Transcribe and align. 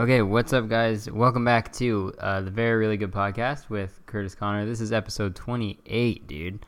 Okay, 0.00 0.22
what's 0.22 0.54
up, 0.54 0.66
guys? 0.66 1.10
Welcome 1.10 1.44
back 1.44 1.70
to 1.74 2.14
uh, 2.20 2.40
the 2.40 2.50
very 2.50 2.78
really 2.78 2.96
good 2.96 3.10
podcast 3.10 3.68
with 3.68 4.00
Curtis 4.06 4.34
Connor. 4.34 4.64
This 4.64 4.80
is 4.80 4.94
episode 4.94 5.36
twenty 5.36 5.78
eight, 5.84 6.26
dude. 6.26 6.64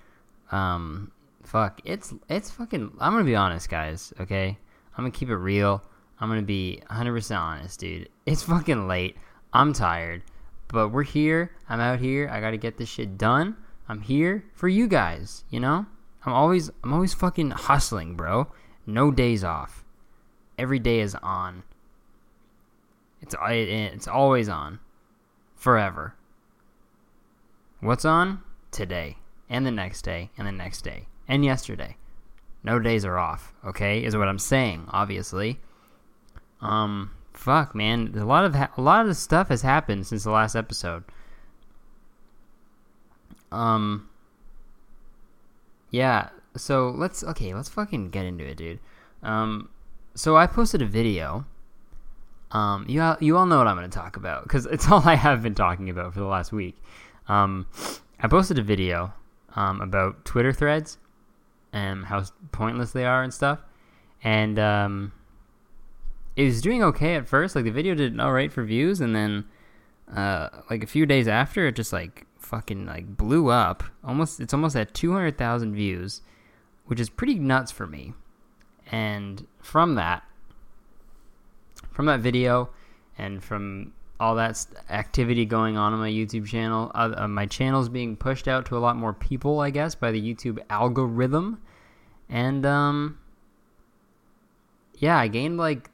Um, 0.51 1.11
fuck, 1.42 1.80
it's 1.87 2.12
it's 2.29 2.50
fucking. 2.50 2.92
I'm 3.00 3.12
gonna 3.14 3.24
be 3.24 3.34
honest, 3.34 3.71
guys. 3.71 4.12
Okay, 4.21 4.58
I'm 4.95 5.04
gonna 5.04 5.12
keep 5.12 5.30
it 5.30 5.37
real. 5.37 5.82
I'm 6.21 6.29
gonna 6.29 6.42
be 6.42 6.82
100 6.88 7.10
percent 7.14 7.40
honest, 7.40 7.80
dude. 7.80 8.10
It's 8.26 8.42
fucking 8.42 8.87
late. 8.87 9.17
I'm 9.54 9.72
tired, 9.72 10.24
but 10.69 10.90
we're 10.90 11.03
here. 11.03 11.53
I'm 11.71 11.80
out 11.80 12.01
here. 12.01 12.28
I 12.30 12.38
gotta 12.38 12.58
get 12.58 12.76
this 12.76 12.90
shit 12.90 13.17
done. 13.17 13.56
I'm 13.88 14.03
here 14.03 14.44
for 14.53 14.69
you 14.69 14.87
guys. 14.87 15.44
You 15.49 15.60
know, 15.60 15.87
I'm 16.27 16.34
always 16.34 16.70
I'm 16.84 16.92
always 16.92 17.14
fucking 17.14 17.52
hustling, 17.52 18.14
bro. 18.14 18.48
No 18.84 19.10
days 19.10 19.42
off. 19.42 19.87
Every 20.59 20.78
day 20.78 21.01
is 21.01 21.14
on. 21.14 21.62
It's 23.23 23.34
it's 23.41 24.09
always 24.09 24.48
on, 24.48 24.80
forever. 25.55 26.15
What's 27.80 28.05
on 28.05 28.43
today 28.71 29.19
and 29.49 29.65
the 29.65 29.71
next 29.71 30.03
day 30.03 30.30
and 30.37 30.47
the 30.47 30.53
next 30.53 30.83
day 30.83 31.07
and 31.29 31.45
yesterday? 31.45 31.97
No 32.65 32.79
days 32.79 33.05
are 33.05 33.19
off. 33.19 33.55
Okay, 33.65 34.05
is 34.05 34.16
what 34.16 34.29
I'm 34.29 34.39
saying. 34.39 34.87
Obviously. 34.89 35.61
Um, 36.61 37.11
fuck, 37.33 37.75
man. 37.75 38.13
A 38.16 38.25
lot 38.25 38.45
of 38.45 38.55
ha- 38.55 38.73
a 38.77 38.83
lot 38.83 39.07
of 39.07 39.16
stuff 39.16 39.49
has 39.49 39.63
happened 39.63 40.07
since 40.07 40.25
the 40.25 40.30
last 40.30 40.55
episode. 40.55 41.05
Um. 43.51 44.09
Yeah. 45.91 46.30
So 46.57 46.91
let's 46.91 47.23
okay. 47.25 47.55
Let's 47.55 47.69
fucking 47.69 48.11
get 48.11 48.27
into 48.27 48.45
it, 48.45 48.57
dude. 48.57 48.80
Um. 49.23 49.69
So 50.15 50.37
I 50.37 50.47
posted 50.47 50.83
a 50.83 50.87
video 50.87 51.47
um, 52.52 52.87
you 52.88 53.01
all, 53.01 53.16
you 53.20 53.37
all 53.37 53.47
know 53.47 53.59
what 53.59 53.66
I'm 53.66 53.77
going 53.77 53.91
to 53.91 53.97
talk 53.97 54.16
about 54.16 54.45
because 54.45 54.66
it's 54.66 54.88
all 54.91 55.02
I 55.06 55.15
have 55.15 55.43
been 55.43 55.55
talking 55.55 55.91
about 55.91 56.15
for 56.15 56.20
the 56.20 56.27
last 56.27 56.52
week. 56.52 56.77
Um, 57.29 57.66
I 58.21 58.29
posted 58.29 58.59
a 58.59 58.63
video 58.63 59.13
um, 59.57 59.80
about 59.80 60.24
Twitter 60.24 60.52
threads 60.52 60.99
and 61.73 62.04
how 62.04 62.24
pointless 62.52 62.93
they 62.93 63.04
are 63.04 63.23
and 63.23 63.32
stuff, 63.32 63.60
and 64.22 64.58
um, 64.58 65.12
it 66.36 66.44
was 66.44 66.60
doing 66.60 66.82
okay 66.82 67.14
at 67.16 67.28
first. 67.28 67.56
Like 67.56 67.64
the 67.64 67.70
video 67.70 67.94
did 67.94 68.18
all 68.20 68.32
right 68.32 68.52
for 68.52 68.62
views, 68.62 69.00
and 69.00 69.14
then 69.14 69.44
uh, 70.14 70.48
like 70.70 70.82
a 70.82 70.86
few 70.86 71.06
days 71.06 71.28
after, 71.28 71.66
it 71.66 71.77
just 71.77 71.92
like 71.92 72.27
fucking 72.38 72.86
like 72.86 73.16
blew 73.16 73.48
up. 73.48 73.82
Almost, 74.05 74.40
it's 74.40 74.52
almost 74.52 74.77
at 74.77 74.94
200,000 74.94 75.74
views, 75.74 76.22
which 76.86 77.00
is 77.00 77.08
pretty 77.08 77.36
nuts 77.36 77.72
for 77.72 77.86
me. 77.86 78.14
And 78.90 79.46
from 79.60 79.94
that, 79.94 80.22
from 81.92 82.06
that 82.06 82.20
video 82.20 82.70
and 83.18 83.42
from 83.42 83.92
all 84.22 84.36
that 84.36 84.64
activity 84.88 85.44
going 85.44 85.76
on 85.76 85.92
on 85.92 85.98
my 85.98 86.10
YouTube 86.10 86.46
channel, 86.46 86.92
uh, 86.94 87.12
uh, 87.16 87.28
my 87.28 87.44
channel's 87.44 87.88
being 87.88 88.16
pushed 88.16 88.46
out 88.46 88.64
to 88.66 88.76
a 88.76 88.78
lot 88.78 88.96
more 88.96 89.12
people, 89.12 89.60
I 89.60 89.70
guess, 89.70 89.94
by 89.94 90.12
the 90.12 90.20
YouTube 90.20 90.60
algorithm. 90.70 91.60
And 92.28 92.64
um, 92.64 93.18
yeah, 94.98 95.18
I 95.18 95.26
gained 95.26 95.58
like 95.58 95.90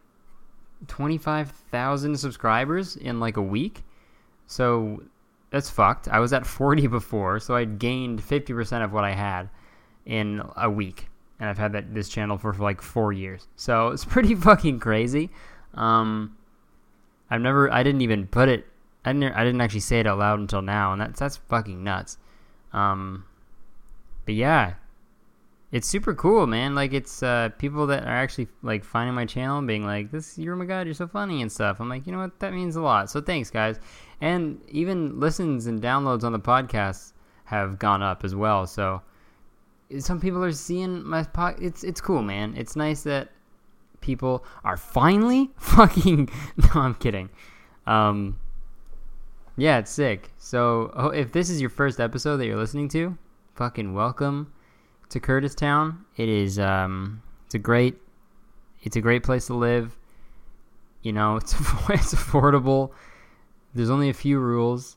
twenty 0.86 1.16
five 1.16 1.50
thousand 1.50 2.16
subscribers 2.18 2.96
in 2.96 3.18
like 3.18 3.38
a 3.38 3.42
week. 3.42 3.83
So 4.46 5.02
that's 5.50 5.70
fucked. 5.70 6.08
I 6.08 6.20
was 6.20 6.34
at 6.34 6.46
forty 6.46 6.86
before, 6.86 7.40
so 7.40 7.56
I 7.56 7.64
gained 7.64 8.22
fifty 8.22 8.52
percent 8.52 8.84
of 8.84 8.92
what 8.92 9.05
I 9.05 9.12
had 9.12 9.48
in 10.05 10.42
a 10.56 10.70
week, 10.70 11.08
and 11.40 11.48
I've 11.48 11.58
had 11.58 11.72
that 11.72 11.94
this 11.94 12.10
channel 12.10 12.36
for, 12.36 12.52
for 12.52 12.62
like 12.62 12.83
four 12.83 13.12
years. 13.14 13.48
So 13.56 13.88
it's 13.88 14.05
pretty 14.05 14.34
fucking 14.48 14.80
crazy. 14.80 15.30
Um, 15.74 16.36
I've 17.30 17.41
never, 17.41 17.72
I 17.72 17.83
didn't 17.83 18.00
even 18.00 18.27
put 18.27 18.48
it, 18.48 18.66
I 19.05 19.12
didn't, 19.12 19.34
I 19.34 19.44
didn't 19.44 19.61
actually 19.61 19.80
say 19.80 20.00
it 20.00 20.06
out 20.06 20.19
loud 20.19 20.38
until 20.41 20.62
now, 20.62 20.92
and 20.92 21.00
that's 21.00 21.20
that's 21.20 21.36
fucking 21.36 21.83
nuts. 21.83 22.19
Um, 22.72 23.24
but 24.24 24.34
yeah, 24.34 24.74
it's 25.70 25.86
super 25.86 26.14
cool, 26.14 26.46
man. 26.46 26.74
Like 26.74 26.92
it's 26.92 27.23
uh, 27.23 27.51
people 27.58 27.86
that 27.89 28.05
are 28.05 28.17
actually 28.17 28.48
like 28.62 28.84
finding 28.84 29.14
my 29.14 29.27
channel 29.27 29.58
and 29.58 29.67
being 29.67 29.84
like, 29.84 30.11
"This, 30.11 30.39
you're 30.39 30.55
oh 30.55 30.58
my 30.58 30.64
god, 30.64 30.86
you're 30.86 30.95
so 30.95 31.06
funny" 31.06 31.42
and 31.42 31.52
stuff. 31.52 31.80
I'm 31.80 31.89
like, 31.89 32.06
you 32.06 32.12
know 32.12 32.18
what? 32.18 32.39
That 32.40 32.55
means 32.55 32.77
a 32.77 32.80
lot. 32.80 33.11
So 33.11 33.20
thanks, 33.20 33.50
guys. 33.50 33.79
And 34.20 34.61
even 34.68 35.20
listens 35.20 35.67
and 35.67 35.80
downloads 35.80 36.24
on 36.24 36.33
the 36.33 36.40
podcast 36.40 37.12
have 37.45 37.79
gone 37.79 38.02
up 38.02 38.24
as 38.24 38.35
well. 38.35 38.67
So 38.67 39.02
some 39.98 40.20
people 40.20 40.42
are 40.42 40.52
seeing 40.52 41.06
my 41.06 41.23
pod. 41.23 41.56
It's 41.61 41.85
it's 41.85 42.00
cool, 42.00 42.23
man. 42.23 42.55
It's 42.56 42.74
nice 42.74 43.02
that 43.02 43.29
people 44.01 44.45
are 44.64 44.77
finally 44.77 45.51
fucking. 45.59 46.29
no, 46.57 46.81
I'm 46.81 46.95
kidding. 46.95 47.31
Um, 47.86 48.39
yeah, 49.57 49.79
it's 49.79 49.91
sick. 49.91 50.31
So, 50.39 50.92
oh, 50.95 51.09
if 51.09 51.33
this 51.33 51.51
is 51.51 51.61
your 51.61 51.70
first 51.70 52.01
episode 52.01 52.36
that 52.36 52.47
you're 52.47 52.57
listening 52.57 52.89
to, 52.91 53.19
fucking 53.55 53.92
welcome 53.92 54.53
to 55.09 55.20
Curtis 55.20 55.55
Town. 55.55 56.05
It 56.17 56.29
is 56.29 56.59
um, 56.59 57.23
it's 57.47 57.55
a 57.55 57.59
great, 57.59 57.97
it's 58.83 58.97
a 58.97 59.01
great 59.01 59.23
place 59.23 59.47
to 59.47 59.55
live. 59.55 59.98
You 61.03 61.13
know, 61.13 61.36
it's 61.36 61.53
it's 61.89 62.15
affordable. 62.15 62.91
There's 63.75 63.91
only 63.91 64.11
a 64.11 64.15
few 64.15 64.39
rules, 64.39 64.97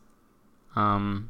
um, 0.76 1.30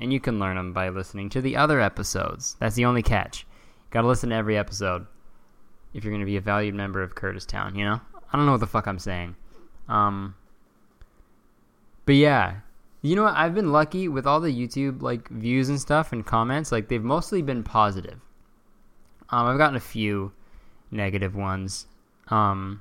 and 0.00 0.12
you 0.12 0.20
can 0.20 0.38
learn 0.38 0.56
them 0.56 0.72
by 0.72 0.88
listening 0.88 1.28
to 1.30 1.40
the 1.40 1.56
other 1.56 1.80
episodes. 1.80 2.56
That's 2.60 2.76
the 2.76 2.84
only 2.84 3.02
catch. 3.02 3.46
Got 3.90 4.02
to 4.02 4.08
listen 4.08 4.30
to 4.30 4.36
every 4.36 4.56
episode 4.56 5.06
if 5.94 6.04
you're 6.04 6.12
going 6.12 6.20
to 6.20 6.26
be 6.26 6.36
a 6.36 6.40
valued 6.40 6.74
member 6.74 7.02
of 7.02 7.14
Curtis 7.14 7.46
Town, 7.46 7.74
you 7.74 7.84
know? 7.84 8.00
I 8.32 8.36
don't 8.36 8.46
know 8.46 8.52
what 8.52 8.60
the 8.60 8.66
fuck 8.66 8.86
I'm 8.86 8.98
saying. 8.98 9.36
Um, 9.88 10.34
but 12.06 12.14
yeah, 12.14 12.56
you 13.02 13.16
know 13.16 13.24
what? 13.24 13.34
I've 13.34 13.54
been 13.54 13.72
lucky 13.72 14.08
with 14.08 14.26
all 14.26 14.40
the 14.40 14.48
YouTube 14.48 15.02
like 15.02 15.28
views 15.28 15.68
and 15.68 15.80
stuff 15.80 16.12
and 16.12 16.24
comments. 16.24 16.72
Like 16.72 16.88
they've 16.88 17.02
mostly 17.02 17.42
been 17.42 17.62
positive. 17.62 18.20
Um, 19.28 19.46
I've 19.46 19.58
gotten 19.58 19.76
a 19.76 19.80
few 19.80 20.32
negative 20.90 21.34
ones. 21.34 21.86
Um, 22.28 22.80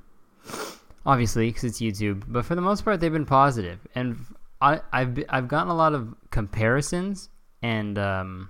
obviously 1.05 1.47
because 1.47 1.63
it's 1.63 1.81
YouTube, 1.81 2.23
but 2.27 2.45
for 2.45 2.55
the 2.55 2.61
most 2.61 2.85
part 2.85 2.99
they've 2.99 3.11
been 3.11 3.25
positive. 3.25 3.79
And 3.95 4.17
I, 4.61 4.81
I've 4.91 5.23
I've 5.29 5.47
gotten 5.47 5.69
a 5.69 5.75
lot 5.75 5.93
of 5.93 6.13
comparisons 6.29 7.29
and 7.61 7.97
um, 7.97 8.49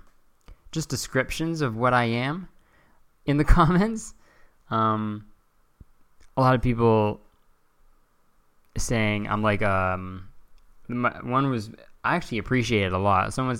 just 0.70 0.88
descriptions 0.88 1.60
of 1.60 1.76
what 1.76 1.94
I 1.94 2.04
am 2.04 2.48
in 3.26 3.36
the 3.36 3.44
comments. 3.58 4.14
Um, 4.72 5.26
a 6.36 6.40
lot 6.40 6.54
of 6.54 6.62
people 6.62 7.20
saying 8.78 9.28
I'm 9.28 9.42
like 9.42 9.60
um, 9.60 10.28
my, 10.88 11.10
one 11.22 11.50
was 11.50 11.70
I 12.02 12.16
actually 12.16 12.38
appreciate 12.38 12.86
it 12.86 12.92
a 12.94 12.98
lot. 12.98 13.34
Someone 13.34 13.56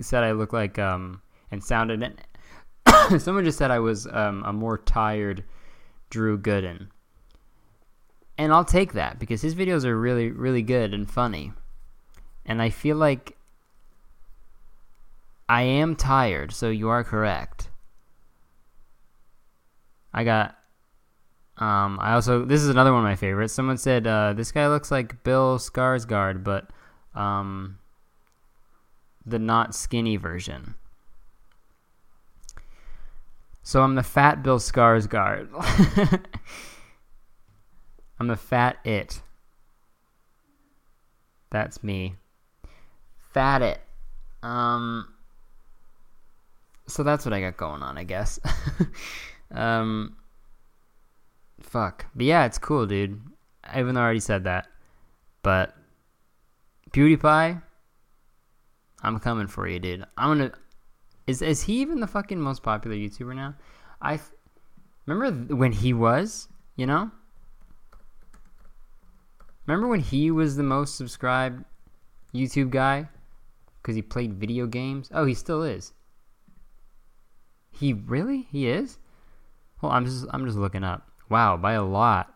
said 0.00 0.24
I 0.24 0.32
look 0.32 0.54
like 0.54 0.78
um 0.78 1.20
and 1.50 1.62
sounded. 1.62 2.20
someone 3.18 3.44
just 3.44 3.58
said 3.58 3.70
I 3.70 3.78
was 3.80 4.06
um, 4.06 4.42
a 4.46 4.52
more 4.52 4.78
tired 4.78 5.44
Drew 6.08 6.38
Gooden, 6.38 6.88
and 8.38 8.52
I'll 8.52 8.64
take 8.64 8.94
that 8.94 9.18
because 9.18 9.42
his 9.42 9.54
videos 9.54 9.84
are 9.84 9.98
really 9.98 10.30
really 10.30 10.62
good 10.62 10.94
and 10.94 11.08
funny, 11.08 11.52
and 12.46 12.62
I 12.62 12.70
feel 12.70 12.96
like 12.96 13.36
I 15.50 15.62
am 15.62 15.96
tired. 15.96 16.52
So 16.52 16.70
you 16.70 16.88
are 16.88 17.04
correct. 17.04 17.68
I 20.16 20.24
got. 20.24 20.56
Um, 21.58 21.98
I 22.00 22.14
also 22.14 22.44
this 22.44 22.62
is 22.62 22.68
another 22.68 22.92
one 22.92 23.00
of 23.00 23.04
my 23.04 23.16
favorites. 23.16 23.52
Someone 23.52 23.76
said 23.76 24.06
uh, 24.06 24.32
this 24.32 24.50
guy 24.50 24.66
looks 24.66 24.90
like 24.90 25.22
Bill 25.22 25.58
Skarsgård, 25.58 26.42
but 26.42 26.68
um, 27.14 27.78
the 29.24 29.38
not 29.38 29.74
skinny 29.74 30.16
version. 30.16 30.74
So 33.62 33.82
I'm 33.82 33.94
the 33.94 34.02
fat 34.02 34.42
Bill 34.42 34.58
Skarsgård. 34.58 35.48
I'm 38.18 38.28
the 38.28 38.36
fat 38.36 38.78
it. 38.84 39.20
That's 41.50 41.82
me. 41.82 42.16
Fat 43.32 43.60
it. 43.60 43.80
Um. 44.42 45.12
So 46.86 47.02
that's 47.02 47.24
what 47.24 47.34
I 47.34 47.40
got 47.40 47.56
going 47.56 47.82
on, 47.82 47.98
I 47.98 48.04
guess. 48.04 48.38
Um, 49.50 50.16
fuck. 51.60 52.06
But 52.14 52.26
yeah, 52.26 52.44
it's 52.44 52.58
cool, 52.58 52.86
dude. 52.86 53.20
Even 53.74 53.96
already 53.96 54.20
said 54.20 54.44
that. 54.44 54.68
But 55.42 55.74
PewDiePie, 56.90 57.62
I'm 59.02 59.18
coming 59.18 59.46
for 59.46 59.68
you, 59.68 59.78
dude. 59.78 60.04
I'm 60.16 60.38
gonna. 60.38 60.52
Is 61.26 61.42
is 61.42 61.62
he 61.62 61.80
even 61.80 62.00
the 62.00 62.06
fucking 62.06 62.40
most 62.40 62.62
popular 62.62 62.96
YouTuber 62.96 63.34
now? 63.34 63.54
I 64.00 64.20
remember 65.06 65.54
when 65.54 65.72
he 65.72 65.92
was, 65.92 66.48
you 66.76 66.86
know. 66.86 67.10
Remember 69.66 69.88
when 69.88 70.00
he 70.00 70.30
was 70.30 70.56
the 70.56 70.62
most 70.62 70.96
subscribed 70.96 71.64
YouTube 72.32 72.70
guy 72.70 73.08
because 73.82 73.96
he 73.96 74.02
played 74.02 74.34
video 74.34 74.66
games? 74.66 75.10
Oh, 75.12 75.24
he 75.24 75.34
still 75.34 75.62
is. 75.62 75.92
He 77.72 77.92
really? 77.92 78.46
He 78.50 78.68
is? 78.68 78.98
Well, 79.80 79.92
I'm 79.92 80.04
just 80.04 80.26
I'm 80.30 80.44
just 80.46 80.58
looking 80.58 80.84
up. 80.84 81.08
Wow, 81.28 81.56
by 81.56 81.72
a 81.72 81.84
lot. 81.84 82.32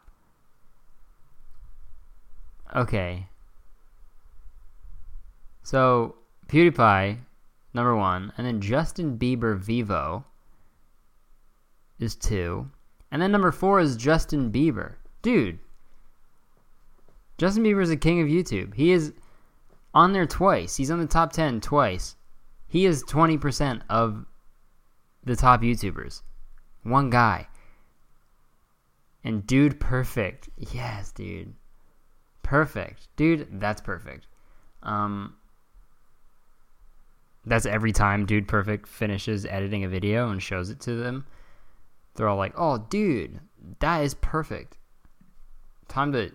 okay. 2.75 3.27
So 5.63 6.17
PewDiePie, 6.49 7.19
number 7.75 7.97
one, 7.97 8.33
and 8.37 8.47
then 8.47 8.61
Justin 8.61 9.17
Bieber 9.17 9.59
Vevo 9.59 10.25
is 11.99 12.17
two, 12.17 12.69
and 13.11 13.21
then 13.23 13.31
number 13.31 13.53
four 13.53 13.79
is 13.81 13.97
Justin 13.97 14.51
Bieber. 14.51 14.95
Dude, 15.23 15.59
Justin 17.39 17.63
Bieber 17.63 17.83
is 17.83 17.91
the 17.91 17.97
king 17.97 18.21
of 18.21 18.27
YouTube. 18.27 18.75
He 18.75 18.91
is 18.91 19.13
on 19.95 20.13
there 20.13 20.27
twice. 20.27 20.77
He's 20.77 20.91
on 20.91 20.99
the 20.99 21.07
top 21.07 21.33
ten 21.33 21.61
twice. 21.61 22.17
He 22.67 22.87
is 22.87 23.03
twenty 23.07 23.39
percent 23.39 23.83
of 23.89 24.27
the 25.25 25.37
top 25.37 25.63
YouTubers. 25.63 26.23
One 26.82 27.11
guy. 27.11 27.49
And 29.23 29.47
dude, 29.47 29.81
perfect. 29.81 30.49
Yes, 30.56 31.12
dude. 31.12 31.55
Perfect. 32.43 33.09
Dude, 33.17 33.61
that's 33.61 33.81
perfect. 33.81 34.27
Um, 34.82 35.37
that's 37.44 37.67
every 37.67 37.93
time 37.93 38.27
Dude 38.27 38.49
Perfect 38.49 38.87
finishes 38.87 39.47
editing 39.47 39.85
a 39.85 39.88
video 39.88 40.31
and 40.31 40.43
shows 40.43 40.71
it 40.71 40.81
to 40.81 40.94
them. 40.94 41.27
They're 42.15 42.29
all 42.29 42.37
like, 42.37 42.55
"Oh, 42.56 42.79
dude, 42.79 43.41
that 43.81 44.00
is 44.00 44.15
perfect." 44.15 44.79
Time 45.88 46.12
to 46.12 46.33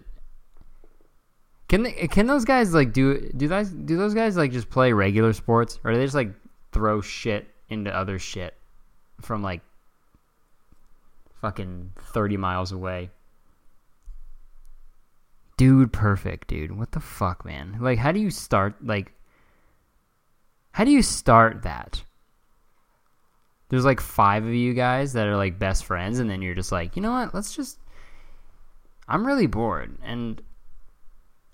can 1.67 1.83
they, 1.83 1.93
can 2.07 2.27
those 2.27 2.45
guys 2.45 2.73
like 2.73 2.93
do 2.93 3.29
do 3.35 3.47
those 3.47 3.69
do 3.69 3.97
those 3.97 4.13
guys 4.13 4.37
like 4.37 4.51
just 4.51 4.69
play 4.69 4.93
regular 4.93 5.33
sports 5.33 5.79
or 5.83 5.91
do 5.91 5.97
they 5.97 6.05
just 6.05 6.15
like 6.15 6.31
throw 6.71 7.01
shit 7.01 7.47
into 7.69 7.95
other 7.95 8.19
shit 8.19 8.53
from 9.21 9.41
like 9.41 9.61
fucking 11.41 11.93
30 11.99 12.37
miles 12.37 12.71
away? 12.71 13.09
Dude, 15.57 15.93
perfect, 15.93 16.47
dude. 16.47 16.77
What 16.77 16.91
the 16.91 16.99
fuck, 16.99 17.45
man? 17.45 17.77
Like 17.79 17.97
how 17.97 18.11
do 18.11 18.19
you 18.19 18.29
start 18.29 18.75
like 18.85 19.13
how 20.75 20.83
do 20.83 20.91
you 20.91 21.01
start 21.01 21.63
that? 21.63 22.03
There's 23.69 23.85
like 23.85 24.01
five 24.01 24.43
of 24.43 24.53
you 24.53 24.73
guys 24.73 25.13
that 25.13 25.25
are 25.25 25.37
like 25.37 25.57
best 25.57 25.85
friends, 25.85 26.19
and 26.19 26.29
then 26.29 26.41
you're 26.41 26.53
just 26.53 26.71
like, 26.71 26.97
you 26.97 27.01
know 27.01 27.11
what? 27.11 27.33
Let's 27.33 27.55
just. 27.55 27.79
I'm 29.07 29.25
really 29.25 29.47
bored, 29.47 29.97
and 30.03 30.41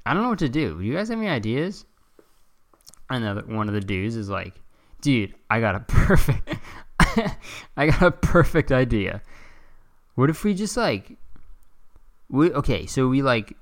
I 0.07 0.15
don't 0.15 0.23
know 0.23 0.29
what 0.29 0.39
to 0.39 0.49
do. 0.49 0.79
Do 0.79 0.83
you 0.83 0.95
guys 0.95 1.09
have 1.09 1.19
any 1.19 1.27
ideas? 1.27 1.85
Another 3.11 3.43
one 3.43 3.67
of 3.67 3.75
the 3.75 3.81
dudes 3.81 4.15
is 4.15 4.27
like, 4.27 4.55
dude, 5.01 5.35
I 5.51 5.59
got 5.59 5.75
a 5.75 5.79
perfect. 5.87 6.55
I 7.77 7.87
got 7.87 8.01
a 8.01 8.11
perfect 8.11 8.71
idea. 8.71 9.21
What 10.21 10.29
if 10.29 10.43
we 10.43 10.53
just 10.53 10.77
like. 10.77 11.17
We 12.29 12.53
okay, 12.53 12.85
so 12.85 13.07
we 13.07 13.23
like. 13.23 13.57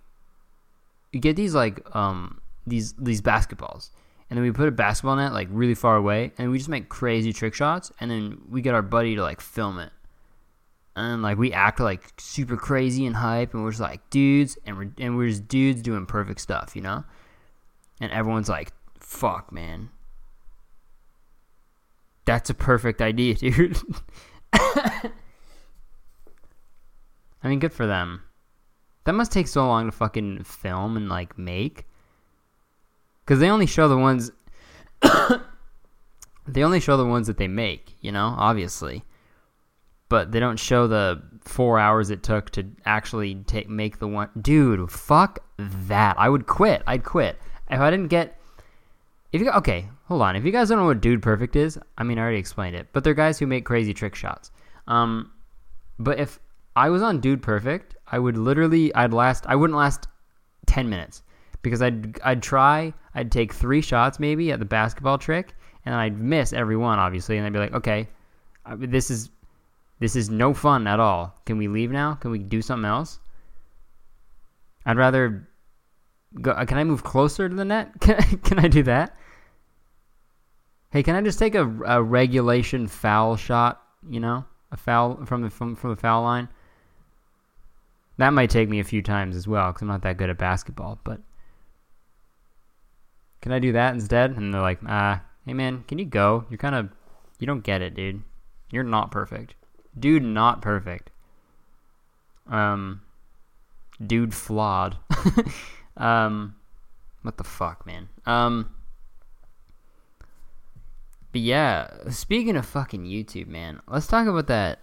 We 1.14 1.22
get 1.22 1.38
these 1.38 1.56
like 1.56 1.80
um 1.96 2.42
these 2.68 2.92
these 3.00 3.22
basketballs 3.22 3.92
and 4.30 4.36
then 4.36 4.44
we 4.44 4.52
put 4.52 4.68
a 4.68 4.72
basketball 4.72 5.16
net 5.16 5.32
like 5.32 5.48
really 5.52 5.74
far 5.74 5.96
away, 5.96 6.34
and 6.38 6.52
we 6.52 6.58
just 6.58 6.70
make 6.70 6.90
crazy 6.90 7.32
trick 7.32 7.54
shots, 7.54 7.94
and 8.02 8.12
then 8.12 8.42
we 8.50 8.62
get 8.62 8.74
our 8.74 8.82
buddy 8.82 9.16
to 9.16 9.22
like 9.22 9.40
film 9.40 9.80
it, 9.80 9.94
and 10.98 11.22
like 11.22 11.38
we 11.38 11.54
act 11.54 11.80
like 11.80 12.12
super 12.18 12.58
crazy 12.58 13.06
and 13.06 13.16
hype, 13.16 13.54
and 13.54 13.64
we're 13.64 13.72
just 13.72 13.80
like 13.80 14.10
dudes, 14.10 14.58
and 14.66 14.78
we're 14.78 14.92
and 14.98 15.16
we're 15.16 15.30
just 15.30 15.48
dudes 15.48 15.82
doing 15.82 16.06
perfect 16.06 16.42
stuff, 16.42 16.76
you 16.76 16.82
know, 16.82 17.06
and 18.02 18.12
everyone's 18.12 18.50
like, 18.50 18.74
"Fuck, 19.00 19.54
man." 19.54 19.92
That's 22.26 22.50
a 22.50 22.54
perfect 22.54 23.02
idea, 23.02 23.36
dude. 23.36 23.80
I 27.44 27.48
mean, 27.48 27.60
good 27.60 27.74
for 27.74 27.88
them. 27.88 28.22
That 29.06 29.14
must 29.14 29.32
take 29.32 29.48
so 29.48 29.66
long 29.66 29.86
to 29.86 29.92
fucking 29.92 30.44
film 30.44 30.98
and 30.98 31.10
like 31.10 31.38
make. 31.38 31.88
Because 33.24 33.40
they 33.40 33.50
only 33.50 33.66
show 33.66 33.88
the 33.88 33.98
ones 33.98 34.32
they 36.48 36.64
only 36.64 36.80
show 36.80 36.98
the 36.98 37.06
ones 37.06 37.28
that 37.28 37.38
they 37.38 37.48
make 37.48 37.96
you 38.02 38.12
know 38.12 38.36
obviously. 38.38 39.04
But 40.10 40.32
they 40.32 40.40
don't 40.40 40.58
show 40.58 40.88
the 40.88 41.22
four 41.42 41.80
hours 41.80 42.10
it 42.10 42.24
took 42.24 42.50
to 42.52 42.66
actually 42.86 43.36
take 43.46 43.70
make 43.70 44.00
the 44.00 44.08
one 44.08 44.30
dude 44.42 44.92
fuck 44.92 45.40
that. 45.58 46.18
I 46.20 46.30
would 46.30 46.48
quit. 46.48 46.84
I'd 46.88 47.04
quit. 47.04 47.38
If 47.70 47.80
i 47.80 47.92
didn't 47.92 48.08
get 48.08 48.40
if 49.32 49.42
you 49.42 49.50
okay 49.52 49.88
hold 50.06 50.24
on. 50.24 50.36
If 50.36 50.44
you 50.44 50.52
guys 50.52 50.70
don't 50.70 50.80
know 50.80 50.86
what 50.86 51.02
dude 51.02 51.22
perfect 51.22 51.56
is 51.56 51.80
i 51.98 52.04
mean 52.04 52.18
i 52.18 52.22
already 52.22 52.40
explained 52.40 52.76
it 52.76 52.88
but 52.94 53.04
they're 53.04 53.14
guys 53.14 53.40
who 53.40 53.48
make 53.48 53.66
crazy 53.66 53.94
trick 53.94 54.16
shots. 54.16 54.52
Um 54.88 55.32
but 56.00 56.20
if 56.20 56.40
i 56.76 56.90
was 56.90 57.02
on 57.02 57.20
dude 57.20 57.42
perfect. 57.42 57.96
I 58.12 58.20
would 58.20 58.38
literally 58.38 58.94
i'd 58.96 59.14
last 59.14 59.46
i 59.48 59.56
wouldn't 59.56 59.78
last 59.78 60.08
10 60.68 60.90
minutes 60.90 61.24
because 61.62 61.82
I'd 61.82 62.20
I'd 62.22 62.42
try 62.42 62.94
I'd 63.16 63.32
take 63.32 63.54
three 63.54 63.82
shots 63.82 64.20
maybe 64.20 64.52
at 64.52 64.60
the 64.60 64.66
basketball 64.66 65.18
trick 65.18 65.54
and 65.86 65.96
I'd 65.96 66.20
miss 66.20 66.54
every 66.54 66.78
one 66.78 67.00
obviously 67.00 67.38
and 67.38 67.46
I'd 67.46 67.54
be 67.54 67.60
like 67.60 67.74
okay 67.74 68.08
this 68.78 69.10
is 69.10 69.30
this 70.00 70.16
is 70.16 70.30
no 70.30 70.54
fun 70.54 70.88
at 70.88 71.00
all. 71.00 71.36
Can 71.46 71.58
we 71.58 71.68
leave 71.68 71.92
now? 71.92 72.14
Can 72.14 72.32
we 72.32 72.40
do 72.40 72.62
something 72.62 72.86
else? 72.86 73.20
I'd 74.86 74.98
rather 74.98 75.50
go 76.42 76.52
uh, 76.52 76.66
can 76.66 76.78
I 76.78 76.84
move 76.84 77.04
closer 77.04 77.50
to 77.50 77.56
the 77.56 77.66
net? 77.66 77.92
Can 78.00 78.16
I, 78.16 78.22
can 78.22 78.60
I 78.60 78.68
do 78.68 78.84
that? 78.84 79.16
Hey 80.92 81.04
can 81.04 81.16
I 81.16 81.22
just 81.22 81.40
take 81.40 81.56
a, 81.56 81.68
a 81.86 82.02
regulation 82.02 82.88
foul 82.88 83.36
shot 83.36 83.82
you 84.08 84.20
know 84.20 84.46
a 84.72 84.78
foul 84.78 85.26
from 85.26 85.42
the 85.42 85.50
from, 85.50 85.76
from 85.76 85.90
the 85.92 85.96
foul 85.96 86.24
line 86.24 86.48
that 88.20 88.32
might 88.32 88.50
take 88.50 88.70
me 88.70 88.80
a 88.80 88.84
few 88.84 89.02
times 89.02 89.36
as 89.36 89.48
well 89.48 89.72
because 89.72 89.82
I'm 89.82 89.90
not 89.90 90.04
that 90.04 90.18
good 90.18 90.30
at 90.30 90.38
basketball 90.38 91.00
but 91.04 91.20
can 93.42 93.52
I 93.52 93.60
do 93.60 93.72
that 93.74 93.94
instead? 93.94 94.32
And 94.32 94.54
they're 94.54 94.62
like, 94.62 94.80
ah, 94.86 95.22
hey 95.46 95.54
man, 95.54 95.84
can 95.88 95.98
you 95.98 96.06
go? 96.06 96.46
You're 96.50 96.58
kind 96.58 96.76
of, 96.76 96.90
you 97.40 97.48
don't 97.48 97.64
get 97.64 97.82
it, 97.82 97.96
dude. 97.96 98.22
You're 98.72 98.84
not 98.84 99.12
perfect. 99.12 99.56
Dude, 99.98 100.24
not 100.24 100.62
perfect. 100.62 101.10
Um, 102.48 103.02
dude, 104.06 104.34
flawed. 104.34 104.98
um, 105.98 106.56
what 107.22 107.38
the 107.38 107.44
fuck, 107.44 107.86
man? 107.86 108.10
Um, 108.26 108.70
but 111.32 111.42
yeah, 111.42 112.10
speaking 112.10 112.56
of 112.56 112.66
fucking 112.66 113.06
YouTube, 113.06 113.48
man, 113.48 113.82
let's 113.88 114.08
talk 114.08 114.28
about 114.28 114.48
that. 114.48 114.80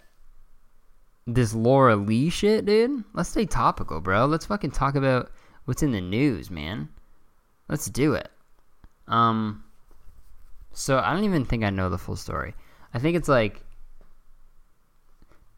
This 1.27 1.53
Laura 1.53 1.97
Lee 1.97 2.29
shit, 2.29 2.65
dude. 2.65 3.03
Let's 3.13 3.29
stay 3.29 3.45
topical, 3.45 3.99
bro. 3.99 4.25
Let's 4.25 4.45
fucking 4.45 4.71
talk 4.71 4.95
about 4.95 5.29
what's 5.65 5.83
in 5.83 5.91
the 5.91 5.99
news, 5.99 6.49
man. 6.49 6.87
Let's 7.67 7.87
do 7.87 8.13
it. 8.13 8.31
Um, 9.09 9.63
so 10.71 10.99
I 10.99 11.13
don't 11.13 11.25
even 11.25 11.43
think 11.43 11.65
I 11.65 11.69
know 11.69 11.89
the 11.89 11.97
full 11.97 12.15
story. 12.15 12.55
I 12.93 12.99
think 12.99 13.17
it's 13.17 13.27
like, 13.27 13.61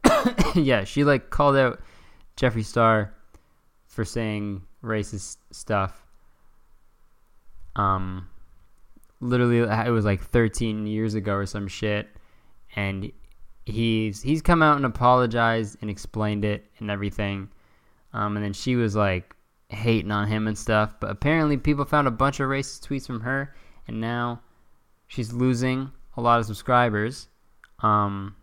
yeah, 0.56 0.84
she 0.86 1.04
like 1.04 1.30
called 1.30 1.56
out 1.56 1.80
Jeffree 2.36 2.66
Star 2.66 3.14
for 3.86 4.04
saying 4.04 4.64
racist 4.84 5.38
stuff. 5.52 6.04
Um, 7.76 8.28
literally, 9.20 9.60
it 9.60 9.92
was 9.92 10.06
like 10.06 10.22
13 10.22 10.88
years 10.88 11.14
ago 11.14 11.34
or 11.34 11.46
some 11.46 11.68
shit, 11.68 12.08
and 12.76 13.12
he's 13.70 14.22
he's 14.22 14.42
come 14.42 14.62
out 14.62 14.78
and 14.78 14.86
apologized 14.86 15.78
and 15.82 15.90
explained 15.90 16.46
it 16.46 16.66
and 16.80 16.90
everything. 16.90 17.50
Um, 18.14 18.36
and 18.36 18.44
then 18.44 18.54
she 18.54 18.76
was 18.76 18.96
like, 18.96 19.36
hating 19.70 20.12
on 20.12 20.28
him 20.28 20.48
and 20.48 20.58
stuff. 20.58 20.96
But 21.00 21.12
apparently, 21.12 21.58
people 21.58 21.86
found 21.86 22.08
a 22.08 22.12
bunch 22.12 22.40
of 22.40 22.50
racist 22.50 22.88
tweets 22.88 23.08
from 23.08 23.22
her, 23.22 23.56
and 23.88 24.02
now 24.02 24.42
she's 25.08 25.32
losing 25.32 25.92
a 26.18 26.22
lot 26.22 26.40
of 26.40 26.46
subscribers. 26.46 27.28
Um, 27.82 28.36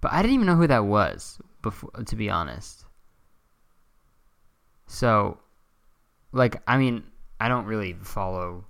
but 0.00 0.12
I 0.12 0.20
didn't 0.20 0.34
even 0.34 0.46
know 0.46 0.56
who 0.56 0.66
that 0.66 0.84
was 0.84 1.38
before, 1.62 1.90
to 1.90 2.16
be 2.16 2.28
honest. 2.28 2.84
So, 4.86 5.38
like, 6.32 6.62
I 6.66 6.76
mean, 6.76 7.04
I 7.40 7.48
don't 7.48 7.64
really 7.64 7.94
follow 8.02 8.64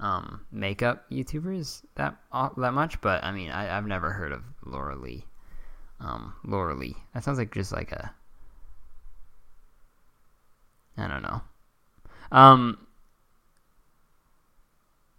um, 0.00 0.40
makeup 0.50 1.04
YouTubers 1.10 1.82
that 1.94 2.16
uh, 2.32 2.48
that 2.56 2.72
much, 2.72 3.00
but 3.00 3.22
I 3.22 3.32
mean, 3.32 3.50
I, 3.50 3.64
have 3.64 3.86
never 3.86 4.10
heard 4.10 4.32
of 4.32 4.42
Laura 4.64 4.96
Lee. 4.96 5.24
Um, 6.00 6.32
Laura 6.44 6.74
Lee. 6.74 6.96
That 7.14 7.22
sounds 7.22 7.38
like 7.38 7.52
just 7.52 7.72
like 7.72 7.92
a 7.92 8.12
I 10.96 11.06
don't 11.06 11.22
know. 11.22 11.42
Um, 12.32 12.78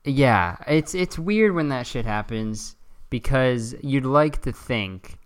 yeah, 0.03 0.57
it's 0.67 0.95
it's 0.95 1.17
weird 1.19 1.53
when 1.53 1.69
that 1.69 1.85
shit 1.87 2.05
happens 2.05 2.75
because 3.09 3.75
you'd 3.81 4.05
like 4.05 4.41
to 4.43 4.51
think 4.51 5.17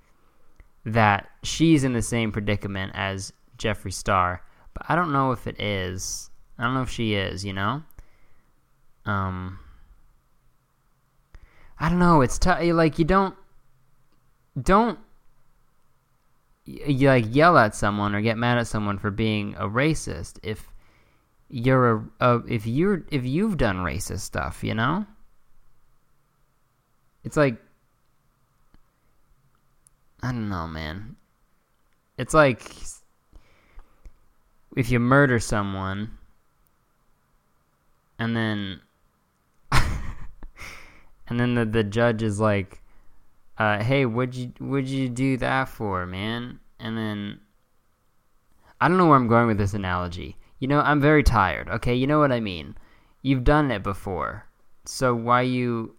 that 0.86 1.30
she's 1.44 1.84
in 1.84 1.94
the 1.94 2.02
same 2.02 2.32
predicament 2.32 2.92
as 2.94 3.32
Jeffree 3.58 3.94
Star, 3.94 4.42
but 4.74 4.86
I 4.90 4.96
don't 4.96 5.14
know 5.14 5.32
if 5.32 5.48
it 5.48 5.60
is. 5.60 6.30
I 6.58 6.64
don't 6.64 6.74
know 6.74 6.82
if 6.82 6.90
she 6.90 7.16
is, 7.16 7.44
you 7.44 7.54
know? 7.54 7.84
Um 9.06 9.60
I 11.80 11.90
don't 11.90 12.00
know, 12.00 12.22
it's 12.22 12.38
tough 12.38 12.62
like 12.62 13.00
you 13.00 13.06
don't 13.06 13.36
don't 14.62 15.00
you 16.66 17.10
like 17.10 17.26
yell 17.30 17.58
at 17.58 17.76
someone 17.76 18.16
or 18.16 18.22
get 18.22 18.38
mad 18.38 18.58
at 18.58 18.68
someone 18.68 18.98
for 18.98 19.12
being 19.12 19.54
a 19.56 19.68
racist 19.68 20.40
if 20.42 20.72
you're 21.50 22.10
a, 22.20 22.26
a 22.26 22.44
if 22.48 22.66
you're 22.66 23.04
if 23.12 23.24
you've 23.24 23.58
done 23.58 23.78
racist 23.78 24.22
stuff, 24.22 24.64
you 24.64 24.74
know? 24.74 25.06
It's 27.24 27.38
like 27.38 27.58
I 30.24 30.32
don't 30.32 30.50
know, 30.50 30.68
man. 30.68 31.18
It's 32.18 32.34
like 32.34 32.74
if 34.76 34.90
you 34.90 35.00
murder 35.00 35.40
someone 35.40 36.18
and 38.18 38.36
then 38.36 38.80
and 41.28 41.40
then 41.40 41.56
the, 41.56 41.66
the 41.66 41.84
judge 41.84 42.22
is 42.22 42.40
like 42.40 42.82
uh, 43.58 43.82
hey 43.82 44.06
what'd 44.06 44.36
you 44.36 44.52
what'd 44.60 44.90
you 44.90 45.10
do 45.10 45.38
that 45.38 45.70
for 45.70 46.06
man? 46.06 46.60
And 46.80 46.98
then 46.98 47.40
i 48.82 48.88
don't 48.88 48.98
know 48.98 49.08
where 49.08 49.16
i'm 49.16 49.28
going 49.28 49.48
with 49.48 49.58
this 49.58 49.74
analogy. 49.74 50.38
You 50.60 50.68
know 50.68 50.80
i'm 50.80 51.02
very 51.02 51.24
tired 51.24 51.70
okay? 51.70 51.96
You 51.96 52.08
know 52.08 52.20
what 52.20 52.32
i 52.32 52.40
mean? 52.40 52.76
You've 53.22 53.44
done 53.44 53.72
it 53.72 53.84
before. 53.84 54.46
So 54.86 55.16
why 55.16 55.42
you 55.42 55.96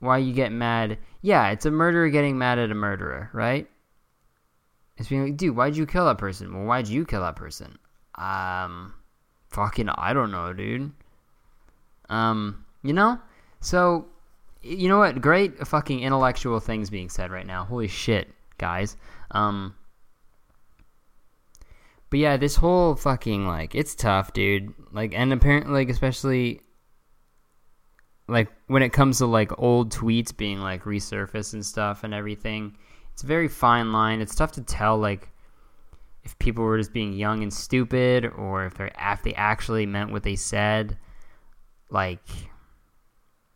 why 0.00 0.18
you 0.18 0.32
get 0.32 0.52
mad? 0.52 0.98
Yeah 1.22 1.48
it's 1.50 1.66
a 1.66 1.70
murderer 1.70 2.10
getting 2.10 2.38
mad 2.38 2.58
at 2.58 2.70
a 2.70 2.74
murderer 2.74 3.30
right? 3.32 3.68
It's 4.96 5.08
being 5.08 5.24
like 5.24 5.36
dude 5.36 5.56
why'd 5.56 5.76
you 5.76 5.86
kill 5.86 6.06
that 6.06 6.18
person? 6.18 6.54
Well 6.54 6.66
why'd 6.66 6.88
you 6.88 7.04
kill 7.04 7.22
that 7.22 7.36
person? 7.36 7.78
Um 8.14 8.94
fucking 9.48 9.88
I 9.88 10.12
don't 10.12 10.30
know, 10.30 10.52
dude. 10.52 10.92
Um, 12.08 12.64
you 12.82 12.92
know? 12.92 13.20
So, 13.60 14.06
you 14.62 14.88
know 14.88 14.98
what? 14.98 15.20
Great 15.20 15.66
fucking 15.66 16.00
intellectual 16.00 16.60
things 16.60 16.90
being 16.90 17.08
said 17.08 17.30
right 17.30 17.46
now. 17.46 17.64
Holy 17.64 17.88
shit, 17.88 18.28
guys. 18.58 18.96
Um, 19.30 19.74
but 22.10 22.18
yeah, 22.18 22.36
this 22.36 22.56
whole 22.56 22.94
fucking 22.94 23.46
like 23.46 23.74
it's 23.74 23.94
tough, 23.94 24.32
dude. 24.32 24.72
Like, 24.92 25.12
and 25.14 25.32
apparently, 25.32 25.72
like 25.72 25.88
especially 25.90 26.62
like 28.28 28.48
when 28.66 28.82
it 28.82 28.92
comes 28.92 29.18
to 29.18 29.26
like 29.26 29.58
old 29.58 29.92
tweets 29.92 30.36
being 30.36 30.60
like 30.60 30.84
resurfaced 30.84 31.54
and 31.54 31.64
stuff 31.64 32.04
and 32.04 32.14
everything, 32.14 32.76
it's 33.12 33.22
a 33.22 33.26
very 33.26 33.48
fine 33.48 33.92
line. 33.92 34.20
It's 34.20 34.34
tough 34.34 34.52
to 34.52 34.62
tell 34.62 34.96
like 34.98 35.30
if 36.24 36.38
people 36.38 36.64
were 36.64 36.78
just 36.78 36.92
being 36.92 37.12
young 37.12 37.42
and 37.42 37.52
stupid 37.52 38.26
or 38.36 38.66
if 38.66 38.74
they're 38.74 38.92
if 38.98 39.22
they 39.22 39.34
actually 39.34 39.86
meant 39.86 40.12
what 40.12 40.22
they 40.22 40.36
said 40.36 40.96
like 41.90 42.20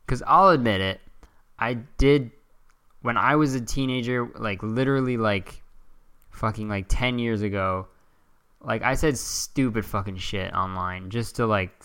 cuz 0.06 0.22
I'll 0.26 0.50
admit 0.50 0.80
it 0.80 1.00
I 1.58 1.74
did 1.98 2.30
when 3.02 3.16
I 3.16 3.36
was 3.36 3.54
a 3.54 3.60
teenager 3.60 4.28
like 4.36 4.62
literally 4.62 5.16
like 5.16 5.62
fucking 6.30 6.68
like 6.68 6.86
10 6.88 7.18
years 7.18 7.42
ago 7.42 7.88
like 8.60 8.82
I 8.82 8.94
said 8.94 9.18
stupid 9.18 9.84
fucking 9.84 10.16
shit 10.16 10.52
online 10.54 11.10
just 11.10 11.36
to 11.36 11.46
like 11.46 11.84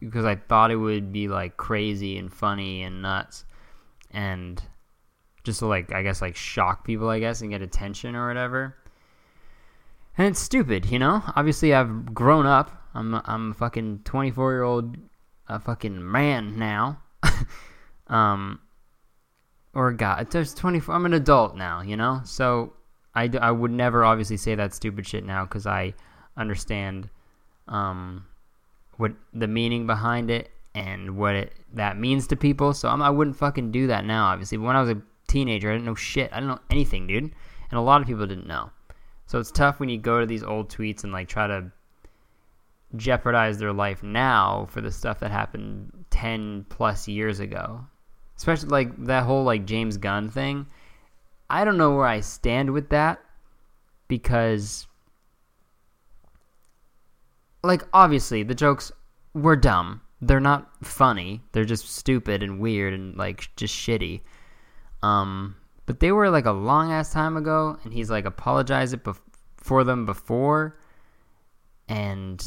because 0.00 0.24
I 0.24 0.36
thought 0.36 0.70
it 0.70 0.76
would 0.76 1.12
be 1.12 1.28
like 1.28 1.56
crazy 1.56 2.18
and 2.18 2.32
funny 2.32 2.82
and 2.82 3.02
nuts 3.02 3.44
and 4.10 4.62
just 5.44 5.60
to 5.60 5.66
like 5.66 5.92
I 5.92 6.02
guess 6.02 6.20
like 6.20 6.36
shock 6.36 6.84
people 6.84 7.08
I 7.08 7.20
guess 7.20 7.40
and 7.40 7.50
get 7.50 7.62
attention 7.62 8.14
or 8.14 8.28
whatever 8.28 8.76
and 10.18 10.28
it's 10.28 10.40
stupid, 10.40 10.86
you 10.86 10.98
know. 10.98 11.22
Obviously, 11.34 11.74
I've 11.74 12.14
grown 12.14 12.46
up. 12.46 12.70
I'm 12.94 13.14
I'm 13.24 13.50
a 13.50 13.54
fucking 13.54 14.00
24 14.04 14.52
year 14.52 14.62
old, 14.62 14.96
a 15.48 15.54
uh, 15.54 15.58
fucking 15.58 16.10
man 16.10 16.58
now. 16.58 17.00
um, 18.08 18.60
or 19.74 19.92
God, 19.92 20.30
there's 20.30 20.54
24. 20.54 20.94
I'm 20.94 21.06
an 21.06 21.14
adult 21.14 21.56
now, 21.56 21.82
you 21.82 21.96
know. 21.96 22.20
So 22.24 22.72
I, 23.14 23.30
I 23.40 23.50
would 23.50 23.70
never 23.70 24.04
obviously 24.04 24.36
say 24.36 24.54
that 24.54 24.74
stupid 24.74 25.06
shit 25.06 25.24
now 25.24 25.44
because 25.44 25.66
I 25.66 25.94
understand, 26.36 27.08
um, 27.68 28.24
what 28.96 29.12
the 29.34 29.46
meaning 29.46 29.86
behind 29.86 30.30
it 30.30 30.50
and 30.74 31.16
what 31.16 31.34
it 31.34 31.52
that 31.74 31.98
means 31.98 32.26
to 32.28 32.36
people. 32.36 32.72
So 32.72 32.88
I'm, 32.88 33.02
I 33.02 33.10
wouldn't 33.10 33.36
fucking 33.36 33.70
do 33.70 33.86
that 33.88 34.04
now. 34.04 34.26
Obviously, 34.26 34.58
but 34.58 34.64
when 34.64 34.76
I 34.76 34.80
was 34.80 34.90
a 34.90 35.02
teenager, 35.28 35.70
I 35.70 35.74
didn't 35.74 35.86
know 35.86 35.94
shit. 35.94 36.30
I 36.32 36.36
didn't 36.36 36.48
know 36.48 36.60
anything, 36.70 37.06
dude. 37.06 37.24
And 37.24 37.78
a 37.78 37.80
lot 37.80 38.00
of 38.00 38.06
people 38.06 38.26
didn't 38.26 38.46
know. 38.46 38.70
So 39.26 39.40
it's 39.40 39.50
tough 39.50 39.80
when 39.80 39.88
you 39.88 39.98
go 39.98 40.20
to 40.20 40.26
these 40.26 40.42
old 40.42 40.70
tweets 40.70 41.02
and 41.02 41.12
like 41.12 41.28
try 41.28 41.46
to 41.46 41.70
jeopardize 42.94 43.58
their 43.58 43.72
life 43.72 44.02
now 44.02 44.66
for 44.70 44.80
the 44.80 44.92
stuff 44.92 45.18
that 45.20 45.30
happened 45.30 45.95
10 46.10 46.66
plus 46.68 47.08
years 47.08 47.40
ago. 47.40 47.84
Especially 48.36 48.68
like 48.68 49.04
that 49.06 49.24
whole 49.24 49.44
like 49.44 49.64
James 49.64 49.96
Gunn 49.96 50.30
thing. 50.30 50.66
I 51.48 51.64
don't 51.64 51.78
know 51.78 51.94
where 51.96 52.06
I 52.06 52.20
stand 52.20 52.72
with 52.72 52.90
that 52.90 53.20
because 54.08 54.86
like 57.62 57.82
obviously 57.92 58.42
the 58.42 58.54
jokes 58.54 58.92
were 59.34 59.56
dumb. 59.56 60.00
They're 60.20 60.40
not 60.40 60.70
funny. 60.84 61.42
They're 61.52 61.64
just 61.64 61.88
stupid 61.88 62.42
and 62.42 62.60
weird 62.60 62.94
and 62.94 63.16
like 63.16 63.48
just 63.56 63.74
shitty. 63.74 64.22
Um 65.02 65.56
but 65.86 66.00
they 66.00 66.10
were 66.10 66.28
like 66.28 66.46
a 66.46 66.52
long 66.52 66.90
ass 66.90 67.12
time 67.12 67.36
ago, 67.36 67.78
and 67.84 67.92
he's 67.94 68.10
like 68.10 68.24
apologized 68.24 68.96
bef- 68.98 69.20
for 69.56 69.84
them 69.84 70.04
before, 70.04 70.76
and 71.88 72.44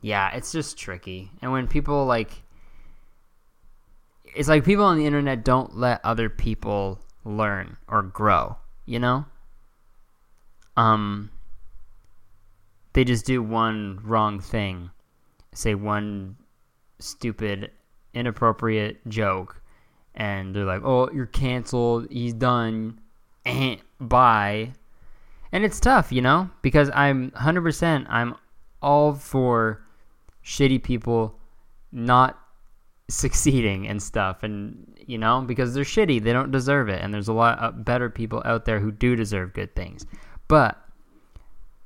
yeah, 0.00 0.34
it's 0.34 0.52
just 0.52 0.78
tricky. 0.78 1.30
And 1.42 1.52
when 1.52 1.66
people 1.66 2.06
like, 2.06 2.42
it's 4.34 4.48
like 4.48 4.64
people 4.64 4.84
on 4.84 4.98
the 4.98 5.06
internet 5.06 5.44
don't 5.44 5.76
let 5.76 6.00
other 6.04 6.28
people 6.28 7.00
learn 7.24 7.76
or 7.88 8.02
grow, 8.02 8.56
you 8.86 8.98
know? 8.98 9.24
Um, 10.76 11.30
they 12.92 13.04
just 13.04 13.26
do 13.26 13.42
one 13.42 14.00
wrong 14.02 14.40
thing, 14.40 14.90
say 15.54 15.74
one 15.74 16.36
stupid, 16.98 17.70
inappropriate 18.14 19.06
joke, 19.08 19.60
and 20.14 20.54
they're 20.54 20.64
like, 20.64 20.82
"Oh, 20.84 21.10
you're 21.12 21.26
canceled. 21.26 22.08
He's 22.10 22.34
done." 22.34 23.00
And 23.44 23.80
bye. 24.00 24.72
And 25.52 25.64
it's 25.64 25.80
tough, 25.80 26.12
you 26.12 26.22
know, 26.22 26.50
because 26.62 26.90
I'm 26.94 27.32
100% 27.32 28.06
I'm 28.08 28.36
all 28.80 29.14
for 29.14 29.82
shitty 30.44 30.82
people 30.82 31.38
not 31.92 32.38
succeeding 33.08 33.88
and 33.88 34.00
stuff 34.00 34.42
and 34.44 34.96
you 35.06 35.18
know 35.18 35.40
because 35.40 35.74
they're 35.74 35.82
shitty 35.82 36.22
they 36.22 36.32
don't 36.32 36.52
deserve 36.52 36.88
it 36.88 37.02
and 37.02 37.12
there's 37.12 37.28
a 37.28 37.32
lot 37.32 37.58
of 37.58 37.84
better 37.84 38.08
people 38.08 38.40
out 38.44 38.64
there 38.64 38.78
who 38.78 38.92
do 38.92 39.16
deserve 39.16 39.52
good 39.52 39.74
things 39.74 40.06
but 40.46 40.78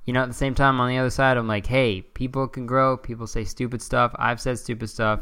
you 0.05 0.13
know 0.13 0.23
at 0.23 0.29
the 0.29 0.35
same 0.35 0.55
time 0.55 0.81
on 0.81 0.89
the 0.91 0.99
other 0.99 1.09
side 1.09 1.39
i'm 1.39 1.49
like 1.49 1.65
hey 1.65 2.03
people 2.03 2.47
can 2.47 2.67
grow 2.67 2.95
people 2.95 3.27
say 3.27 3.43
stupid 3.43 3.81
stuff 3.81 4.15
i've 4.19 4.39
said 4.39 4.59
stupid 4.59 4.89
stuff 4.89 5.21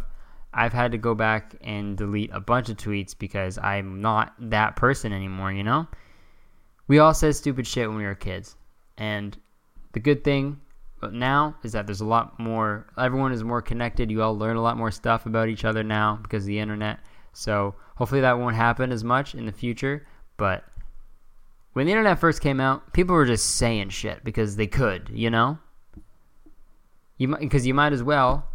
I've 0.55 0.73
had 0.73 0.93
to 0.93 0.99
go 0.99 1.15
back 1.15 1.55
and 1.63 1.97
delete 1.97 2.31
a 2.33 2.41
bunch 2.41 2.69
of 2.69 2.77
tweets 2.77 3.17
because 3.19 3.59
I'm 3.59 4.01
not 4.03 4.35
that 4.39 4.77
person 4.77 5.13
anymore, 5.13 5.53
you 5.53 5.63
know? 5.63 5.87
We 6.89 6.99
all 6.99 7.15
said 7.15 7.35
stupid 7.37 7.67
shit 7.67 7.89
when 7.89 7.97
we 7.97 8.05
were 8.05 8.15
kids. 8.15 8.57
And 8.99 9.37
the 9.93 10.01
good 10.01 10.25
thing 10.25 10.61
now 11.11 11.57
is 11.63 11.73
that 11.73 11.87
there's 11.87 12.01
a 12.01 12.07
lot 12.07 12.39
more, 12.39 12.87
everyone 12.97 13.33
is 13.33 13.43
more 13.43 13.63
connected. 13.63 14.11
You 14.11 14.23
all 14.23 14.37
learn 14.37 14.57
a 14.57 14.63
lot 14.63 14.77
more 14.77 14.91
stuff 14.91 15.27
about 15.27 15.49
each 15.49 15.65
other 15.65 15.83
now 15.83 16.19
because 16.23 16.45
of 16.45 16.49
the 16.49 16.59
internet. 16.59 17.01
So 17.33 17.75
hopefully 17.97 18.21
that 18.21 18.39
won't 18.39 18.57
happen 18.57 18.93
as 18.93 19.03
much 19.03 19.35
in 19.35 19.47
the 19.47 19.53
future. 19.53 20.07
But 20.37 20.65
when 21.73 21.87
the 21.87 21.93
internet 21.93 22.19
first 22.19 22.41
came 22.41 22.61
out, 22.61 22.93
people 22.93 23.15
were 23.15 23.27
just 23.27 23.57
saying 23.57 23.89
shit 23.89 24.23
because 24.23 24.57
they 24.57 24.67
could, 24.67 25.11
you 25.13 25.31
know? 25.31 25.59
You 27.19 27.37
because 27.37 27.67
you 27.67 27.75
might 27.75 27.93
as 27.93 28.03
well 28.03 28.49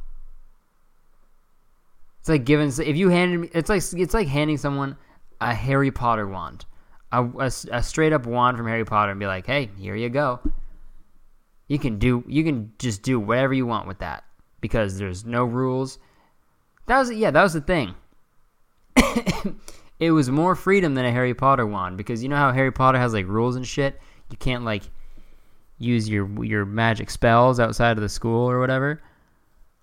it's 2.28 2.30
like 2.30 2.44
giving 2.44 2.68
if 2.68 2.98
you 2.98 3.08
handed 3.08 3.40
me 3.40 3.50
it's 3.54 3.70
like 3.70 3.82
it's 3.94 4.14
like 4.14 4.28
handing 4.28 4.58
someone 4.58 4.98
a 5.40 5.54
Harry 5.54 5.92
Potter 5.92 6.28
wand, 6.28 6.66
a, 7.14 7.24
a, 7.24 7.52
a 7.72 7.82
straight 7.82 8.12
up 8.12 8.26
wand 8.26 8.58
from 8.58 8.68
Harry 8.68 8.84
Potter, 8.84 9.12
and 9.12 9.20
be 9.20 9.28
like, 9.28 9.46
"Hey, 9.46 9.70
here 9.78 9.96
you 9.96 10.10
go. 10.10 10.42
You 11.68 11.80
can 11.80 12.00
do 12.00 12.24
you 12.28 12.44
can 12.44 12.72
just 12.80 13.02
do 13.02 13.20
whatever 13.20 13.54
you 13.54 13.66
want 13.66 13.88
with 13.88 14.00
that 14.00 14.24
because 14.62 14.98
there's 14.98 15.26
no 15.26 15.44
rules." 15.44 16.00
That 16.86 17.00
was 17.00 17.12
yeah, 17.12 17.32
that 17.32 17.44
was 17.44 17.54
the 17.54 17.62
thing. 17.62 17.96
it 20.00 20.12
was 20.12 20.30
more 20.30 20.56
freedom 20.56 20.96
than 20.96 21.06
a 21.06 21.12
Harry 21.12 21.34
Potter 21.34 21.66
wand 21.66 21.98
because 21.98 22.24
you 22.24 22.30
know 22.30 22.38
how 22.38 22.52
Harry 22.52 22.72
Potter 22.72 22.98
has 22.98 23.14
like 23.14 23.28
rules 23.28 23.56
and 23.56 23.68
shit. 23.68 24.00
You 24.30 24.38
can't 24.38 24.64
like 24.64 24.84
use 25.78 26.10
your 26.10 26.44
your 26.44 26.66
magic 26.66 27.10
spells 27.10 27.60
outside 27.60 27.98
of 27.98 28.02
the 28.02 28.10
school 28.10 28.50
or 28.50 28.60
whatever. 28.60 29.02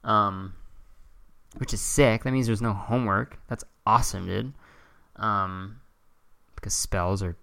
Um, 0.02 0.54
which 1.56 1.72
is 1.72 1.80
sick. 1.80 2.24
That 2.24 2.32
means 2.32 2.46
there's 2.46 2.62
no 2.62 2.72
homework. 2.72 3.38
That's 3.48 3.64
awesome, 3.86 4.26
dude. 4.26 4.52
Um, 5.16 5.80
because 6.54 6.74
spells 6.74 7.22
are 7.22 7.36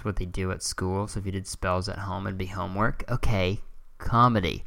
is 0.00 0.04
what 0.04 0.16
they 0.16 0.26
do 0.26 0.50
at 0.50 0.62
school. 0.62 1.06
So 1.06 1.20
if 1.20 1.26
you 1.26 1.32
did 1.32 1.46
spells 1.46 1.88
at 1.88 1.98
home, 1.98 2.26
it'd 2.26 2.38
be 2.38 2.46
homework. 2.46 3.04
Okay, 3.08 3.60
comedy. 3.98 4.64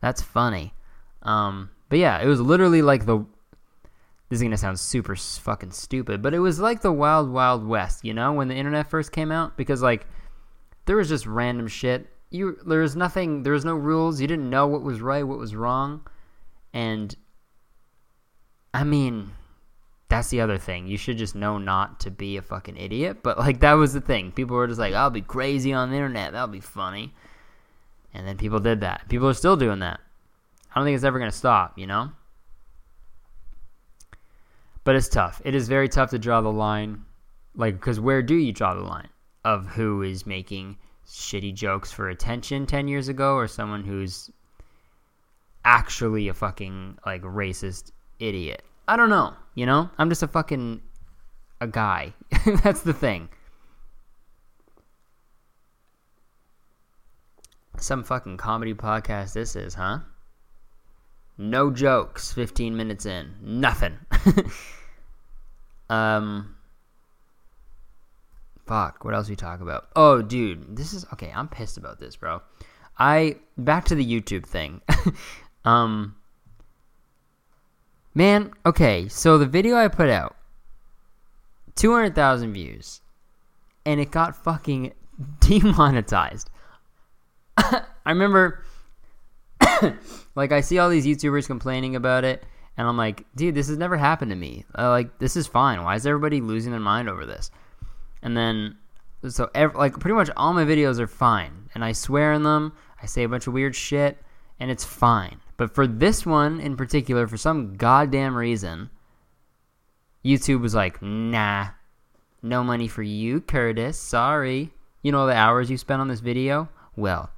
That's 0.00 0.20
funny. 0.20 0.74
Um, 1.22 1.70
but 1.88 1.98
yeah, 1.98 2.20
it 2.20 2.26
was 2.26 2.40
literally 2.40 2.82
like 2.82 3.06
the. 3.06 3.24
This 4.28 4.38
is 4.38 4.42
gonna 4.42 4.56
sound 4.56 4.80
super 4.80 5.14
fucking 5.16 5.70
stupid, 5.70 6.22
but 6.22 6.34
it 6.34 6.38
was 6.40 6.58
like 6.58 6.82
the 6.82 6.92
wild, 6.92 7.30
wild 7.30 7.66
west. 7.66 8.04
You 8.04 8.14
know, 8.14 8.32
when 8.32 8.48
the 8.48 8.54
internet 8.54 8.90
first 8.90 9.12
came 9.12 9.30
out, 9.30 9.56
because 9.56 9.80
like 9.82 10.06
there 10.86 10.96
was 10.96 11.08
just 11.08 11.26
random 11.26 11.68
shit. 11.68 12.08
you 12.30 12.58
there 12.66 12.80
was 12.80 12.96
nothing 12.96 13.42
there 13.42 13.52
was 13.52 13.64
no 13.64 13.74
rules 13.74 14.20
you 14.20 14.26
didn't 14.26 14.50
know 14.50 14.66
what 14.66 14.82
was 14.82 15.00
right 15.00 15.22
what 15.22 15.38
was 15.38 15.54
wrong 15.54 16.06
and 16.72 17.16
i 18.72 18.82
mean 18.84 19.30
that's 20.08 20.28
the 20.28 20.40
other 20.40 20.58
thing. 20.58 20.86
You 20.86 20.96
should 20.96 21.18
just 21.18 21.34
know 21.34 21.58
not 21.58 22.00
to 22.00 22.10
be 22.10 22.36
a 22.36 22.42
fucking 22.42 22.76
idiot. 22.76 23.18
But 23.22 23.38
like 23.38 23.60
that 23.60 23.72
was 23.74 23.92
the 23.92 24.00
thing. 24.00 24.32
People 24.32 24.56
were 24.56 24.66
just 24.66 24.80
like 24.80 24.94
i'll 24.94 25.10
be 25.10 25.22
crazy 25.22 25.72
on 25.72 25.90
the 25.90 25.96
internet. 25.96 26.32
That'll 26.32 26.48
be 26.48 26.60
funny. 26.60 27.14
And 28.12 28.26
then 28.26 28.36
people 28.36 28.60
did 28.60 28.80
that. 28.80 29.08
People 29.08 29.28
are 29.28 29.34
still 29.34 29.56
doing 29.56 29.80
that. 29.80 30.00
I 30.70 30.78
don't 30.78 30.86
think 30.86 30.94
it's 30.94 31.04
ever 31.04 31.18
going 31.18 31.30
to 31.30 31.36
stop 31.36 31.78
you 31.78 31.86
know? 31.86 32.12
But 34.84 34.96
it's 34.96 35.08
tough. 35.08 35.40
It 35.44 35.54
is 35.54 35.68
very 35.68 35.88
tough 35.88 36.10
to 36.10 36.18
draw 36.18 36.40
the 36.40 36.52
line 36.52 37.04
like 37.56 37.74
because 37.74 38.00
where 38.00 38.22
do 38.22 38.34
you 38.34 38.52
draw 38.52 38.74
the 38.74 38.82
line 38.82 39.08
of 39.44 39.66
who 39.66 40.02
is 40.02 40.26
making 40.26 40.76
shitty 41.06 41.54
jokes 41.54 41.92
for 41.92 42.08
attention 42.08 42.66
10 42.66 42.88
years 42.88 43.08
ago 43.08 43.34
or 43.34 43.46
someone 43.46 43.84
who's 43.84 44.30
actually 45.64 46.28
a 46.28 46.34
fucking 46.34 46.98
like 47.06 47.22
racist 47.22 47.90
idiot. 48.18 48.62
I 48.86 48.96
don't 48.96 49.10
know, 49.10 49.34
you 49.54 49.66
know? 49.66 49.90
I'm 49.98 50.08
just 50.08 50.22
a 50.22 50.28
fucking 50.28 50.82
a 51.60 51.66
guy. 51.66 52.14
That's 52.62 52.82
the 52.82 52.92
thing. 52.92 53.28
Some 57.78 58.04
fucking 58.04 58.36
comedy 58.36 58.74
podcast 58.74 59.34
this 59.34 59.56
is, 59.56 59.74
huh? 59.74 60.00
No 61.36 61.70
jokes 61.70 62.32
15 62.32 62.76
minutes 62.76 63.06
in. 63.06 63.34
Nothing. 63.42 63.98
um 65.90 66.54
Fuck, 68.66 69.04
what 69.04 69.14
else 69.14 69.28
we 69.28 69.36
talk 69.36 69.60
about? 69.60 69.88
Oh, 69.94 70.22
dude, 70.22 70.76
this 70.76 70.94
is 70.94 71.04
okay. 71.12 71.30
I'm 71.34 71.48
pissed 71.48 71.76
about 71.76 72.00
this, 72.00 72.16
bro. 72.16 72.40
I 72.98 73.36
back 73.58 73.84
to 73.86 73.94
the 73.94 74.04
YouTube 74.04 74.46
thing. 74.46 74.80
um, 75.64 76.16
man, 78.14 78.52
okay. 78.64 79.08
So 79.08 79.38
the 79.38 79.46
video 79.46 79.76
I 79.76 79.88
put 79.88 80.08
out, 80.08 80.36
two 81.74 81.92
hundred 81.92 82.14
thousand 82.14 82.52
views, 82.52 83.00
and 83.84 84.00
it 84.00 84.10
got 84.10 84.36
fucking 84.42 84.92
demonetized. 85.40 86.50
I 87.56 87.82
remember, 88.06 88.64
like, 90.34 90.52
I 90.52 90.60
see 90.60 90.78
all 90.78 90.90
these 90.90 91.06
YouTubers 91.06 91.46
complaining 91.46 91.96
about 91.96 92.24
it, 92.24 92.44
and 92.76 92.86
I'm 92.86 92.96
like, 92.96 93.24
dude, 93.36 93.54
this 93.54 93.68
has 93.68 93.78
never 93.78 93.96
happened 93.96 94.30
to 94.30 94.36
me. 94.36 94.64
Uh, 94.76 94.90
like, 94.90 95.18
this 95.18 95.36
is 95.36 95.46
fine. 95.46 95.82
Why 95.82 95.94
is 95.94 96.06
everybody 96.06 96.40
losing 96.40 96.72
their 96.72 96.80
mind 96.80 97.08
over 97.08 97.24
this? 97.24 97.50
and 98.24 98.36
then 98.36 98.76
so 99.28 99.48
every, 99.54 99.78
like 99.78 100.00
pretty 100.00 100.14
much 100.14 100.30
all 100.36 100.52
my 100.52 100.64
videos 100.64 100.98
are 100.98 101.06
fine, 101.06 101.70
and 101.74 101.84
I 101.84 101.92
swear 101.92 102.32
in 102.32 102.42
them. 102.42 102.72
I 103.00 103.06
say 103.06 103.22
a 103.22 103.28
bunch 103.28 103.46
of 103.46 103.52
weird 103.52 103.76
shit, 103.76 104.18
and 104.58 104.70
it's 104.70 104.84
fine. 104.84 105.40
But 105.56 105.74
for 105.74 105.86
this 105.86 106.26
one 106.26 106.60
in 106.60 106.76
particular, 106.76 107.26
for 107.26 107.36
some 107.36 107.76
goddamn 107.76 108.34
reason, 108.34 108.90
YouTube 110.24 110.60
was 110.60 110.74
like, 110.74 111.00
nah, 111.00 111.68
no 112.42 112.64
money 112.64 112.88
for 112.88 113.02
you, 113.02 113.40
Curtis. 113.40 113.98
Sorry. 113.98 114.72
You 115.02 115.12
know 115.12 115.26
the 115.26 115.34
hours 115.34 115.70
you 115.70 115.76
spent 115.76 116.00
on 116.00 116.08
this 116.08 116.20
video? 116.20 116.68
Well, 116.96 117.30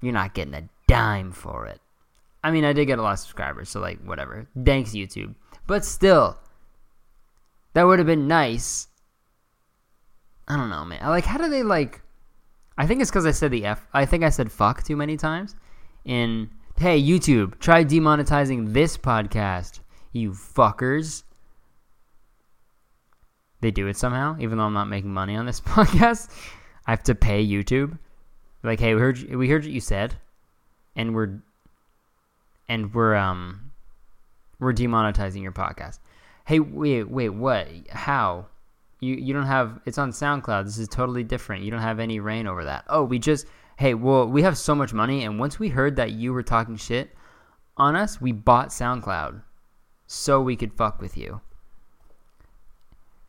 you're 0.00 0.12
not 0.12 0.34
getting 0.34 0.54
a 0.54 0.68
dime 0.86 1.32
for 1.32 1.66
it. 1.66 1.80
I 2.44 2.50
mean, 2.50 2.64
I 2.64 2.72
did 2.72 2.86
get 2.86 2.98
a 2.98 3.02
lot 3.02 3.14
of 3.14 3.18
subscribers, 3.18 3.68
so 3.68 3.80
like, 3.80 4.02
whatever. 4.02 4.46
Thanks, 4.64 4.90
YouTube. 4.92 5.34
But 5.66 5.84
still, 5.84 6.38
that 7.72 7.84
would 7.84 7.98
have 7.98 8.06
been 8.06 8.28
nice 8.28 8.88
I 10.48 10.56
don't 10.56 10.70
know, 10.70 10.84
man. 10.84 11.00
Like, 11.06 11.26
how 11.26 11.38
do 11.38 11.48
they 11.48 11.62
like? 11.62 12.00
I 12.78 12.86
think 12.86 13.02
it's 13.02 13.10
because 13.10 13.26
I 13.26 13.32
said 13.32 13.50
the 13.50 13.66
f. 13.66 13.86
I 13.92 14.06
think 14.06 14.24
I 14.24 14.30
said 14.30 14.50
fuck 14.50 14.82
too 14.82 14.96
many 14.96 15.16
times. 15.16 15.54
In 16.04 16.48
hey 16.78 17.02
YouTube, 17.02 17.58
try 17.58 17.84
demonetizing 17.84 18.72
this 18.72 18.96
podcast, 18.96 19.80
you 20.12 20.30
fuckers. 20.30 21.24
They 23.60 23.70
do 23.70 23.88
it 23.88 23.96
somehow, 23.96 24.36
even 24.38 24.58
though 24.58 24.64
I'm 24.64 24.74
not 24.74 24.86
making 24.86 25.12
money 25.12 25.34
on 25.34 25.46
this 25.46 25.60
podcast. 25.76 26.30
I 26.86 26.92
have 26.92 27.02
to 27.04 27.14
pay 27.14 27.44
YouTube. 27.44 27.98
Like, 28.62 28.80
hey, 28.80 28.94
we 28.94 29.00
heard 29.00 29.18
you, 29.18 29.38
we 29.38 29.48
heard 29.48 29.62
what 29.62 29.72
you 29.72 29.80
said, 29.80 30.14
and 30.94 31.14
we're 31.14 31.40
and 32.68 32.94
we're 32.94 33.14
um 33.16 33.72
we're 34.60 34.72
demonetizing 34.72 35.42
your 35.42 35.52
podcast. 35.52 35.98
Hey, 36.46 36.60
wait, 36.60 37.10
wait, 37.10 37.30
what? 37.30 37.68
How? 37.90 38.46
you 39.00 39.14
you 39.14 39.32
don't 39.32 39.46
have 39.46 39.80
it's 39.86 39.98
on 39.98 40.10
SoundCloud. 40.10 40.64
This 40.64 40.78
is 40.78 40.88
totally 40.88 41.22
different. 41.22 41.64
You 41.64 41.70
don't 41.70 41.80
have 41.80 42.00
any 42.00 42.20
reign 42.20 42.46
over 42.46 42.64
that. 42.64 42.84
Oh, 42.88 43.04
we 43.04 43.18
just 43.18 43.46
hey, 43.78 43.94
well, 43.94 44.26
we 44.26 44.42
have 44.42 44.58
so 44.58 44.74
much 44.74 44.92
money 44.92 45.22
and 45.22 45.38
once 45.38 45.60
we 45.60 45.68
heard 45.68 45.94
that 45.94 46.10
you 46.10 46.32
were 46.32 46.42
talking 46.42 46.74
shit 46.74 47.14
on 47.76 47.94
us, 47.94 48.20
we 48.20 48.32
bought 48.32 48.70
SoundCloud 48.70 49.40
so 50.08 50.42
we 50.42 50.56
could 50.56 50.72
fuck 50.72 51.00
with 51.00 51.16
you. 51.16 51.40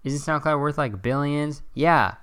Isn't 0.04 0.20
SoundCloud 0.20 0.60
worth 0.60 0.80
like 0.80 1.04
billions? 1.04 1.62
Yeah. 1.76 2.16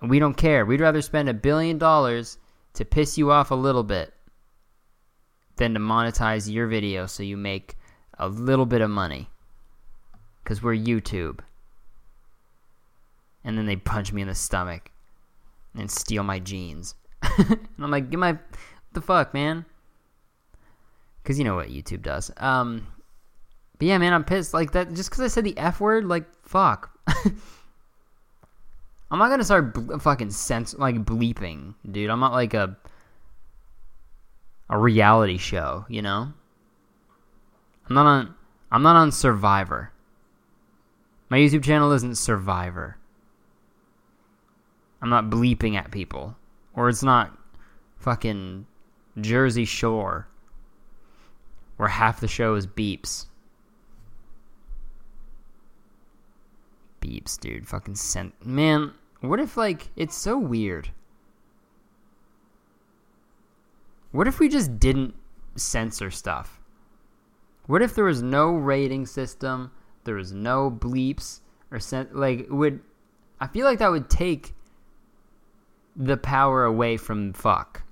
We 0.00 0.20
don't 0.20 0.36
care. 0.36 0.64
We'd 0.64 0.80
rather 0.80 1.02
spend 1.02 1.28
a 1.28 1.34
billion 1.34 1.76
dollars 1.76 2.38
to 2.74 2.84
piss 2.84 3.18
you 3.18 3.32
off 3.32 3.50
a 3.50 3.56
little 3.56 3.82
bit 3.82 4.14
than 5.56 5.74
to 5.74 5.80
monetize 5.80 6.48
your 6.48 6.68
video 6.68 7.06
so 7.06 7.24
you 7.24 7.36
make 7.36 7.76
a 8.16 8.28
little 8.28 8.66
bit 8.66 8.80
of 8.80 8.90
money. 8.90 9.28
Because 10.44 10.62
we're 10.62 10.76
YouTube 10.76 11.40
and 13.42 13.58
then 13.58 13.66
they 13.66 13.74
punch 13.74 14.12
me 14.12 14.22
in 14.22 14.28
the 14.28 14.36
stomach 14.36 14.92
and 15.78 15.90
steal 15.90 16.22
my 16.22 16.38
jeans. 16.38 16.94
and 17.22 17.58
I'm 17.78 17.90
like, 17.90 18.10
get 18.10 18.18
my 18.18 18.38
the 18.92 19.00
fuck, 19.00 19.34
man. 19.34 19.64
Cause 21.24 21.38
you 21.38 21.44
know 21.44 21.56
what 21.56 21.68
YouTube 21.68 22.02
does. 22.02 22.30
Um, 22.36 22.86
but 23.78 23.88
yeah, 23.88 23.98
man, 23.98 24.12
I'm 24.12 24.24
pissed. 24.24 24.54
Like 24.54 24.72
that, 24.72 24.92
just 24.94 25.10
because 25.10 25.22
I 25.22 25.28
said 25.28 25.44
the 25.44 25.58
f 25.58 25.80
word, 25.80 26.04
like 26.04 26.24
fuck. 26.42 26.90
I'm 29.10 29.18
not 29.18 29.28
gonna 29.28 29.44
start 29.44 29.74
ble- 29.74 29.98
fucking 29.98 30.30
sense 30.30 30.74
like 30.74 31.04
bleeping, 31.04 31.74
dude. 31.90 32.10
I'm 32.10 32.20
not 32.20 32.32
like 32.32 32.54
a 32.54 32.76
a 34.68 34.78
reality 34.78 35.38
show, 35.38 35.84
you 35.88 36.02
know. 36.02 36.32
I'm 37.88 37.94
not 37.94 38.06
on. 38.06 38.34
I'm 38.72 38.82
not 38.82 38.96
on 38.96 39.12
Survivor. 39.12 39.92
My 41.28 41.38
YouTube 41.38 41.64
channel 41.64 41.92
isn't 41.92 42.16
Survivor. 42.16 42.98
I'm 45.00 45.10
not 45.10 45.30
bleeping 45.30 45.76
at 45.76 45.90
people. 45.90 46.36
Or 46.74 46.88
it's 46.88 47.02
not 47.02 47.36
fucking 47.96 48.66
Jersey 49.20 49.64
Shore 49.64 50.28
where 51.76 51.88
half 51.88 52.20
the 52.20 52.28
show 52.28 52.54
is 52.54 52.66
beeps. 52.66 53.26
Beeps, 57.00 57.38
dude. 57.38 57.68
Fucking 57.68 57.94
sent. 57.94 58.44
Man, 58.44 58.92
what 59.20 59.40
if, 59.40 59.56
like, 59.56 59.88
it's 59.96 60.16
so 60.16 60.38
weird. 60.38 60.90
What 64.12 64.26
if 64.26 64.38
we 64.38 64.48
just 64.48 64.78
didn't 64.78 65.14
censor 65.56 66.10
stuff? 66.10 66.60
What 67.66 67.82
if 67.82 67.94
there 67.94 68.04
was 68.04 68.22
no 68.22 68.52
rating 68.52 69.06
system, 69.06 69.72
there 70.04 70.14
was 70.14 70.32
no 70.32 70.70
bleeps, 70.70 71.40
or 71.70 71.80
sen- 71.80 72.08
like 72.12 72.46
would 72.48 72.80
I 73.40 73.48
feel 73.48 73.66
like 73.66 73.80
that 73.80 73.90
would 73.90 74.08
take 74.08 74.54
the 75.96 76.16
power 76.16 76.64
away 76.64 76.96
from 76.96 77.32
fuck. 77.32 77.82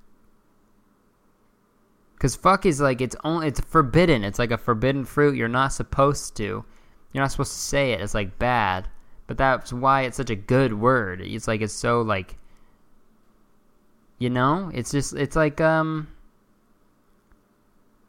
Cause 2.19 2.37
fuck 2.37 2.65
is 2.65 2.81
like 2.81 3.01
it's 3.01 3.17
only 3.25 3.49
it's 3.49 3.61
forbidden. 3.61 4.25
It's 4.25 4.39
like 4.39 4.51
a 4.51 4.59
forbidden 4.59 5.05
fruit. 5.05 5.37
You're 5.37 5.49
not 5.49 5.73
supposed 5.73 6.37
to. 6.37 6.65
You're 7.13 7.23
not 7.23 7.31
supposed 7.31 7.53
to 7.53 7.59
say 7.59 7.93
it. 7.93 8.01
It's 8.01 8.15
like 8.15 8.39
bad. 8.39 8.89
But 9.27 9.37
that's 9.39 9.73
why 9.73 10.03
it's 10.03 10.17
such 10.17 10.31
a 10.31 10.37
good 10.37 10.73
word. 10.75 11.21
It's 11.21 11.49
like 11.49 11.61
it's 11.61 11.75
so 11.75 12.03
like 12.03 12.37
you 14.19 14.31
know? 14.31 14.71
It's 14.73 14.91
just 14.91 15.15
it's 15.15 15.37
like 15.37 15.61
um 15.61 16.09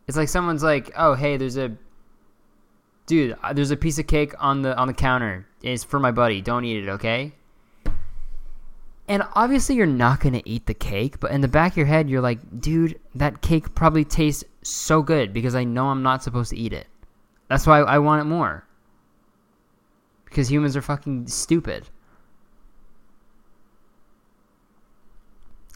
it's 0.08 0.17
like 0.17 0.29
someone's 0.29 0.63
like, 0.63 0.91
"Oh, 0.95 1.15
hey, 1.15 1.38
there's 1.38 1.58
a 1.58 1.75
dude, 3.08 3.36
uh, 3.43 3.53
there's 3.53 3.71
a 3.71 3.77
piece 3.77 3.97
of 3.97 4.08
cake 4.08 4.34
on 4.39 4.62
the 4.62 4.77
on 4.77 4.88
the 4.88 4.93
counter. 4.93 5.47
It's 5.62 5.84
for 5.84 5.99
my 5.99 6.12
buddy. 6.12 6.41
Don't 6.41 6.63
eat 6.63 6.84
it, 6.84 6.89
okay?" 6.89 7.34
And 9.08 9.24
obviously, 9.34 9.76
you're 9.76 9.86
not 9.86 10.20
going 10.20 10.34
to 10.34 10.50
eat 10.50 10.65
the 10.65 10.74
cake, 10.74 11.20
but 11.20 11.32
in 11.32 11.41
the 11.41 11.48
back 11.48 11.74
of 11.74 11.78
your 11.78 11.86
head, 11.86 12.10
you're 12.10 12.22
like, 12.22 12.60
dude, 12.60 13.00
that 13.13 13.41
cake 13.41 13.76
probably 13.76 14.04
tastes 14.04 14.44
so 14.63 15.04
good 15.04 15.32
because 15.32 15.54
I 15.54 15.63
know 15.63 15.88
I'm 15.88 16.02
not 16.02 16.24
supposed 16.24 16.50
to 16.50 16.58
eat 16.58 16.74
it. 16.74 16.88
That's 17.48 17.68
why 17.68 17.82
I 17.82 18.00
want 18.00 18.22
it 18.22 18.26
more. 18.26 18.65
Because 20.26 20.50
humans 20.50 20.76
are 20.76 20.82
fucking 20.82 21.28
stupid. 21.28 21.88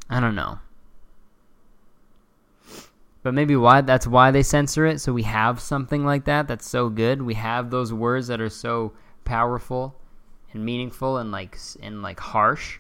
I 0.10 0.20
don't 0.20 0.36
know. 0.36 0.58
But 3.22 3.34
maybe 3.34 3.56
why 3.56 3.82
that's 3.82 4.08
why 4.08 4.32
they 4.32 4.42
censor 4.42 4.86
it 4.86 5.00
so 5.02 5.14
we 5.14 5.24
have 5.24 5.60
something 5.60 6.06
like 6.06 6.26
that 6.26 6.48
that's 6.48 6.68
so 6.68 6.90
good. 6.90 7.22
We 7.22 7.36
have 7.36 7.70
those 7.70 7.94
words 7.94 8.28
that 8.28 8.42
are 8.42 8.50
so 8.50 8.94
powerful 9.24 9.96
and 10.52 10.66
meaningful 10.66 11.18
and 11.18 11.32
like 11.32 11.58
and 11.82 12.02
like 12.02 12.20
harsh 12.20 12.80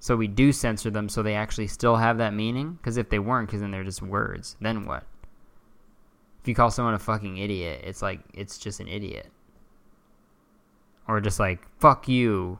So 0.00 0.16
we 0.16 0.28
do 0.28 0.52
censor 0.52 0.90
them 0.90 1.08
so 1.08 1.22
they 1.22 1.34
actually 1.34 1.66
still 1.66 1.96
have 1.96 2.18
that 2.18 2.34
meaning? 2.34 2.74
Because 2.74 2.96
if 2.96 3.08
they 3.08 3.18
weren't, 3.18 3.48
because 3.48 3.60
then 3.60 3.70
they're 3.70 3.84
just 3.84 4.02
words, 4.02 4.56
then 4.60 4.86
what? 4.86 5.04
If 6.40 6.48
you 6.48 6.54
call 6.54 6.70
someone 6.70 6.94
a 6.94 6.98
fucking 6.98 7.38
idiot, 7.38 7.82
it's 7.84 8.00
like, 8.00 8.20
it's 8.32 8.58
just 8.58 8.80
an 8.80 8.88
idiot. 8.88 9.26
Or 11.08 11.20
just 11.20 11.40
like, 11.40 11.60
fuck 11.80 12.06
you. 12.08 12.58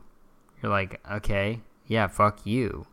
You're 0.62 0.72
like, 0.72 1.01
okay, 1.11 1.61
yeah, 1.87 2.09
fuck 2.09 2.44
you. 2.44 2.87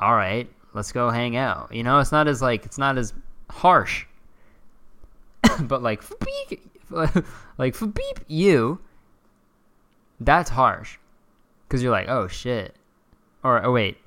Alright, 0.00 0.48
let's 0.72 0.92
go 0.92 1.10
hang 1.10 1.36
out. 1.36 1.74
You 1.74 1.82
know, 1.82 1.98
it's 1.98 2.12
not 2.12 2.28
as 2.28 2.40
like, 2.40 2.64
it's 2.64 2.78
not 2.78 2.96
as 2.96 3.12
harsh. 3.50 4.06
but 5.62 5.82
like, 5.82 6.04
like, 7.58 7.76
beep 7.80 8.20
you, 8.28 8.78
that's 10.20 10.50
harsh. 10.50 10.98
Because 11.66 11.82
you're 11.82 11.90
like, 11.90 12.08
oh 12.08 12.28
shit 12.28 12.76
or 13.46 13.64
oh 13.64 13.72
wait, 13.72 13.98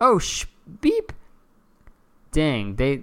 oh 0.00 0.18
sh 0.18 0.46
beep. 0.80 1.12
Dang, 2.30 2.76
they 2.76 3.02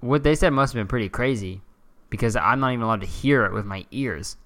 what 0.00 0.22
they 0.22 0.34
said 0.34 0.50
must 0.50 0.72
have 0.72 0.80
been 0.80 0.88
pretty 0.88 1.08
crazy, 1.08 1.62
because 2.08 2.34
I'm 2.36 2.60
not 2.60 2.72
even 2.72 2.82
allowed 2.82 3.02
to 3.02 3.06
hear 3.06 3.44
it 3.44 3.52
with 3.52 3.64
my 3.64 3.86
ears. 3.90 4.36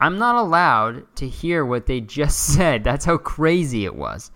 I'm 0.00 0.18
not 0.18 0.36
allowed 0.36 1.14
to 1.16 1.28
hear 1.28 1.64
what 1.64 1.86
they 1.86 2.00
just 2.00 2.38
said. 2.54 2.82
That's 2.82 3.04
how 3.04 3.18
crazy 3.18 3.84
it 3.84 3.94
was. 3.94 4.30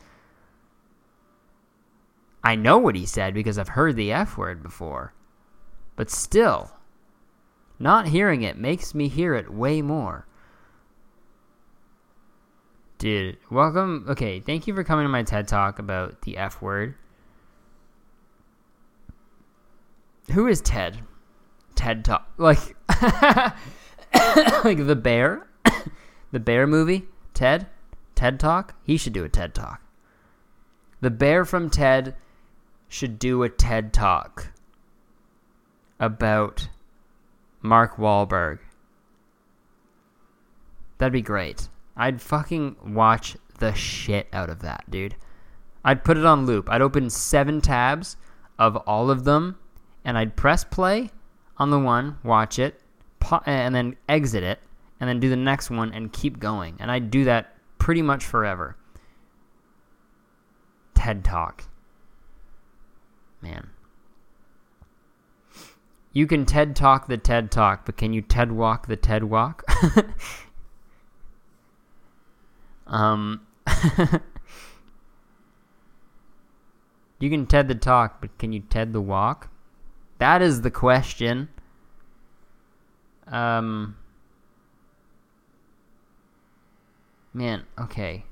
I 2.44 2.54
know 2.54 2.78
what 2.78 2.94
he 2.94 3.06
said 3.06 3.34
because 3.34 3.58
I've 3.58 3.70
heard 3.70 3.96
the 3.96 4.12
F 4.12 4.38
word 4.38 4.62
before. 4.62 5.12
But 5.96 6.10
still, 6.10 6.70
not 7.78 8.08
hearing 8.08 8.42
it 8.42 8.58
makes 8.58 8.94
me 8.94 9.08
hear 9.08 9.34
it 9.34 9.52
way 9.52 9.82
more. 9.82 10.26
Dude, 12.98 13.36
welcome. 13.50 14.06
Okay, 14.08 14.40
thank 14.40 14.66
you 14.66 14.74
for 14.74 14.82
coming 14.82 15.04
to 15.04 15.10
my 15.10 15.22
TED 15.22 15.46
Talk 15.46 15.78
about 15.78 16.22
the 16.22 16.38
F 16.38 16.62
word. 16.62 16.94
Who 20.32 20.46
is 20.46 20.62
Ted? 20.62 21.00
TED 21.74 22.06
Talk. 22.06 22.26
Like, 22.38 22.74
like 24.64 24.86
the 24.86 24.98
bear? 25.00 25.46
the 26.32 26.40
bear 26.40 26.66
movie? 26.66 27.04
Ted? 27.34 27.66
TED 28.14 28.40
Talk? 28.40 28.74
He 28.82 28.96
should 28.96 29.12
do 29.12 29.24
a 29.24 29.28
TED 29.28 29.54
Talk. 29.54 29.82
The 31.02 31.10
bear 31.10 31.44
from 31.44 31.68
Ted 31.68 32.16
should 32.88 33.18
do 33.18 33.42
a 33.42 33.50
TED 33.50 33.92
Talk 33.92 34.52
about 36.00 36.70
Mark 37.60 37.96
Wahlberg. 37.96 38.60
That'd 40.96 41.12
be 41.12 41.20
great. 41.20 41.68
I'd 41.96 42.20
fucking 42.20 42.76
watch 42.94 43.36
the 43.58 43.74
shit 43.74 44.28
out 44.32 44.50
of 44.50 44.60
that, 44.60 44.84
dude. 44.90 45.16
I'd 45.84 46.04
put 46.04 46.18
it 46.18 46.26
on 46.26 46.46
loop. 46.46 46.68
I'd 46.68 46.82
open 46.82 47.08
seven 47.10 47.60
tabs 47.60 48.16
of 48.58 48.76
all 48.76 49.10
of 49.10 49.24
them, 49.24 49.58
and 50.04 50.18
I'd 50.18 50.36
press 50.36 50.64
play 50.64 51.10
on 51.58 51.70
the 51.70 51.78
one, 51.78 52.18
watch 52.22 52.58
it, 52.58 52.80
and 53.46 53.74
then 53.74 53.96
exit 54.08 54.42
it, 54.42 54.60
and 55.00 55.08
then 55.08 55.20
do 55.20 55.28
the 55.30 55.36
next 55.36 55.70
one 55.70 55.92
and 55.92 56.12
keep 56.12 56.38
going. 56.38 56.76
And 56.80 56.90
I'd 56.90 57.10
do 57.10 57.24
that 57.24 57.56
pretty 57.78 58.02
much 58.02 58.24
forever. 58.24 58.76
TED 60.94 61.24
Talk. 61.24 61.64
Man. 63.40 63.70
You 66.12 66.26
can 66.26 66.46
TED 66.46 66.74
Talk 66.74 67.06
the 67.06 67.18
TED 67.18 67.50
Talk, 67.50 67.86
but 67.86 67.96
can 67.96 68.12
you 68.12 68.22
TED 68.22 68.50
Walk 68.52 68.86
the 68.86 68.96
TED 68.96 69.24
Walk? 69.24 69.62
Um, 72.86 73.46
you 77.18 77.30
can 77.30 77.46
TED 77.46 77.68
the 77.68 77.74
talk, 77.74 78.20
but 78.20 78.36
can 78.38 78.52
you 78.52 78.60
TED 78.60 78.92
the 78.92 79.00
walk? 79.00 79.50
That 80.18 80.42
is 80.42 80.62
the 80.62 80.70
question. 80.70 81.48
Um, 83.26 83.96
man, 87.34 87.64
okay. 87.78 88.24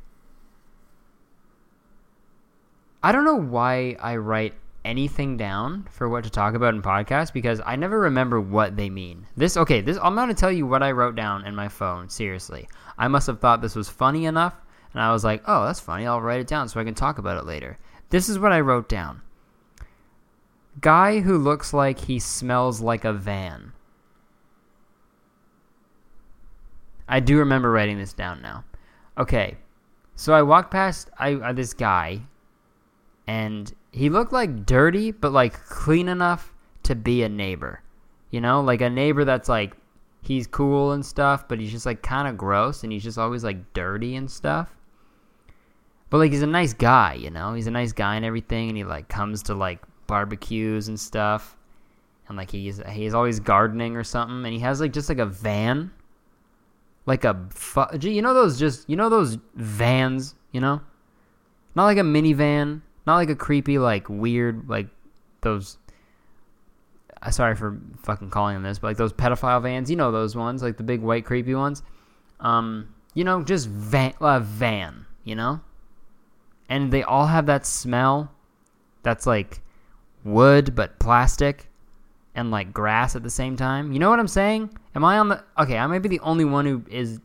I 3.02 3.12
don't 3.12 3.24
know 3.24 3.34
why 3.34 3.96
I 4.00 4.16
write 4.16 4.54
anything 4.85 5.37
down 5.37 5.87
for 5.90 6.09
what 6.09 6.25
to 6.25 6.31
talk 6.31 6.55
about 6.55 6.75
in 6.75 6.83
podcasts 6.83 7.33
because 7.33 7.61
I 7.64 7.77
never 7.77 7.99
remember 8.01 8.40
what 8.40 8.77
they 8.77 8.90
mean. 8.90 9.27
This 9.37 9.57
okay, 9.57 9.81
this 9.81 9.99
I'm 10.03 10.14
going 10.14 10.29
to 10.29 10.35
tell 10.35 10.53
you 10.53 10.66
what 10.66 10.83
I 10.83 10.92
wrote 10.92 11.16
down 11.16 11.47
in 11.47 11.55
my 11.55 11.68
phone, 11.68 12.09
seriously. 12.09 12.68
I 12.99 13.09
must 13.09 13.27
have 13.27 13.40
thought 13.40 13.62
this 13.62 13.75
was 13.75 13.88
funny 13.88 14.27
enough 14.27 14.55
and 14.92 15.03
I 15.03 15.12
was 15.12 15.25
like, 15.25 15.42
"Oh, 15.47 15.64
that's 15.64 15.81
funny. 15.81 16.07
I'll 16.07 16.20
write 16.20 16.40
it 16.40 16.47
down 16.47 16.68
so 16.68 16.81
I 16.81 16.85
can 16.85 16.94
talk 16.94 17.18
about 17.18 17.38
it 17.38 17.47
later." 17.47 17.79
This 18.11 18.29
is 18.29 18.38
what 18.38 18.53
I 18.53 18.61
wrote 18.61 18.88
down. 18.88 19.23
Guy 20.81 21.20
who 21.20 21.38
looks 21.38 21.73
like 21.73 21.99
he 21.99 22.18
smells 22.18 22.81
like 22.81 23.05
a 23.05 23.12
van. 23.12 23.73
I 27.09 27.20
do 27.20 27.38
remember 27.38 27.70
writing 27.70 27.99
this 27.99 28.12
down 28.12 28.42
now. 28.42 28.64
Okay. 29.18 29.57
So 30.16 30.33
I 30.33 30.42
walked 30.42 30.70
past 30.70 31.11
I 31.18 31.35
uh, 31.35 31.53
this 31.53 31.75
guy 31.75 32.23
and 33.27 33.73
he 33.94 34.11
looked 34.11 34.33
like 34.33 34.66
dirty, 34.66 35.12
but 35.12 35.30
like 35.30 35.52
clean 35.66 36.09
enough 36.09 36.52
to 36.83 36.96
be 36.96 37.22
a 37.22 37.28
neighbor. 37.28 37.80
You 38.30 38.40
know, 38.40 38.61
like 38.61 38.80
a 38.80 38.90
neighbor 38.90 39.24
that's 39.24 39.48
like 39.48 39.76
he's 40.20 40.48
cool 40.48 40.90
and 40.92 41.07
stuff, 41.07 41.46
but 41.46 41.61
he's 41.61 41.70
just 41.70 41.87
like 41.87 42.02
kind 42.02 42.26
of 42.26 42.37
gross 42.37 42.83
and 42.83 42.92
he's 42.92 43.04
just 43.04 43.18
always 43.18 43.44
like 43.44 43.72
dirty 43.72 44.16
and 44.16 44.28
stuff. 44.28 44.74
But 46.11 46.18
like 46.18 46.33
he's 46.33 46.42
a 46.42 46.46
nice 46.46 46.72
guy, 46.72 47.14
you 47.14 47.30
know? 47.30 47.54
He's 47.54 47.68
a 47.68 47.70
nice 47.70 47.92
guy 47.92 48.16
and 48.16 48.24
everything 48.24 48.68
and 48.68 48.76
he 48.76 48.83
like 48.83 49.09
comes 49.09 49.44
to 49.44 49.54
like 49.54 49.80
barbecues 50.09 50.88
and 50.88 50.98
stuff. 50.98 51.57
And 52.26 52.37
like 52.37 52.50
he's 52.50 52.83
he's 52.90 53.14
always 53.14 53.38
gardening 53.38 53.94
or 53.94 54.02
something 54.02 54.44
and 54.44 54.52
he 54.52 54.59
has 54.59 54.80
like 54.80 54.92
just 54.92 55.09
like 55.09 55.18
a 55.18 55.26
van. 55.26 55.92
Like 57.07 57.22
a 57.22 57.48
you 58.00 58.22
know 58.22 58.35
those 58.35 58.59
just 58.59 58.90
you 58.90 58.96
know 58.96 59.09
those 59.09 59.38
vans, 59.54 60.35
you 60.50 60.61
know? 60.61 60.80
Not 61.76 61.85
like 61.85 61.98
a 61.98 62.02
minivan, 62.02 62.80
not 63.06 63.16
like 63.16 63.30
a 63.30 63.36
creepy, 63.36 63.78
like 63.78 64.08
weird, 64.08 64.68
like 64.68 64.88
those. 65.40 65.78
Uh, 67.22 67.30
sorry 67.30 67.54
for 67.54 67.78
fucking 68.02 68.30
calling 68.30 68.54
them 68.54 68.62
this, 68.62 68.78
but 68.78 68.88
like 68.88 68.96
those 68.96 69.12
pedophile 69.12 69.62
vans, 69.62 69.90
you 69.90 69.96
know 69.96 70.12
those 70.12 70.36
ones, 70.36 70.62
like 70.62 70.76
the 70.76 70.82
big 70.82 71.00
white 71.00 71.24
creepy 71.24 71.54
ones. 71.54 71.82
Um, 72.40 72.94
you 73.14 73.24
know, 73.24 73.42
just 73.42 73.68
van, 73.68 74.14
a 74.20 74.40
van, 74.40 75.06
you 75.24 75.34
know, 75.34 75.60
and 76.68 76.92
they 76.92 77.02
all 77.02 77.26
have 77.26 77.46
that 77.46 77.66
smell. 77.66 78.30
That's 79.02 79.26
like 79.26 79.60
wood 80.24 80.74
but 80.74 80.98
plastic, 80.98 81.68
and 82.34 82.50
like 82.50 82.72
grass 82.72 83.14
at 83.16 83.22
the 83.22 83.30
same 83.30 83.56
time. 83.56 83.92
You 83.92 83.98
know 83.98 84.10
what 84.10 84.18
I'm 84.18 84.28
saying? 84.28 84.70
Am 84.94 85.04
I 85.04 85.18
on 85.18 85.28
the? 85.28 85.44
Okay, 85.58 85.78
I 85.78 85.86
might 85.86 86.00
be 86.00 86.08
the 86.08 86.20
only 86.20 86.44
one 86.44 86.66
who 86.66 86.84
is. 86.90 87.20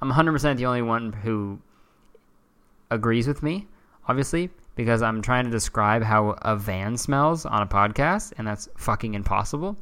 I'm 0.00 0.12
100% 0.12 0.56
the 0.56 0.66
only 0.66 0.82
one 0.82 1.12
who 1.12 1.58
agrees 2.90 3.26
with 3.26 3.42
me, 3.42 3.66
obviously, 4.06 4.50
because 4.76 5.02
I'm 5.02 5.22
trying 5.22 5.44
to 5.44 5.50
describe 5.50 6.02
how 6.02 6.36
a 6.42 6.54
van 6.54 6.96
smells 6.96 7.44
on 7.44 7.62
a 7.62 7.66
podcast, 7.66 8.34
and 8.38 8.46
that's 8.46 8.68
fucking 8.76 9.14
impossible. 9.14 9.76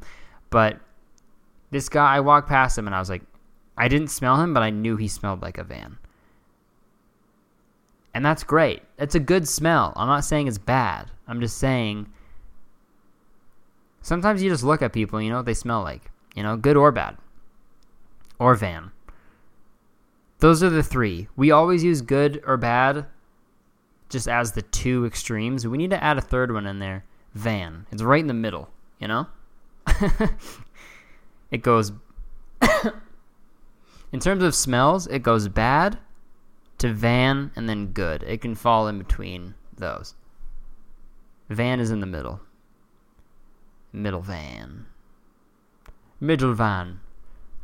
But 0.49 0.79
this 1.69 1.89
guy, 1.89 2.15
I 2.15 2.19
walked 2.21 2.47
past 2.47 2.77
him 2.77 2.87
and 2.87 2.95
I 2.95 2.99
was 2.99 3.09
like, 3.09 3.23
I 3.77 3.89
didn't 3.89 4.07
smell 4.07 4.41
him, 4.41 4.53
but 4.53 4.63
I 4.63 4.69
knew 4.69 4.95
he 4.95 5.09
smelled 5.09 5.41
like 5.41 5.57
a 5.57 5.63
van. 5.63 5.97
And 8.13 8.25
that's 8.25 8.45
great. 8.45 8.81
It's 8.97 9.15
a 9.15 9.19
good 9.19 9.45
smell. 9.45 9.91
I'm 9.97 10.07
not 10.07 10.23
saying 10.23 10.47
it's 10.47 10.57
bad. 10.57 11.11
I'm 11.27 11.41
just 11.41 11.57
saying 11.57 12.07
sometimes 14.01 14.41
you 14.41 14.49
just 14.49 14.63
look 14.63 14.81
at 14.81 14.93
people 14.93 15.21
you 15.21 15.29
know 15.29 15.37
what 15.37 15.45
they 15.45 15.53
smell 15.53 15.81
like. 15.81 16.09
You 16.33 16.43
know, 16.43 16.55
good 16.55 16.77
or 16.77 16.93
bad. 16.93 17.17
Or 18.39 18.55
van. 18.55 18.91
Those 20.39 20.63
are 20.63 20.69
the 20.69 20.83
three. 20.83 21.27
We 21.35 21.51
always 21.51 21.83
use 21.83 22.01
good 22.01 22.41
or 22.45 22.55
bad 22.55 23.05
just 24.15 24.29
as 24.29 24.53
the 24.53 24.61
two 24.61 25.05
extremes. 25.05 25.67
We 25.67 25.77
need 25.77 25.89
to 25.89 26.01
add 26.01 26.17
a 26.17 26.21
third 26.21 26.53
one 26.53 26.65
in 26.65 26.79
there. 26.79 27.03
Van. 27.33 27.85
It's 27.91 28.01
right 28.01 28.21
in 28.21 28.27
the 28.27 28.33
middle, 28.33 28.69
you 28.97 29.09
know? 29.09 29.27
it 31.51 31.61
goes 31.61 31.91
In 34.13 34.21
terms 34.21 34.41
of 34.41 34.55
smells, 34.55 35.05
it 35.07 35.21
goes 35.21 35.49
bad 35.49 35.97
to 36.77 36.93
van 36.93 37.51
and 37.57 37.67
then 37.67 37.87
good. 37.87 38.23
It 38.23 38.39
can 38.39 38.55
fall 38.55 38.87
in 38.87 38.99
between 38.99 39.53
those. 39.75 40.15
Van 41.49 41.81
is 41.81 41.91
in 41.91 41.99
the 41.99 42.05
middle. 42.05 42.39
Middle 43.91 44.21
van. 44.21 44.85
Middle 46.21 46.53
van. 46.53 47.01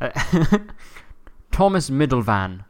Thomas 1.51 1.89
Middlevan. 1.89 2.65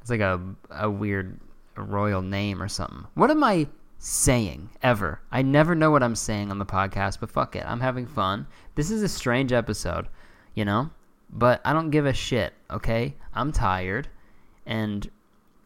It's 0.00 0.10
like 0.10 0.20
a 0.20 0.40
a 0.70 0.88
weird 0.88 1.40
royal 1.82 2.22
name 2.22 2.62
or 2.62 2.68
something. 2.68 3.06
What 3.14 3.30
am 3.30 3.44
I 3.44 3.68
saying 3.98 4.70
ever? 4.82 5.20
I 5.30 5.42
never 5.42 5.74
know 5.74 5.90
what 5.90 6.02
I'm 6.02 6.16
saying 6.16 6.50
on 6.50 6.58
the 6.58 6.66
podcast, 6.66 7.20
but 7.20 7.30
fuck 7.30 7.56
it. 7.56 7.64
I'm 7.66 7.80
having 7.80 8.06
fun. 8.06 8.46
This 8.74 8.90
is 8.90 9.02
a 9.02 9.08
strange 9.08 9.52
episode, 9.52 10.08
you 10.54 10.64
know? 10.64 10.90
But 11.30 11.60
I 11.64 11.72
don't 11.72 11.90
give 11.90 12.06
a 12.06 12.12
shit, 12.12 12.52
okay? 12.70 13.14
I'm 13.34 13.52
tired 13.52 14.08
and 14.66 15.08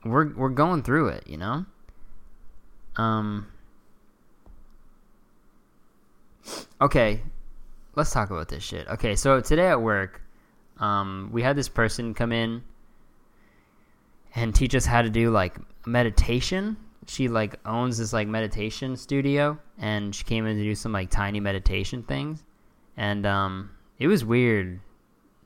we're 0.04 0.32
we're 0.34 0.50
going 0.50 0.82
through 0.82 1.08
it, 1.08 1.26
you 1.26 1.36
know. 1.36 1.64
Um. 2.96 3.46
Okay, 6.80 7.22
let's 7.96 8.12
talk 8.12 8.30
about 8.30 8.48
this 8.48 8.62
shit. 8.62 8.88
Okay, 8.88 9.14
so 9.16 9.40
today 9.40 9.68
at 9.68 9.80
work, 9.80 10.22
um, 10.78 11.28
we 11.32 11.42
had 11.42 11.56
this 11.56 11.68
person 11.68 12.14
come 12.14 12.32
in 12.32 12.62
and 14.34 14.54
teach 14.54 14.74
us 14.74 14.86
how 14.86 15.02
to 15.02 15.10
do 15.10 15.30
like 15.30 15.56
meditation. 15.86 16.76
She 17.06 17.28
like 17.28 17.56
owns 17.64 17.98
this 17.98 18.12
like 18.12 18.28
meditation 18.28 18.96
studio, 18.96 19.58
and 19.78 20.14
she 20.14 20.24
came 20.24 20.46
in 20.46 20.56
to 20.56 20.62
do 20.62 20.74
some 20.74 20.92
like 20.92 21.10
tiny 21.10 21.40
meditation 21.40 22.02
things, 22.02 22.44
and 22.96 23.26
um, 23.26 23.70
it 23.98 24.06
was 24.06 24.24
weird. 24.24 24.80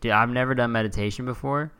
Dude, 0.01 0.13
I've 0.13 0.31
never 0.31 0.55
done 0.55 0.73
meditation 0.73 1.25
before. 1.25 1.73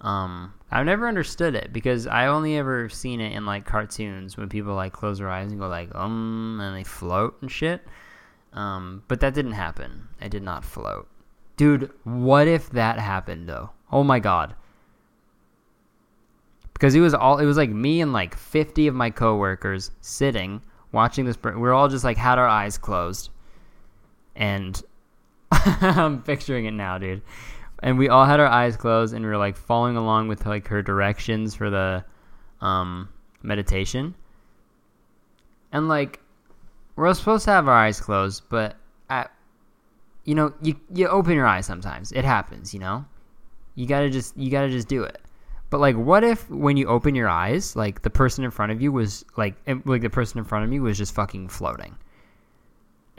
Um, 0.00 0.54
I've 0.70 0.86
never 0.86 1.08
understood 1.08 1.54
it 1.54 1.72
because 1.72 2.06
I 2.06 2.26
only 2.26 2.56
ever 2.56 2.88
seen 2.88 3.20
it 3.20 3.32
in 3.32 3.44
like 3.46 3.66
cartoons 3.66 4.36
when 4.36 4.48
people 4.48 4.74
like 4.74 4.92
close 4.92 5.18
their 5.18 5.30
eyes 5.30 5.50
and 5.50 5.60
go 5.60 5.68
like 5.68 5.92
um 5.94 6.60
and 6.62 6.76
they 6.76 6.84
float 6.84 7.36
and 7.40 7.50
shit. 7.50 7.84
Um, 8.52 9.02
but 9.08 9.20
that 9.20 9.34
didn't 9.34 9.52
happen. 9.52 10.08
I 10.20 10.28
did 10.28 10.42
not 10.42 10.64
float. 10.64 11.08
Dude, 11.56 11.90
what 12.04 12.46
if 12.48 12.70
that 12.70 12.98
happened 12.98 13.48
though? 13.48 13.70
Oh 13.90 14.04
my 14.04 14.20
god. 14.20 14.54
Because 16.78 16.94
it 16.94 17.00
was 17.00 17.12
all 17.12 17.38
it 17.38 17.44
was 17.44 17.56
like 17.56 17.70
me 17.70 18.00
and 18.00 18.12
like 18.12 18.36
50 18.36 18.86
of 18.86 18.94
my 18.94 19.10
coworkers 19.10 19.90
sitting 20.00 20.62
watching 20.92 21.24
this 21.24 21.36
we 21.42 21.50
we're 21.56 21.74
all 21.74 21.88
just 21.88 22.04
like 22.04 22.16
had 22.16 22.38
our 22.38 22.46
eyes 22.46 22.78
closed. 22.78 23.30
And 24.36 24.80
I'm 25.50 26.22
picturing 26.22 26.66
it 26.66 26.70
now, 26.70 26.98
dude. 26.98 27.22
And 27.82 27.98
we 27.98 28.08
all 28.08 28.24
had 28.24 28.38
our 28.38 28.46
eyes 28.46 28.76
closed 28.76 29.12
and 29.12 29.24
we 29.24 29.30
were 29.30 29.36
like 29.36 29.56
following 29.56 29.96
along 29.96 30.28
with 30.28 30.46
like 30.46 30.68
her 30.68 30.80
directions 30.80 31.56
for 31.56 31.68
the 31.68 32.04
um 32.60 33.08
meditation. 33.42 34.14
And 35.72 35.88
like 35.88 36.20
we're 36.94 37.12
supposed 37.14 37.44
to 37.46 37.50
have 37.50 37.66
our 37.66 37.74
eyes 37.74 38.00
closed, 38.00 38.44
but 38.48 38.76
at 39.10 39.32
you 40.24 40.36
know, 40.36 40.52
you 40.62 40.78
you 40.94 41.08
open 41.08 41.34
your 41.34 41.46
eyes 41.46 41.66
sometimes. 41.66 42.12
It 42.12 42.24
happens, 42.24 42.72
you 42.72 42.80
know? 42.80 43.04
You 43.74 43.86
got 43.86 44.00
to 44.00 44.10
just 44.10 44.36
you 44.36 44.50
got 44.50 44.62
to 44.62 44.70
just 44.70 44.86
do 44.86 45.02
it. 45.02 45.20
But 45.70 45.80
like 45.80 45.96
what 45.96 46.24
if 46.24 46.48
when 46.50 46.76
you 46.76 46.86
open 46.86 47.14
your 47.14 47.28
eyes, 47.28 47.76
like 47.76 48.02
the 48.02 48.10
person 48.10 48.44
in 48.44 48.50
front 48.50 48.72
of 48.72 48.80
you 48.80 48.90
was 48.92 49.24
like 49.36 49.54
like 49.84 50.02
the 50.02 50.10
person 50.10 50.38
in 50.38 50.44
front 50.44 50.64
of 50.64 50.70
me 50.70 50.80
was 50.80 50.96
just 50.96 51.14
fucking 51.14 51.48
floating. 51.48 51.96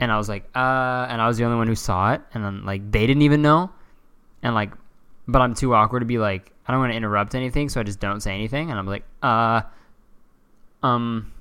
And 0.00 0.10
I 0.10 0.16
was 0.18 0.28
like, 0.28 0.44
uh 0.54 1.06
and 1.08 1.20
I 1.20 1.28
was 1.28 1.36
the 1.36 1.44
only 1.44 1.56
one 1.56 1.66
who 1.66 1.74
saw 1.74 2.12
it 2.12 2.22
and 2.34 2.44
then 2.44 2.64
like 2.64 2.90
they 2.90 3.06
didn't 3.06 3.22
even 3.22 3.42
know. 3.42 3.70
And 4.42 4.54
like 4.54 4.72
but 5.28 5.40
I'm 5.42 5.54
too 5.54 5.74
awkward 5.74 6.00
to 6.00 6.06
be 6.06 6.18
like 6.18 6.52
I 6.66 6.72
don't 6.72 6.80
want 6.80 6.92
to 6.92 6.96
interrupt 6.96 7.34
anything, 7.34 7.68
so 7.68 7.80
I 7.80 7.84
just 7.84 8.00
don't 8.00 8.20
say 8.20 8.34
anything 8.34 8.70
and 8.70 8.78
I'm 8.78 8.86
like, 8.86 9.04
uh 9.22 9.62
um 10.82 11.32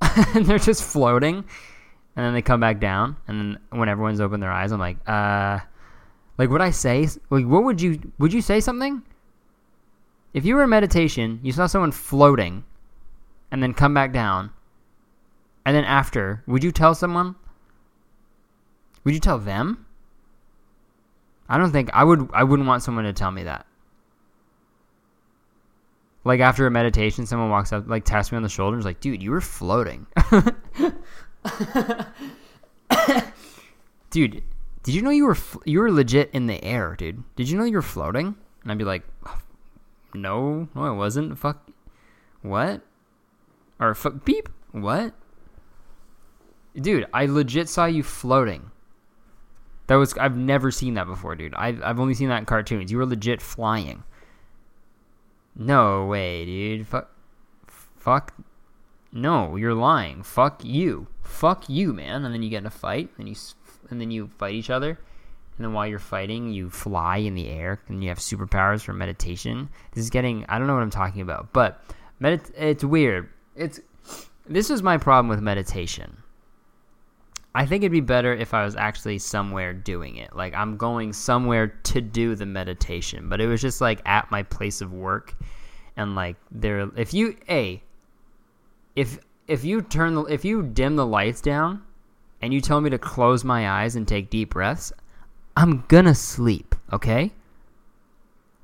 and 0.34 0.46
they're 0.46 0.58
just 0.58 0.84
floating 0.84 1.44
and 2.16 2.24
then 2.24 2.32
they 2.32 2.42
come 2.42 2.60
back 2.60 2.78
down, 2.80 3.16
and 3.26 3.40
then 3.40 3.58
when 3.70 3.88
everyone's 3.88 4.20
opened 4.20 4.42
their 4.42 4.52
eyes, 4.52 4.70
I'm 4.70 4.78
like, 4.78 4.98
uh, 5.08 5.58
like 6.38 6.50
would 6.50 6.60
I 6.60 6.70
say, 6.70 7.08
like, 7.30 7.46
what 7.46 7.64
would 7.64 7.80
you, 7.80 8.12
would 8.18 8.32
you 8.32 8.40
say 8.40 8.60
something? 8.60 9.02
If 10.32 10.44
you 10.44 10.56
were 10.56 10.64
in 10.64 10.70
meditation, 10.70 11.38
you 11.42 11.52
saw 11.52 11.66
someone 11.66 11.92
floating, 11.92 12.64
and 13.50 13.62
then 13.62 13.72
come 13.72 13.94
back 13.94 14.12
down, 14.12 14.50
and 15.64 15.76
then 15.76 15.84
after, 15.84 16.42
would 16.46 16.64
you 16.64 16.72
tell 16.72 16.94
someone? 16.94 17.36
Would 19.04 19.14
you 19.14 19.20
tell 19.20 19.38
them? 19.38 19.86
I 21.48 21.58
don't 21.58 21.70
think 21.70 21.90
I 21.92 22.02
would. 22.04 22.28
I 22.32 22.42
wouldn't 22.42 22.66
want 22.66 22.82
someone 22.82 23.04
to 23.04 23.12
tell 23.12 23.30
me 23.30 23.44
that. 23.44 23.66
Like 26.24 26.40
after 26.40 26.66
a 26.66 26.70
meditation, 26.70 27.26
someone 27.26 27.50
walks 27.50 27.72
up, 27.72 27.86
like 27.86 28.04
taps 28.04 28.32
me 28.32 28.36
on 28.36 28.42
the 28.42 28.48
shoulder, 28.48 28.74
and 28.74 28.80
is 28.80 28.86
like, 28.86 29.00
"Dude, 29.00 29.22
you 29.22 29.30
were 29.30 29.42
floating." 29.42 30.06
dude, 34.10 34.42
did 34.84 34.94
you 34.94 35.02
know 35.02 35.10
you 35.10 35.26
were 35.26 35.36
you 35.64 35.80
were 35.80 35.90
legit 35.90 36.30
in 36.32 36.46
the 36.46 36.62
air, 36.62 36.94
dude? 36.96 37.24
Did 37.36 37.48
you 37.48 37.58
know 37.58 37.64
you 37.64 37.74
were 37.74 37.82
floating? 37.82 38.36
And 38.62 38.70
I'd 38.70 38.78
be 38.78 38.84
like, 38.84 39.02
no, 40.14 40.68
no, 40.74 40.82
I 40.82 40.90
wasn't. 40.90 41.36
Fuck, 41.38 41.68
what? 42.42 42.82
Or 43.80 43.94
fuck, 43.94 44.24
beep, 44.24 44.48
what? 44.70 45.14
Dude, 46.76 47.06
I 47.12 47.26
legit 47.26 47.68
saw 47.68 47.86
you 47.86 48.02
floating. 48.02 48.70
That 49.86 49.96
was 49.96 50.16
I've 50.18 50.36
never 50.36 50.70
seen 50.70 50.94
that 50.94 51.06
before, 51.06 51.34
dude. 51.34 51.54
I've 51.54 51.82
I've 51.82 51.98
only 51.98 52.14
seen 52.14 52.28
that 52.28 52.38
in 52.38 52.44
cartoons. 52.46 52.92
You 52.92 52.98
were 52.98 53.06
legit 53.06 53.42
flying. 53.42 54.04
No 55.56 56.06
way, 56.06 56.44
dude. 56.44 56.86
Fuck, 56.86 57.10
fuck 57.66 58.34
no, 59.16 59.54
you're 59.54 59.74
lying. 59.74 60.24
Fuck 60.24 60.64
you. 60.64 61.06
Fuck 61.22 61.68
you, 61.68 61.92
man. 61.92 62.24
And 62.24 62.34
then 62.34 62.42
you 62.42 62.50
get 62.50 62.58
in 62.58 62.66
a 62.66 62.70
fight, 62.70 63.10
and 63.16 63.28
you 63.28 63.36
and 63.90 64.00
then 64.00 64.10
you 64.10 64.28
fight 64.38 64.54
each 64.54 64.70
other. 64.70 64.90
And 65.56 65.64
then 65.64 65.72
while 65.72 65.86
you're 65.86 65.98
fighting, 65.98 66.52
you 66.52 66.68
fly 66.68 67.18
in 67.18 67.34
the 67.34 67.48
air, 67.48 67.80
and 67.88 68.02
you 68.02 68.08
have 68.08 68.18
superpowers 68.18 68.82
for 68.82 68.92
meditation. 68.92 69.68
This 69.92 70.04
is 70.04 70.10
getting 70.10 70.44
I 70.48 70.58
don't 70.58 70.66
know 70.66 70.74
what 70.74 70.82
I'm 70.82 70.90
talking 70.90 71.22
about, 71.22 71.52
but 71.52 71.80
medit- 72.20 72.52
it's 72.56 72.84
weird. 72.84 73.28
It's 73.54 73.80
this 74.46 74.70
is 74.70 74.82
my 74.82 74.98
problem 74.98 75.28
with 75.28 75.40
meditation. 75.40 76.18
I 77.56 77.66
think 77.66 77.82
it'd 77.84 77.92
be 77.92 78.00
better 78.00 78.34
if 78.34 78.52
I 78.52 78.64
was 78.64 78.74
actually 78.74 79.18
somewhere 79.18 79.72
doing 79.72 80.16
it. 80.16 80.34
Like 80.34 80.54
I'm 80.54 80.76
going 80.76 81.12
somewhere 81.12 81.68
to 81.68 82.00
do 82.00 82.34
the 82.34 82.46
meditation, 82.46 83.28
but 83.28 83.40
it 83.40 83.46
was 83.46 83.60
just 83.60 83.80
like 83.80 84.02
at 84.04 84.30
my 84.32 84.42
place 84.42 84.80
of 84.80 84.92
work 84.92 85.36
and 85.96 86.14
like 86.14 86.36
there 86.50 86.90
if 86.96 87.14
you 87.14 87.36
a 87.48 87.82
if 88.96 89.18
if 89.46 89.64
you 89.64 89.82
turn 89.82 90.14
the 90.14 90.24
if 90.24 90.44
you 90.44 90.62
dim 90.62 90.96
the 90.96 91.06
lights 91.06 91.40
down 91.40 91.82
and 92.44 92.52
you 92.52 92.60
tell 92.60 92.82
me 92.82 92.90
to 92.90 92.98
close 92.98 93.42
my 93.42 93.70
eyes 93.70 93.96
and 93.96 94.06
take 94.06 94.28
deep 94.28 94.50
breaths, 94.50 94.92
I'm 95.56 95.82
gonna 95.88 96.14
sleep, 96.14 96.74
okay? 96.92 97.32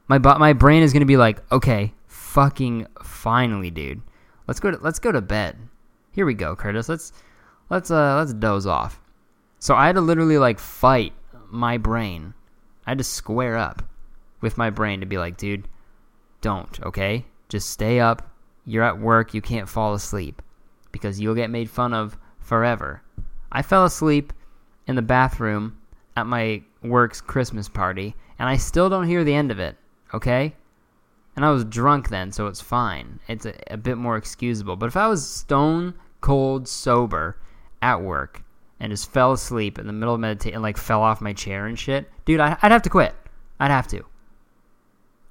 My 0.06 0.18
my 0.18 0.52
brain 0.52 0.82
is 0.82 0.92
gonna 0.92 1.06
be 1.06 1.16
like, 1.16 1.40
okay, 1.50 1.94
fucking 2.06 2.86
finally, 3.02 3.70
dude. 3.70 4.02
Let's 4.46 4.60
go 4.60 4.70
to 4.70 4.78
let's 4.82 4.98
go 4.98 5.12
to 5.12 5.22
bed. 5.22 5.56
Here 6.12 6.26
we 6.26 6.34
go, 6.34 6.54
Curtis. 6.54 6.90
Let's 6.90 7.14
let's 7.70 7.90
uh 7.90 8.16
let's 8.16 8.34
doze 8.34 8.66
off. 8.66 9.00
So 9.60 9.74
I 9.74 9.86
had 9.86 9.94
to 9.94 10.02
literally 10.02 10.36
like 10.36 10.58
fight 10.58 11.14
my 11.48 11.78
brain. 11.78 12.34
I 12.86 12.90
had 12.90 12.98
to 12.98 13.04
square 13.04 13.56
up 13.56 13.82
with 14.42 14.58
my 14.58 14.68
brain 14.68 15.00
to 15.00 15.06
be 15.06 15.16
like, 15.16 15.38
dude, 15.38 15.68
don't, 16.42 16.78
okay? 16.82 17.24
Just 17.48 17.70
stay 17.70 17.98
up, 17.98 18.30
you're 18.66 18.84
at 18.84 18.98
work, 18.98 19.32
you 19.32 19.40
can't 19.40 19.70
fall 19.70 19.94
asleep 19.94 20.42
because 20.92 21.18
you'll 21.18 21.34
get 21.34 21.48
made 21.48 21.70
fun 21.70 21.94
of 21.94 22.18
forever. 22.40 23.02
I 23.52 23.62
fell 23.62 23.84
asleep 23.84 24.32
in 24.86 24.96
the 24.96 25.02
bathroom 25.02 25.78
at 26.16 26.26
my 26.26 26.62
work's 26.82 27.20
Christmas 27.20 27.68
party, 27.68 28.14
and 28.38 28.48
I 28.48 28.56
still 28.56 28.88
don't 28.88 29.06
hear 29.06 29.24
the 29.24 29.34
end 29.34 29.50
of 29.50 29.58
it, 29.58 29.76
okay? 30.14 30.54
And 31.36 31.44
I 31.44 31.50
was 31.50 31.64
drunk 31.64 32.08
then, 32.08 32.32
so 32.32 32.46
it's 32.46 32.60
fine. 32.60 33.20
It's 33.28 33.46
a, 33.46 33.54
a 33.72 33.76
bit 33.76 33.96
more 33.96 34.16
excusable. 34.16 34.76
But 34.76 34.86
if 34.86 34.96
I 34.96 35.08
was 35.08 35.26
stone 35.26 35.94
cold 36.20 36.68
sober 36.68 37.36
at 37.80 38.02
work 38.02 38.42
and 38.78 38.90
just 38.90 39.10
fell 39.10 39.32
asleep 39.32 39.78
in 39.78 39.86
the 39.86 39.92
middle 39.92 40.14
of 40.14 40.20
meditation 40.20 40.56
and 40.56 40.62
like 40.62 40.76
fell 40.76 41.02
off 41.02 41.20
my 41.20 41.32
chair 41.32 41.66
and 41.66 41.78
shit, 41.78 42.10
dude, 42.24 42.40
I, 42.40 42.50
would 42.62 42.72
have 42.72 42.82
to 42.82 42.90
quit. 42.90 43.14
I'd 43.58 43.70
have 43.70 43.88
to. 43.88 44.04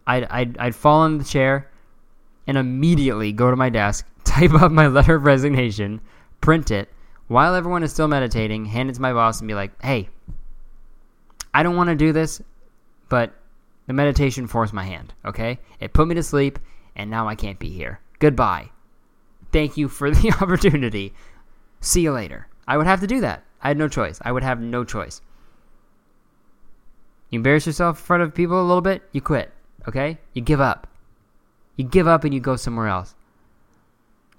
I'd, 0.08 0.24
I'd, 0.26 0.58
I'd 0.58 0.76
fall 0.76 1.06
in 1.06 1.18
the 1.18 1.24
chair, 1.24 1.70
and 2.48 2.58
immediately 2.58 3.32
go 3.32 3.52
to 3.52 3.56
my 3.56 3.70
desk, 3.70 4.08
type 4.24 4.54
up 4.54 4.72
my 4.72 4.88
letter 4.88 5.16
of 5.16 5.26
resignation, 5.26 6.02
print 6.42 6.72
it, 6.72 6.90
while 7.30 7.54
everyone 7.54 7.84
is 7.84 7.94
still 7.94 8.08
meditating, 8.08 8.66
hand 8.66 8.90
it 8.90 8.96
to 8.96 9.02
my 9.02 9.14
boss 9.14 9.40
and 9.40 9.48
be 9.48 9.54
like, 9.54 9.80
hey, 9.84 10.10
I 11.54 11.62
don't 11.62 11.76
want 11.76 11.90
to 11.90 11.96
do 11.96 12.12
this, 12.12 12.42
but 13.08 13.34
the 13.86 13.94
meditation 13.94 14.48
forced 14.48 14.74
my 14.74 14.84
hand, 14.84 15.14
okay? 15.24 15.60
It 15.80 15.94
put 15.94 16.08
me 16.08 16.16
to 16.16 16.24
sleep, 16.24 16.58
and 16.96 17.10
now 17.10 17.28
I 17.28 17.36
can't 17.36 17.60
be 17.60 17.70
here. 17.70 18.00
Goodbye. 18.18 18.72
Thank 19.52 19.78
you 19.78 19.88
for 19.90 20.10
the 20.12 20.32
opportunity. 20.42 21.14
See 21.82 22.02
you 22.02 22.12
later. 22.12 22.48
I 22.68 22.78
would 22.78 22.88
have 22.88 23.00
to 23.02 23.08
do 23.08 23.22
that. 23.22 23.44
I 23.62 23.68
had 23.68 23.78
no 23.78 23.88
choice. 23.88 24.20
I 24.26 24.32
would 24.32 24.44
have 24.44 24.60
no 24.60 24.84
choice. 24.84 25.22
You 27.30 27.38
embarrass 27.38 27.68
yourself 27.68 28.00
in 28.00 28.06
front 28.06 28.24
of 28.24 28.34
people 28.34 28.60
a 28.60 28.66
little 28.66 28.82
bit, 28.82 29.04
you 29.12 29.22
quit, 29.22 29.54
okay? 29.88 30.18
You 30.34 30.42
give 30.42 30.62
up. 30.62 30.88
You 31.76 31.86
give 31.86 32.08
up 32.08 32.24
and 32.24 32.34
you 32.34 32.40
go 32.40 32.56
somewhere 32.56 32.88
else 32.88 33.14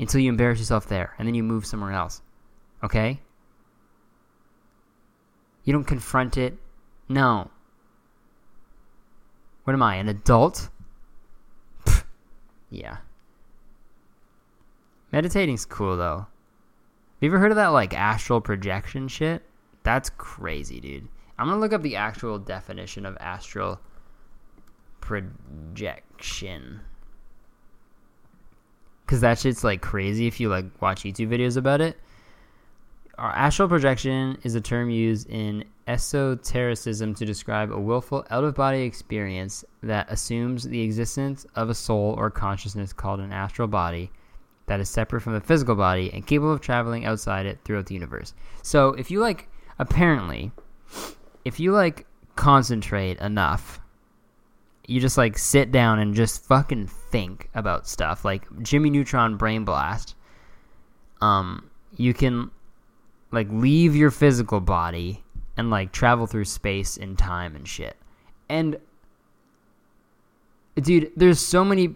until 0.00 0.20
you 0.20 0.28
embarrass 0.28 0.58
yourself 0.58 0.88
there, 0.88 1.14
and 1.18 1.28
then 1.28 1.36
you 1.36 1.44
move 1.44 1.64
somewhere 1.64 1.92
else. 1.92 2.20
Okay? 2.82 3.20
You 5.64 5.72
don't 5.72 5.84
confront 5.84 6.36
it. 6.36 6.56
No. 7.08 7.50
What 9.64 9.74
am 9.74 9.82
I, 9.82 9.96
an 9.96 10.08
adult? 10.08 10.68
yeah. 12.70 12.98
Meditating's 15.12 15.64
cool 15.64 15.96
though. 15.96 16.18
Have 16.18 17.22
you 17.22 17.28
ever 17.28 17.38
heard 17.38 17.52
of 17.52 17.56
that 17.56 17.68
like 17.68 17.92
astral 17.94 18.40
projection 18.40 19.08
shit? 19.08 19.42
That's 19.82 20.10
crazy, 20.10 20.80
dude. 20.80 21.08
I'm 21.38 21.46
gonna 21.48 21.60
look 21.60 21.72
up 21.72 21.82
the 21.82 21.96
actual 21.96 22.38
definition 22.38 23.04
of 23.04 23.16
astral 23.20 23.80
projection. 25.00 26.80
because 29.04 29.20
that 29.22 29.38
shit's 29.38 29.64
like 29.64 29.80
crazy 29.82 30.26
if 30.28 30.38
you 30.38 30.48
like 30.48 30.66
watch 30.80 31.02
YouTube 31.02 31.28
videos 31.28 31.56
about 31.56 31.80
it. 31.80 31.98
Our 33.18 33.30
astral 33.30 33.68
projection 33.68 34.38
is 34.44 34.54
a 34.54 34.60
term 34.60 34.88
used 34.88 35.28
in 35.28 35.64
esotericism 35.86 37.14
to 37.14 37.26
describe 37.26 37.72
a 37.72 37.78
willful 37.78 38.24
out 38.30 38.44
of 38.44 38.54
body 38.54 38.82
experience 38.82 39.64
that 39.82 40.10
assumes 40.10 40.64
the 40.64 40.80
existence 40.80 41.44
of 41.56 41.68
a 41.68 41.74
soul 41.74 42.14
or 42.16 42.30
consciousness 42.30 42.92
called 42.92 43.20
an 43.20 43.32
astral 43.32 43.68
body 43.68 44.10
that 44.66 44.80
is 44.80 44.88
separate 44.88 45.20
from 45.20 45.34
the 45.34 45.40
physical 45.40 45.74
body 45.74 46.12
and 46.12 46.26
capable 46.26 46.52
of 46.52 46.60
traveling 46.60 47.04
outside 47.04 47.44
it 47.44 47.58
throughout 47.64 47.86
the 47.86 47.94
universe. 47.94 48.34
So, 48.62 48.90
if 48.90 49.10
you 49.10 49.20
like, 49.20 49.48
apparently, 49.80 50.52
if 51.44 51.58
you 51.58 51.72
like 51.72 52.06
concentrate 52.36 53.18
enough, 53.18 53.80
you 54.86 55.00
just 55.00 55.18
like 55.18 55.36
sit 55.36 55.72
down 55.72 55.98
and 55.98 56.14
just 56.14 56.44
fucking 56.46 56.86
think 56.86 57.50
about 57.54 57.88
stuff 57.88 58.24
like 58.24 58.44
Jimmy 58.62 58.90
Neutron 58.90 59.36
Brain 59.36 59.64
Blast. 59.64 60.14
Um, 61.20 61.68
you 61.96 62.14
can 62.14 62.50
like 63.30 63.48
leave 63.50 63.94
your 63.94 64.10
physical 64.10 64.60
body 64.60 65.22
and 65.56 65.70
like 65.70 65.92
travel 65.92 66.26
through 66.26 66.44
space 66.44 66.96
and 66.96 67.18
time 67.18 67.54
and 67.54 67.66
shit. 67.66 67.96
And 68.48 68.78
dude, 70.76 71.12
there's 71.16 71.38
so 71.38 71.64
many 71.64 71.94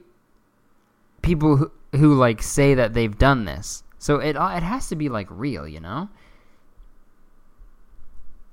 people 1.22 1.56
who, 1.56 1.72
who 1.96 2.14
like 2.14 2.42
say 2.42 2.74
that 2.74 2.94
they've 2.94 3.16
done 3.16 3.44
this. 3.44 3.82
So 3.98 4.18
it 4.18 4.36
uh, 4.36 4.52
it 4.54 4.62
has 4.62 4.88
to 4.88 4.96
be 4.96 5.08
like 5.08 5.26
real, 5.30 5.66
you 5.66 5.80
know? 5.80 6.08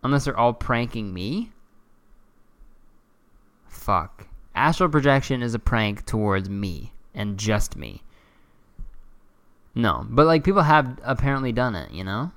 Unless 0.03 0.25
they're 0.25 0.37
all 0.37 0.53
pranking 0.53 1.13
me. 1.13 1.51
Fuck. 3.67 4.27
Astral 4.55 4.89
projection 4.89 5.41
is 5.43 5.53
a 5.53 5.59
prank 5.59 6.05
towards 6.05 6.49
me 6.49 6.93
and 7.13 7.37
just 7.37 7.75
me. 7.75 8.01
No, 9.75 10.05
but 10.09 10.25
like 10.25 10.43
people 10.43 10.63
have 10.63 10.99
apparently 11.03 11.51
done 11.51 11.75
it, 11.75 11.91
you 11.91 12.03
know? 12.03 12.31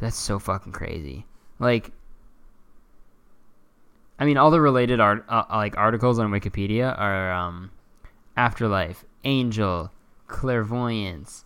That's 0.00 0.16
so 0.16 0.38
fucking 0.38 0.72
crazy. 0.72 1.26
Like, 1.58 1.92
I 4.18 4.24
mean, 4.24 4.36
all 4.36 4.50
the 4.50 4.60
related 4.60 5.00
art 5.00 5.24
uh, 5.28 5.44
like 5.50 5.76
articles 5.76 6.18
on 6.18 6.30
Wikipedia 6.30 6.98
are 6.98 7.32
um, 7.32 7.70
afterlife, 8.36 9.04
angel, 9.24 9.90
clairvoyance, 10.26 11.44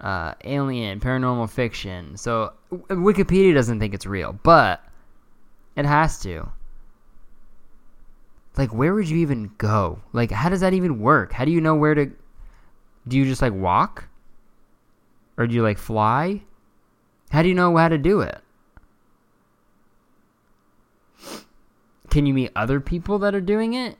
uh, 0.00 0.34
alien, 0.44 1.00
paranormal 1.00 1.50
fiction. 1.50 2.16
So 2.16 2.52
Wikipedia 2.72 3.54
doesn't 3.54 3.80
think 3.80 3.94
it's 3.94 4.06
real, 4.06 4.38
but 4.42 4.82
it 5.76 5.84
has 5.84 6.18
to. 6.20 6.48
Like, 8.56 8.74
where 8.74 8.92
would 8.94 9.08
you 9.08 9.18
even 9.18 9.52
go? 9.58 10.00
Like, 10.12 10.32
how 10.32 10.48
does 10.48 10.60
that 10.60 10.74
even 10.74 10.98
work? 10.98 11.32
How 11.32 11.44
do 11.44 11.52
you 11.52 11.60
know 11.60 11.76
where 11.76 11.94
to? 11.94 12.10
Do 13.06 13.16
you 13.16 13.24
just 13.24 13.40
like 13.40 13.52
walk, 13.52 14.08
or 15.36 15.46
do 15.46 15.54
you 15.54 15.62
like 15.62 15.78
fly? 15.78 16.42
How 17.30 17.42
do 17.42 17.48
you 17.48 17.54
know 17.54 17.76
how 17.76 17.88
to 17.88 17.98
do 17.98 18.20
it? 18.20 18.40
Can 22.10 22.24
you 22.24 22.32
meet 22.32 22.52
other 22.56 22.80
people 22.80 23.18
that 23.20 23.34
are 23.34 23.40
doing 23.40 23.74
it? 23.74 23.96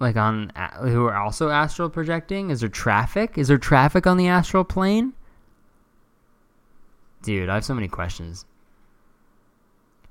Like 0.00 0.16
on 0.16 0.50
who 0.80 1.06
are 1.06 1.16
also 1.16 1.50
astral 1.50 1.90
projecting? 1.90 2.50
Is 2.50 2.60
there 2.60 2.68
traffic? 2.68 3.36
Is 3.36 3.48
there 3.48 3.58
traffic 3.58 4.06
on 4.06 4.16
the 4.16 4.28
astral 4.28 4.64
plane? 4.64 5.12
Dude, 7.22 7.48
I 7.48 7.54
have 7.54 7.64
so 7.64 7.74
many 7.74 7.88
questions. 7.88 8.46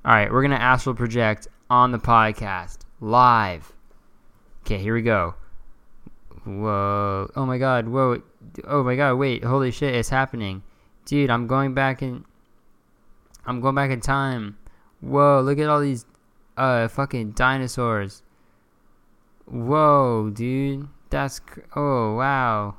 All 0.06 0.14
right, 0.14 0.32
we're 0.32 0.42
going 0.42 0.52
to 0.52 0.62
astral 0.62 0.96
project 0.96 1.48
on 1.70 1.92
the 1.92 2.00
podcast 2.00 2.78
live. 3.02 3.74
Okay, 4.64 4.78
here 4.78 4.94
we 4.94 5.02
go. 5.02 5.34
Whoa. 6.46 7.30
Oh 7.36 7.46
my 7.46 7.58
god. 7.58 7.88
Whoa. 7.88 8.22
Oh 8.64 8.84
my 8.84 8.96
god. 8.96 9.16
Wait. 9.16 9.44
Holy 9.44 9.72
shit. 9.72 9.94
It's 9.96 10.10
happening. 10.10 10.64
Dude, 11.10 11.32
I'm 11.32 11.48
going 11.48 11.74
back 11.74 12.04
in. 12.04 12.24
I'm 13.44 13.62
going 13.62 13.74
back 13.74 13.90
in 13.90 14.00
time. 14.00 14.60
Whoa, 15.02 15.42
look 15.42 15.58
at 15.58 15.68
all 15.68 15.80
these 15.80 16.06
uh 16.56 16.88
fucking 16.88 17.32
dinosaurs. 17.32 18.22
Whoa, 19.46 20.30
dude. 20.30 20.88
That's 21.10 21.40
cr- 21.40 21.62
oh 21.76 22.14
wow. 22.14 22.76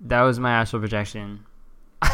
That 0.00 0.22
was 0.22 0.40
my 0.40 0.50
astral 0.50 0.80
projection. 0.80 1.44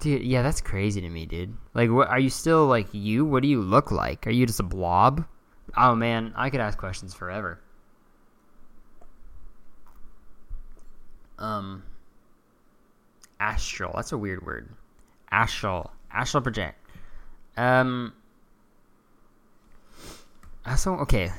dude, 0.00 0.22
yeah, 0.22 0.42
that's 0.42 0.60
crazy 0.60 1.00
to 1.00 1.08
me, 1.08 1.26
dude. 1.26 1.56
Like, 1.74 1.92
what 1.92 2.08
are 2.08 2.18
you 2.18 2.30
still 2.30 2.66
like 2.66 2.88
you? 2.90 3.24
What 3.24 3.44
do 3.44 3.48
you 3.48 3.62
look 3.62 3.92
like? 3.92 4.26
Are 4.26 4.30
you 4.30 4.46
just 4.46 4.58
a 4.58 4.64
blob? 4.64 5.24
Oh 5.76 5.94
man, 5.94 6.32
I 6.34 6.50
could 6.50 6.58
ask 6.58 6.76
questions 6.76 7.14
forever. 7.14 7.60
Um 11.38 11.82
astral. 13.40 13.92
That's 13.94 14.12
a 14.12 14.18
weird 14.18 14.44
word. 14.44 14.68
Astral. 15.30 15.90
Astral 16.12 16.42
project. 16.42 16.78
Um 17.56 18.12
so 20.76 20.94
okay. 20.94 21.30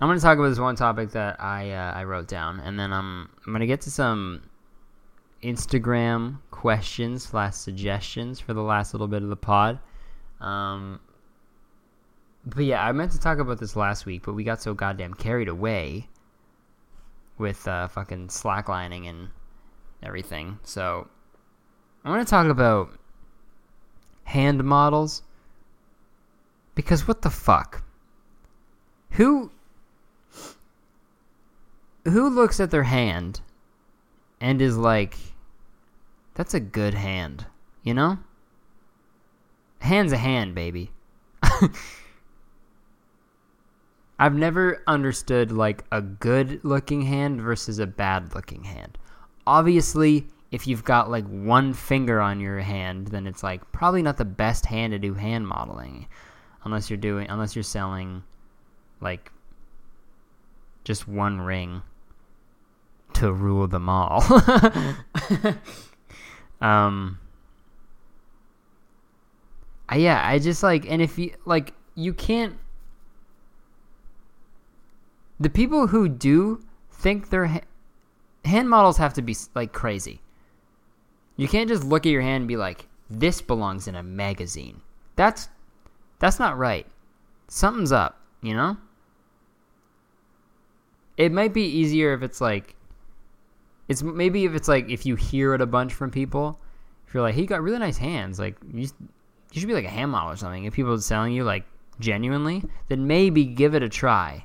I'm 0.00 0.08
gonna 0.08 0.20
talk 0.20 0.36
about 0.36 0.48
this 0.48 0.58
one 0.58 0.74
topic 0.74 1.10
that 1.12 1.40
I 1.40 1.70
uh, 1.70 1.92
I 1.92 2.04
wrote 2.04 2.26
down, 2.26 2.58
and 2.60 2.78
then 2.78 2.92
I'm 2.92 3.30
I'm 3.46 3.52
gonna 3.52 3.66
get 3.66 3.80
to 3.82 3.90
some 3.90 4.42
Instagram 5.42 6.38
questions 6.50 7.24
slash 7.24 7.54
suggestions 7.54 8.40
for 8.40 8.52
the 8.54 8.62
last 8.62 8.92
little 8.92 9.06
bit 9.06 9.22
of 9.22 9.28
the 9.28 9.36
pod. 9.36 9.78
Um, 10.40 11.00
but 12.44 12.64
yeah, 12.64 12.84
I 12.84 12.90
meant 12.92 13.12
to 13.12 13.20
talk 13.20 13.38
about 13.38 13.60
this 13.60 13.76
last 13.76 14.04
week, 14.04 14.22
but 14.24 14.34
we 14.34 14.42
got 14.42 14.60
so 14.60 14.74
goddamn 14.74 15.14
carried 15.14 15.48
away 15.48 16.08
with 17.38 17.66
uh, 17.66 17.88
fucking 17.88 18.28
slacklining 18.28 19.08
and 19.08 19.28
everything. 20.02 20.58
So 20.62 21.08
I 22.04 22.10
want 22.10 22.26
to 22.26 22.30
talk 22.30 22.46
about 22.46 22.90
hand 24.24 24.62
models 24.64 25.22
because 26.74 27.06
what 27.06 27.22
the 27.22 27.30
fuck? 27.30 27.82
Who 29.12 29.50
who 32.04 32.28
looks 32.28 32.60
at 32.60 32.70
their 32.70 32.82
hand 32.82 33.40
and 34.40 34.60
is 34.60 34.76
like 34.76 35.16
that's 36.34 36.54
a 36.54 36.60
good 36.60 36.94
hand, 36.94 37.46
you 37.82 37.94
know? 37.94 38.18
Hand's 39.78 40.12
a 40.12 40.16
hand, 40.16 40.54
baby. 40.54 40.90
I've 44.18 44.34
never 44.34 44.82
understood 44.86 45.50
like 45.50 45.84
a 45.90 46.00
good 46.00 46.64
looking 46.64 47.02
hand 47.02 47.40
versus 47.40 47.78
a 47.78 47.86
bad 47.86 48.34
looking 48.34 48.64
hand. 48.64 48.96
Obviously, 49.46 50.28
if 50.52 50.68
you've 50.68 50.84
got 50.84 51.10
like 51.10 51.26
one 51.26 51.72
finger 51.72 52.20
on 52.20 52.38
your 52.38 52.60
hand, 52.60 53.08
then 53.08 53.26
it's 53.26 53.42
like 53.42 53.72
probably 53.72 54.02
not 54.02 54.16
the 54.16 54.24
best 54.24 54.66
hand 54.66 54.92
to 54.92 54.98
do 54.98 55.14
hand 55.14 55.48
modeling 55.48 56.06
unless 56.62 56.88
you're 56.88 56.96
doing 56.96 57.28
unless 57.28 57.56
you're 57.56 57.62
selling 57.62 58.22
like 59.00 59.32
just 60.84 61.08
one 61.08 61.40
ring 61.40 61.82
to 63.14 63.32
rule 63.32 63.66
them 63.66 63.88
all. 63.88 64.22
um 66.60 67.18
I, 69.88 69.96
yeah, 69.96 70.22
I 70.24 70.38
just 70.38 70.62
like 70.62 70.88
and 70.88 71.02
if 71.02 71.18
you 71.18 71.32
like 71.44 71.74
you 71.96 72.14
can't 72.14 72.56
the 75.38 75.50
people 75.50 75.88
who 75.88 76.08
do 76.08 76.64
think 76.90 77.30
they're 77.30 77.46
ha- 77.46 77.60
hand 78.44 78.68
models 78.68 78.96
have 78.98 79.14
to 79.14 79.22
be 79.22 79.36
like 79.54 79.72
crazy. 79.72 80.20
You 81.36 81.48
can't 81.48 81.68
just 81.68 81.84
look 81.84 82.06
at 82.06 82.12
your 82.12 82.22
hand 82.22 82.42
and 82.42 82.48
be 82.48 82.56
like, 82.56 82.86
"This 83.10 83.40
belongs 83.40 83.88
in 83.88 83.94
a 83.94 84.02
magazine." 84.02 84.80
That's 85.16 85.48
that's 86.18 86.38
not 86.38 86.58
right. 86.58 86.86
Something's 87.48 87.92
up, 87.92 88.20
you 88.40 88.54
know? 88.54 88.76
It 91.16 91.32
might 91.32 91.52
be 91.52 91.64
easier 91.64 92.14
if 92.14 92.22
it's 92.22 92.40
like 92.40 92.76
it's 93.88 94.02
maybe 94.02 94.44
if 94.44 94.54
it's 94.54 94.68
like 94.68 94.88
if 94.88 95.04
you 95.04 95.16
hear 95.16 95.54
it 95.54 95.60
a 95.60 95.66
bunch 95.66 95.92
from 95.92 96.10
people, 96.10 96.58
if 97.06 97.14
you're 97.14 97.22
like, 97.22 97.34
"He 97.34 97.46
got 97.46 97.62
really 97.62 97.78
nice 97.78 97.98
hands," 97.98 98.38
like 98.38 98.56
you, 98.72 98.88
you 99.52 99.60
should 99.60 99.68
be 99.68 99.74
like 99.74 99.84
a 99.84 99.90
hand 99.90 100.10
model 100.10 100.32
or 100.32 100.36
something. 100.36 100.64
If 100.64 100.74
people 100.74 100.92
are 100.92 100.98
selling 100.98 101.32
you 101.32 101.44
like 101.44 101.64
genuinely, 102.00 102.64
then 102.88 103.06
maybe 103.06 103.44
give 103.44 103.74
it 103.74 103.82
a 103.82 103.88
try. 103.88 104.44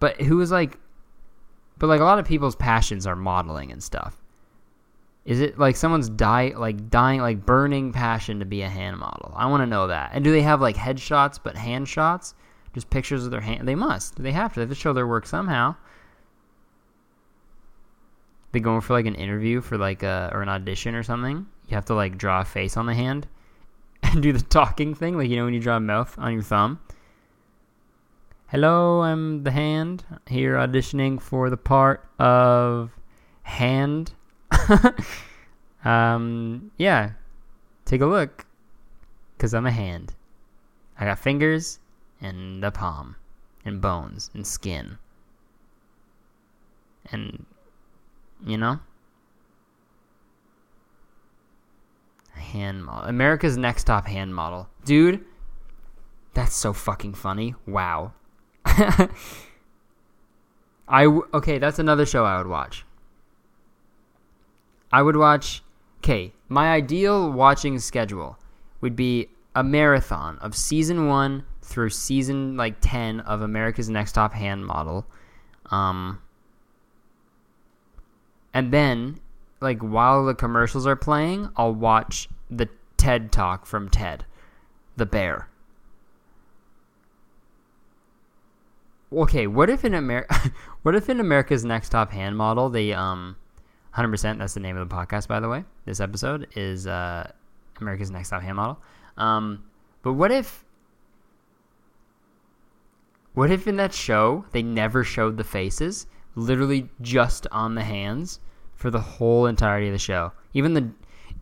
But 0.00 0.20
who 0.20 0.40
is 0.40 0.50
like, 0.50 0.78
but 1.78 1.86
like 1.86 2.00
a 2.00 2.04
lot 2.04 2.18
of 2.18 2.26
people's 2.26 2.56
passions 2.56 3.06
are 3.06 3.16
modeling 3.16 3.70
and 3.70 3.82
stuff. 3.82 4.16
Is 5.24 5.40
it 5.40 5.58
like 5.58 5.76
someone's 5.76 6.08
die 6.08 6.54
like 6.56 6.90
dying 6.90 7.20
like 7.20 7.44
burning 7.44 7.92
passion 7.92 8.40
to 8.40 8.44
be 8.44 8.62
a 8.62 8.68
hand 8.68 8.98
model? 8.98 9.32
I 9.36 9.46
want 9.46 9.62
to 9.62 9.66
know 9.66 9.86
that. 9.86 10.10
And 10.12 10.24
do 10.24 10.32
they 10.32 10.42
have 10.42 10.60
like 10.60 10.76
headshots 10.76 11.38
but 11.42 11.56
hand 11.56 11.88
shots? 11.88 12.34
Just 12.74 12.90
pictures 12.90 13.24
of 13.24 13.30
their 13.30 13.40
hand? 13.40 13.68
They 13.68 13.74
must. 13.74 14.20
They 14.20 14.32
have 14.32 14.52
to. 14.54 14.60
They 14.60 14.62
have 14.62 14.70
to 14.70 14.74
show 14.74 14.92
their 14.92 15.06
work 15.06 15.26
somehow. 15.26 15.76
They 18.52 18.60
going 18.60 18.80
for 18.80 18.94
like 18.94 19.06
an 19.06 19.14
interview 19.14 19.60
for 19.60 19.78
like 19.78 20.02
a 20.02 20.30
or 20.32 20.42
an 20.42 20.48
audition 20.48 20.94
or 20.94 21.02
something. 21.02 21.46
You 21.68 21.74
have 21.74 21.84
to 21.86 21.94
like 21.94 22.18
draw 22.18 22.40
a 22.40 22.44
face 22.44 22.76
on 22.76 22.86
the 22.86 22.94
hand. 22.94 23.28
and 24.02 24.22
do 24.22 24.32
the 24.32 24.40
talking 24.40 24.94
thing, 24.94 25.16
like 25.16 25.28
you 25.28 25.36
know 25.36 25.44
when 25.44 25.54
you 25.54 25.60
draw 25.60 25.76
a 25.76 25.80
mouth 25.80 26.14
on 26.18 26.32
your 26.32 26.42
thumb. 26.42 26.80
Hello, 28.50 29.02
I'm 29.02 29.44
the 29.44 29.52
hand 29.52 30.04
here 30.26 30.56
auditioning 30.56 31.20
for 31.20 31.50
the 31.50 31.56
part 31.56 32.04
of 32.18 32.90
hand. 33.44 34.12
um, 35.84 36.72
yeah, 36.76 37.12
take 37.84 38.00
a 38.00 38.06
look, 38.06 38.44
cause 39.38 39.54
I'm 39.54 39.66
a 39.66 39.70
hand. 39.70 40.14
I 40.98 41.04
got 41.04 41.20
fingers 41.20 41.78
and 42.20 42.64
a 42.64 42.72
palm, 42.72 43.14
and 43.64 43.80
bones 43.80 44.32
and 44.34 44.44
skin, 44.44 44.98
and 47.12 47.46
you 48.44 48.58
know. 48.58 48.80
hand 52.32 52.84
model. 52.84 53.08
America's 53.08 53.56
Next 53.56 53.84
Top 53.84 54.08
Hand 54.08 54.34
Model. 54.34 54.68
Dude, 54.84 55.24
that's 56.34 56.56
so 56.56 56.72
fucking 56.72 57.14
funny. 57.14 57.54
Wow. 57.64 58.12
I 60.88 61.04
w- 61.04 61.26
okay, 61.34 61.58
that's 61.58 61.78
another 61.78 62.06
show 62.06 62.24
I 62.24 62.38
would 62.38 62.46
watch. 62.46 62.84
I 64.92 65.02
would 65.02 65.16
watch 65.16 65.62
Okay, 66.02 66.32
my 66.48 66.72
ideal 66.72 67.30
watching 67.30 67.78
schedule 67.78 68.38
would 68.80 68.96
be 68.96 69.28
a 69.54 69.62
marathon 69.62 70.38
of 70.38 70.56
season 70.56 71.08
1 71.08 71.44
through 71.60 71.90
season 71.90 72.56
like 72.56 72.76
10 72.80 73.20
of 73.20 73.42
America's 73.42 73.90
Next 73.90 74.12
Top 74.12 74.32
Hand 74.32 74.66
Model. 74.66 75.06
Um 75.66 76.22
and 78.54 78.72
then 78.72 79.20
like 79.60 79.80
while 79.80 80.24
the 80.24 80.34
commercials 80.34 80.86
are 80.86 80.96
playing, 80.96 81.50
I'll 81.54 81.74
watch 81.74 82.30
the 82.50 82.70
TED 82.96 83.30
talk 83.30 83.66
from 83.66 83.90
Ted, 83.90 84.24
the 84.96 85.04
bear. 85.04 85.49
Okay, 89.12 89.46
what 89.46 89.68
if 89.68 89.84
in 89.84 89.94
America, 89.94 90.52
what 90.82 90.94
if 90.94 91.08
in 91.08 91.20
America's 91.20 91.64
Next 91.64 91.88
Top 91.90 92.10
Hand 92.10 92.36
Model, 92.36 92.68
the 92.68 92.94
um, 92.94 93.36
hundred 93.92 94.10
percent. 94.10 94.38
That's 94.38 94.54
the 94.54 94.60
name 94.60 94.76
of 94.76 94.88
the 94.88 94.94
podcast, 94.94 95.28
by 95.28 95.40
the 95.40 95.48
way. 95.48 95.64
This 95.84 96.00
episode 96.00 96.46
is 96.54 96.86
uh, 96.86 97.30
America's 97.80 98.10
Next 98.10 98.30
Top 98.30 98.42
Hand 98.42 98.56
Model. 98.56 98.78
Um, 99.16 99.64
but 100.02 100.12
what 100.12 100.30
if, 100.30 100.64
what 103.34 103.50
if 103.50 103.66
in 103.66 103.76
that 103.76 103.92
show 103.92 104.44
they 104.52 104.62
never 104.62 105.02
showed 105.04 105.36
the 105.36 105.44
faces, 105.44 106.06
literally 106.36 106.88
just 107.00 107.46
on 107.50 107.74
the 107.74 107.82
hands? 107.82 108.40
for 108.80 108.90
the 108.90 109.00
whole 109.00 109.44
entirety 109.44 109.88
of 109.88 109.92
the 109.92 109.98
show. 109.98 110.32
Even 110.54 110.72
the 110.72 110.90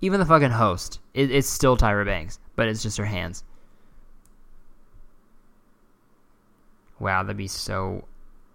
even 0.01 0.21
the 0.21 0.27
fucking 0.27 0.51
host, 0.51 1.01
it, 1.15 1.31
it's 1.31 1.49
still 1.49 1.77
Tyra 1.77 2.05
Banks, 2.05 2.41
but 2.57 2.69
it's 2.69 2.83
just 2.83 2.99
her 2.99 3.05
hands. 3.05 3.45
Wow, 7.01 7.23
that'd 7.23 7.37
be 7.37 7.49
so. 7.49 8.05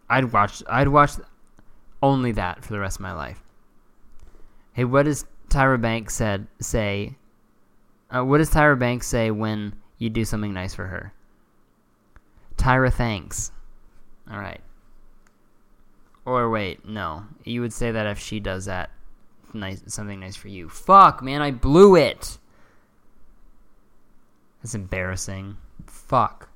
I'd 0.09 0.31
watch. 0.31 0.63
I'd 0.67 0.87
watch 0.87 1.11
only 2.01 2.33
that 2.33 2.63
for 2.63 2.73
the 2.73 2.79
rest 2.79 2.97
of 2.97 3.01
my 3.01 3.13
life. 3.13 3.41
Hey, 4.73 4.83
what 4.83 5.05
does 5.05 5.25
Tyra 5.49 5.79
Banks 5.79 6.15
said 6.15 6.47
say? 6.59 7.15
Uh, 8.09 8.23
what 8.23 8.39
does 8.39 8.49
Tyra 8.49 8.77
Banks 8.77 9.07
say 9.07 9.31
when 9.31 9.75
you 9.97 10.09
do 10.09 10.25
something 10.25 10.53
nice 10.53 10.75
for 10.75 10.85
her? 10.85 11.13
Tyra, 12.57 12.91
thanks. 12.91 13.51
All 14.29 14.39
right. 14.39 14.61
Or 16.25 16.49
wait, 16.49 16.85
no. 16.87 17.25
You 17.43 17.61
would 17.61 17.73
say 17.73 17.91
that 17.91 18.07
if 18.07 18.19
she 18.19 18.39
does 18.39 18.65
that 18.65 18.89
nice 19.53 19.81
something 19.87 20.19
nice 20.19 20.35
for 20.35 20.47
you. 20.47 20.69
Fuck, 20.69 21.21
man, 21.21 21.41
I 21.41 21.51
blew 21.51 21.95
it. 21.95 22.37
That's 24.61 24.75
embarrassing. 24.75 25.57
Fuck. 25.87 26.49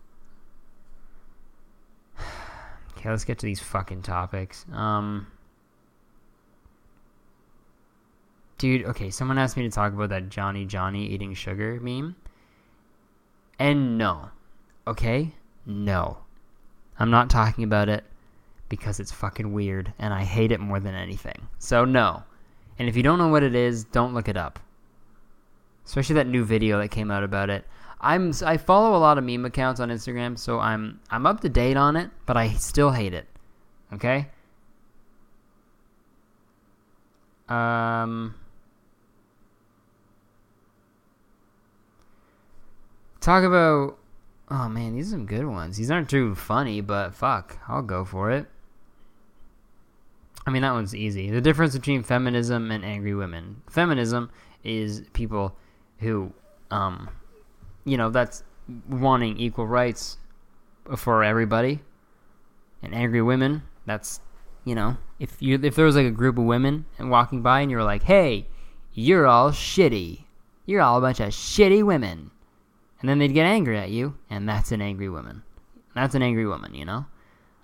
Okay, 2.98 3.10
let's 3.10 3.26
get 3.26 3.38
to 3.40 3.46
these 3.46 3.60
fucking 3.60 4.02
topics. 4.02 4.66
Um 4.74 5.28
Dude, 8.58 8.86
okay, 8.86 9.12
someone 9.12 9.38
asked 9.38 9.56
me 9.56 9.64
to 9.64 9.70
talk 9.70 9.94
about 9.94 10.10
that 10.10 10.30
Johnny 10.30 10.66
Johnny 10.66 11.06
eating 11.06 11.36
sugar 11.36 11.80
meme. 11.80 12.16
And 13.60 14.00
no. 14.00 14.30
Okay? 14.88 15.36
No. 15.66 16.18
I'm 17.00 17.12
not 17.12 17.30
talking 17.30 17.64
about 17.64 17.88
it 17.88 18.04
because 18.68 19.00
it's 19.00 19.12
fucking 19.12 19.54
weird 19.54 19.94
and 20.00 20.12
I 20.12 20.24
hate 20.24 20.52
it 20.52 20.60
more 20.60 20.80
than 20.80 20.96
anything. 20.96 21.48
So, 21.60 21.86
no. 21.86 22.24
And 22.80 22.90
if 22.90 22.98
you 22.98 23.04
don't 23.04 23.20
know 23.20 23.28
what 23.28 23.44
it 23.44 23.54
is, 23.54 23.84
don't 23.84 24.16
look 24.16 24.28
it 24.28 24.38
up. 24.38 24.60
Especially 25.86 26.16
that 26.16 26.28
new 26.28 26.44
video 26.44 26.80
that 26.80 26.90
came 26.90 27.12
out 27.12 27.24
about 27.24 27.52
it. 27.52 27.66
I'm 28.00 28.32
I 28.46 28.58
follow 28.58 28.96
a 28.96 29.00
lot 29.00 29.18
of 29.18 29.24
meme 29.24 29.46
accounts 29.46 29.80
on 29.80 29.90
Instagram, 29.90 30.38
so 30.38 30.60
I'm 30.60 31.00
I'm 31.10 31.26
up 31.26 31.42
to 31.42 31.50
date 31.50 31.78
on 31.78 31.96
it, 31.96 32.12
but 32.26 32.38
I 32.38 32.50
still 32.54 32.92
hate 32.92 33.14
it. 33.14 33.28
Okay? 33.94 34.28
Um 37.50 38.36
Talk 43.20 43.44
about 43.44 43.98
Oh 44.50 44.70
man, 44.70 44.96
these 44.96 45.10
are 45.10 45.12
some 45.12 45.26
good 45.26 45.46
ones. 45.46 45.78
These 45.78 45.92
aren't 45.92 46.10
too 46.10 46.36
funny, 46.36 46.82
but 46.82 47.14
fuck, 47.14 47.58
I'll 47.68 47.82
go 47.82 48.06
for 48.06 48.32
it. 48.32 48.48
I 50.46 50.50
mean, 50.50 50.62
that 50.62 50.72
one's 50.72 50.96
easy. 50.96 51.30
The 51.30 51.42
difference 51.42 51.76
between 51.76 52.04
feminism 52.04 52.72
and 52.72 52.86
angry 52.86 53.14
women. 53.14 53.64
Feminism 53.70 54.32
is 54.64 55.04
people 55.12 55.58
who, 56.00 56.32
um, 56.72 57.10
you 57.88 57.98
know, 57.98 58.10
that's 58.10 58.44
wanting 58.90 59.38
equal 59.38 59.68
rights 59.68 60.18
for 60.96 61.24
everybody. 61.24 61.82
And 62.84 62.94
angry 62.94 63.22
women, 63.22 63.64
that's, 63.86 64.22
you 64.66 64.76
know, 64.76 64.98
if 65.20 65.42
you 65.42 65.60
if 65.62 65.76
there 65.76 65.86
was 65.86 65.96
like 65.96 66.06
a 66.06 66.12
group 66.12 66.38
of 66.38 66.44
women 66.44 66.86
and 67.00 67.10
walking 67.10 67.42
by 67.42 67.62
and 67.62 67.72
you 67.72 67.78
were 67.78 67.84
like, 67.84 68.04
"Hey, 68.04 68.48
you're 68.94 69.26
all 69.26 69.52
shitty. 69.52 70.26
You're 70.66 70.82
all 70.82 70.98
a 70.98 71.02
bunch 71.02 71.20
of 71.20 71.30
shitty 71.30 71.84
women," 71.84 72.30
and 73.00 73.10
then 73.10 73.18
they'd 73.18 73.34
get 73.34 73.46
angry 73.46 73.80
at 73.80 73.90
you, 73.90 74.16
and 74.30 74.48
that's 74.48 74.72
an 74.72 74.82
angry 74.82 75.10
woman. 75.10 75.42
That's 75.96 76.14
an 76.14 76.22
angry 76.22 76.46
woman, 76.46 76.76
you 76.76 76.86
know. 76.86 77.06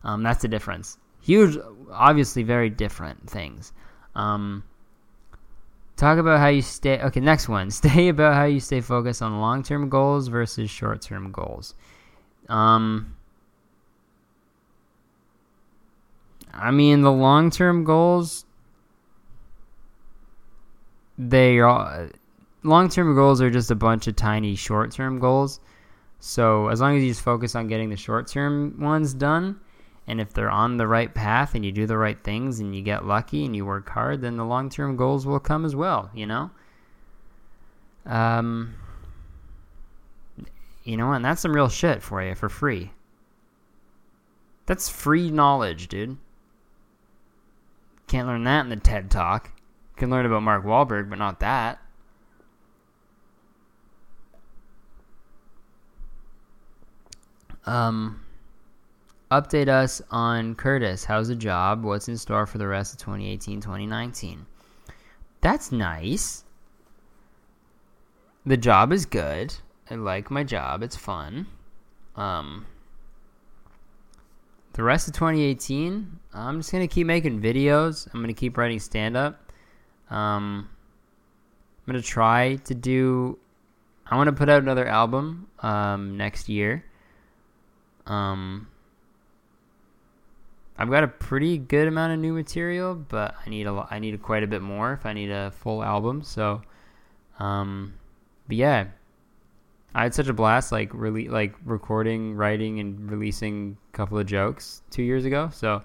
Um, 0.04 0.24
that's 0.24 0.42
the 0.42 0.48
difference 0.48 0.98
huge, 1.24 1.58
obviously 1.92 2.44
very 2.44 2.70
different 2.70 3.30
things. 3.30 3.74
Um, 4.16 4.64
talk 6.04 6.18
about 6.18 6.40
how 6.40 6.48
you 6.48 6.62
stay. 6.62 7.00
Okay, 7.00 7.20
next 7.20 7.48
one. 7.48 7.72
Stay 7.82 8.10
about 8.10 8.36
how 8.36 8.44
you 8.44 8.60
stay 8.60 8.82
focused 8.82 9.22
on 9.22 9.40
long 9.40 9.64
term 9.64 9.90
goals 9.90 10.28
versus 10.28 10.70
short 10.70 11.02
term 11.02 11.32
goals. 11.32 11.76
Um, 12.50 13.16
I 16.54 16.72
mean, 16.72 17.02
the 17.02 17.12
long 17.12 17.50
term 17.50 17.84
goals, 17.84 18.46
they 21.18 21.60
are. 21.60 22.10
Long 22.64 22.90
term 22.90 23.16
goals 23.16 23.42
are 23.42 23.50
just 23.50 23.72
a 23.72 23.76
bunch 23.76 24.08
of 24.08 24.16
tiny 24.16 24.56
short 24.56 24.92
term 24.92 25.20
goals. 25.20 25.60
So 26.20 26.68
as 26.70 26.80
long 26.80 26.96
as 26.96 27.04
you 27.04 27.10
just 27.10 27.22
focus 27.22 27.56
on 27.56 27.68
getting 27.68 27.90
the 27.90 27.98
short 27.98 28.28
term 28.28 28.80
ones 28.80 29.14
done, 29.14 29.60
and 30.08 30.20
if 30.20 30.34
they're 30.34 30.50
on 30.50 30.78
the 30.78 30.88
right 30.88 31.14
path 31.14 31.56
and 31.56 31.64
you 31.64 31.72
do 31.72 31.86
the 31.86 31.98
right 31.98 32.22
things 32.24 32.60
and 32.60 32.76
you 32.76 32.82
get 32.82 33.06
lucky 33.06 33.46
and 33.46 33.56
you 33.56 33.66
work 33.66 33.90
hard, 33.90 34.22
then 34.22 34.38
the 34.38 34.46
long 34.46 34.70
term 34.70 34.96
goals 34.96 35.26
will 35.26 35.40
come 35.40 35.64
as 35.66 35.76
well, 35.76 36.10
you 36.14 36.26
know? 36.26 36.52
Um, 38.06 38.76
you 40.84 40.98
know, 40.98 41.14
and 41.14 41.24
that's 41.24 41.42
some 41.42 41.56
real 41.56 41.70
shit 41.70 42.04
for 42.04 42.22
you 42.22 42.36
for 42.36 42.50
free. 42.50 42.92
That's 44.66 44.90
free 44.90 45.32
knowledge, 45.32 45.88
dude. 45.88 46.18
Can't 48.08 48.28
learn 48.28 48.44
that 48.44 48.62
in 48.62 48.70
the 48.70 48.76
TED 48.76 49.10
Talk. 49.10 49.52
can 49.96 50.10
learn 50.10 50.26
about 50.26 50.44
Mark 50.44 50.66
Wahlberg, 50.66 51.10
but 51.10 51.20
not 51.20 51.40
that. 51.40 51.80
Um, 57.66 58.23
update 59.34 59.68
us 59.68 60.02
on 60.12 60.54
Curtis. 60.54 61.06
How's 61.06 61.28
the 61.28 61.36
job? 61.36 61.84
What's 61.84 62.08
in 62.08 62.18
store 62.18 62.46
for 62.46 62.60
the 62.60 62.68
rest 62.68 62.94
of 62.94 63.00
2018 63.00 63.62
2019? 63.62 64.46
That's 65.42 65.72
nice. 65.72 66.44
The 68.46 68.58
job 68.58 68.94
is 68.94 69.06
good. 69.06 69.56
I 69.90 69.96
like 69.96 70.30
my 70.30 70.44
job. 70.44 70.84
It's 70.84 70.96
fun. 70.96 71.48
Um, 72.16 72.68
the 74.74 74.84
rest 74.84 75.08
of 75.08 75.16
2018, 75.16 76.20
I'm 76.34 76.60
just 76.60 76.72
going 76.72 76.88
to 76.88 76.94
keep 76.94 77.08
making 77.08 77.42
videos. 77.42 78.08
I'm 78.14 78.22
going 78.22 78.34
to 78.34 78.40
keep 78.40 78.56
writing 78.58 78.80
stand 78.80 79.18
up. 79.18 79.52
Um, 80.10 80.70
I'm 81.88 81.92
going 81.94 82.02
to 82.02 82.08
try 82.08 82.56
to 82.66 82.76
do. 82.76 83.40
I 84.06 84.16
want 84.16 84.28
to 84.28 84.34
put 84.34 84.50
out 84.50 84.62
another 84.62 84.88
album 84.88 85.48
um, 85.60 86.18
next 86.18 86.50
year. 86.50 86.86
Um, 88.06 88.68
I've 90.78 90.90
got 90.90 91.04
a 91.04 91.08
pretty 91.08 91.58
good 91.58 91.88
amount 91.88 92.14
of 92.14 92.20
new 92.20 92.34
material, 92.34 92.96
but 92.96 93.36
I 93.46 93.50
need 93.50 93.68
a 93.68 93.88
I 93.92 94.00
need 94.00 94.16
a 94.16 94.18
quite 94.18 94.44
a 94.44 94.48
bit 94.48 94.62
more 94.62 94.94
if 94.94 95.06
I 95.06 95.14
need 95.14 95.30
a 95.30 95.52
full 95.52 95.84
album. 95.84 96.24
So, 96.24 96.62
um, 97.40 97.94
but 98.48 98.58
yeah, 98.58 98.88
I 99.94 100.04
had 100.04 100.14
such 100.14 100.28
a 100.28 100.34
blast, 100.34 100.72
like 100.72 100.90
really, 100.94 101.30
like 101.30 101.54
recording, 101.64 102.34
writing, 102.34 102.80
and 102.80 103.10
releasing 103.12 103.78
a 103.94 103.98
couple 103.98 104.18
of 104.18 104.26
jokes 104.26 104.82
two 104.90 105.04
years 105.04 105.26
ago. 105.26 105.50
So, 105.54 105.84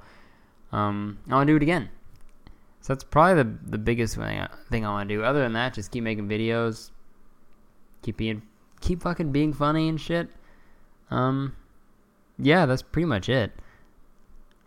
um, 0.73 1.19
I 1.29 1.35
want 1.35 1.47
to 1.49 1.53
do 1.53 1.57
it 1.57 1.63
again. 1.63 1.91
So 2.81 2.95
that's 2.95 3.05
probably 3.05 3.43
the 3.43 3.59
the 3.67 3.79
biggest 3.79 4.17
thing 4.17 4.47
thing 4.71 4.87
I 4.87 4.91
want 4.91 5.09
to 5.11 5.15
do. 5.15 5.23
Other 5.23 5.41
than 5.41 5.53
that, 5.53 5.75
just 5.75 5.91
keep 5.91 6.03
making 6.03 6.29
videos, 6.29 6.93
keep 8.01 8.17
being, 8.17 8.41
keep 8.81 9.03
fucking 9.03 9.33
being 9.33 9.53
funny 9.53 9.91
and 9.91 10.01
shit. 10.01 10.31
Um, 11.11 11.55
yeah, 12.39 12.65
that's 12.65 12.83
pretty 12.83 13.07
much 13.07 13.29
it. 13.29 13.53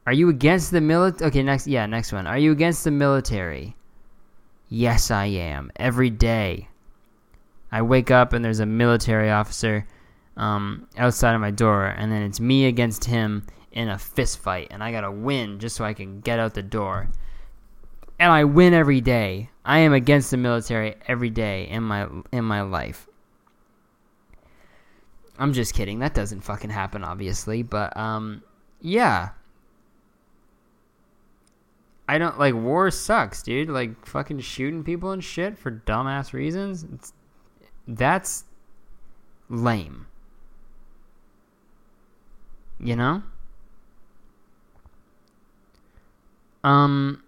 Are 0.06 0.14
you 0.14 0.30
against 0.30 0.72
the 0.72 0.82
military? 0.82 1.30
Okay, 1.30 1.43
next, 1.43 1.68
yeah, 1.68 1.86
next 1.86 2.12
one. 2.12 2.28
Are 2.28 2.38
you 2.38 2.52
against 2.52 2.84
the 2.84 2.91
military? 2.91 3.76
Yes, 4.70 5.12
I 5.12 5.26
am. 5.26 5.72
Every 5.76 6.10
day. 6.10 6.68
I 7.72 7.82
wake 7.82 8.12
up 8.12 8.34
and 8.34 8.43
there's 8.43 8.60
a 8.60 8.66
military 8.66 9.30
officer 9.30 9.86
um, 10.38 10.88
outside 10.97 11.36
of 11.36 11.41
my 11.41 11.52
door, 11.52 11.86
and 11.86 12.12
then 12.12 12.24
it's 12.24 12.39
me 12.39 12.66
against 12.66 13.06
him 13.06 13.45
in 13.72 13.89
a 13.89 13.97
fist 13.97 14.39
fight, 14.39 14.68
and 14.72 14.84
I 14.84 14.91
gotta 14.91 15.12
win 15.12 15.60
just 15.60 15.76
so 15.76 15.86
I 15.86 15.93
can 15.93 16.20
get 16.22 16.39
out 16.39 16.54
the 16.54 16.64
door. 16.64 17.10
And 18.20 18.32
I 18.32 18.43
win 18.43 18.74
every 18.74 19.02
day. 19.02 19.49
I 19.64 19.80
am 19.80 19.93
against 19.93 20.32
the 20.32 20.38
military 20.38 20.95
every 21.08 21.30
day 21.30 21.68
in 21.68 21.84
my 21.84 22.08
in 22.32 22.43
my 22.43 22.62
life. 22.62 23.08
I'm 25.39 25.54
just 25.54 25.74
kidding. 25.74 25.99
That 25.99 26.14
doesn't 26.14 26.41
fucking 26.41 26.70
happen, 26.70 27.04
obviously. 27.04 27.64
But 27.64 27.95
um, 27.97 28.43
yeah. 28.80 29.30
I 32.08 32.18
don't 32.18 32.38
like 32.38 32.54
war 32.54 32.91
sucks, 32.91 33.41
dude. 33.41 33.70
Like 33.70 34.06
fucking 34.06 34.39
shooting 34.39 34.84
people 34.84 35.12
and 35.12 35.24
shit 35.24 35.58
for 35.58 35.72
dumbass 35.72 36.34
reasons. 36.34 36.86
It's 36.93 37.14
that's 37.88 38.43
lame. 39.49 40.08
You 42.80 42.95
know? 42.95 43.24
Um 46.64 47.24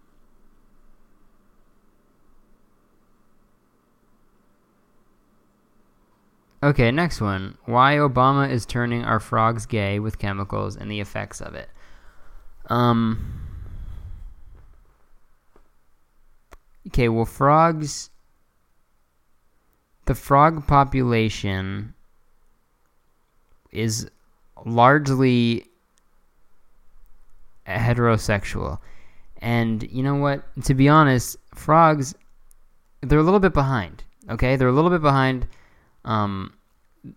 Okay, 6.62 6.92
next 6.92 7.20
one. 7.20 7.58
Why 7.66 7.96
Obama 7.96 8.50
is 8.50 8.66
turning 8.66 9.04
our 9.04 9.20
frogs 9.20 9.66
gay 9.66 10.00
with 10.00 10.18
chemicals 10.18 10.78
and 10.78 10.90
the 10.90 11.02
effects 11.02 11.42
of 11.42 11.56
it. 11.56 11.70
Um 12.68 13.43
Okay, 16.88 17.10
well 17.10 17.26
frogs 17.26 18.10
the 20.06 20.16
frog 20.16 20.68
population 20.68 21.94
is 23.72 24.10
largely 24.66 25.66
heterosexual. 27.68 28.80
And 29.42 29.84
you 29.92 30.04
know 30.04 30.16
what? 30.16 30.44
To 30.66 30.74
be 30.74 30.90
honest, 30.90 31.38
frogs, 31.54 32.16
they're 33.02 33.20
a 33.20 33.24
little 33.24 33.40
bit 33.40 33.54
behind. 33.54 34.04
Okay? 34.30 34.56
They're 34.56 34.68
a 34.68 34.74
little 34.74 34.92
bit 34.92 35.02
behind 35.02 35.48
um, 36.06 36.54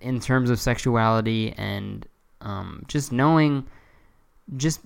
in 0.01 0.21
terms 0.21 0.51
of 0.51 0.61
sexuality 0.61 1.53
and 1.57 2.07
um, 2.41 2.85
just 2.89 3.13
knowing 3.13 3.67
just 4.57 4.81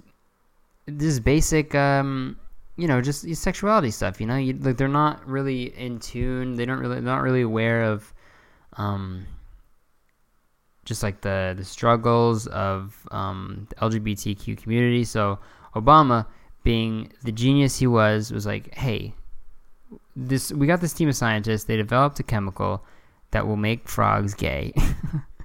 this 0.86 1.18
basic 1.18 1.74
um, 1.74 2.38
you 2.76 2.86
know, 2.86 3.00
just 3.00 3.34
sexuality 3.36 3.90
stuff. 3.90 4.20
You 4.20 4.26
know, 4.26 4.36
you, 4.36 4.54
like 4.54 4.76
they're 4.76 4.88
not 4.88 5.26
really 5.26 5.76
in 5.76 5.98
tune. 5.98 6.54
They 6.54 6.64
don't 6.64 6.78
really, 6.78 7.00
not 7.00 7.22
really 7.22 7.42
aware 7.42 7.84
of, 7.84 8.12
um, 8.74 9.26
just 10.84 11.02
like 11.02 11.20
the 11.20 11.54
the 11.56 11.64
struggles 11.64 12.46
of 12.48 13.06
um, 13.10 13.66
the 13.70 13.74
LGBTQ 13.76 14.56
community. 14.62 15.04
So 15.04 15.38
Obama, 15.74 16.26
being 16.64 17.12
the 17.22 17.32
genius 17.32 17.78
he 17.78 17.86
was, 17.86 18.32
was 18.32 18.46
like, 18.46 18.74
hey, 18.74 19.14
this 20.16 20.52
we 20.52 20.66
got 20.66 20.80
this 20.80 20.92
team 20.92 21.08
of 21.08 21.16
scientists. 21.16 21.64
They 21.64 21.76
developed 21.76 22.18
a 22.20 22.22
chemical 22.22 22.84
that 23.32 23.46
will 23.46 23.56
make 23.56 23.88
frogs 23.88 24.34
gay, 24.34 24.72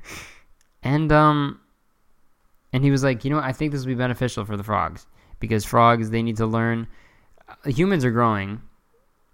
and 0.84 1.12
um, 1.12 1.60
and 2.72 2.84
he 2.84 2.92
was 2.92 3.04
like, 3.04 3.24
you 3.24 3.30
know, 3.30 3.38
what? 3.38 3.46
I 3.46 3.52
think 3.52 3.72
this 3.72 3.82
will 3.82 3.88
be 3.88 3.96
beneficial 3.96 4.46
for 4.46 4.58
the 4.58 4.64
frogs 4.64 5.08
because 5.40 5.66
frogs 5.66 6.10
they 6.10 6.24
need 6.24 6.38
to 6.38 6.46
learn 6.46 6.88
humans 7.66 8.06
are 8.06 8.12
growing 8.12 8.62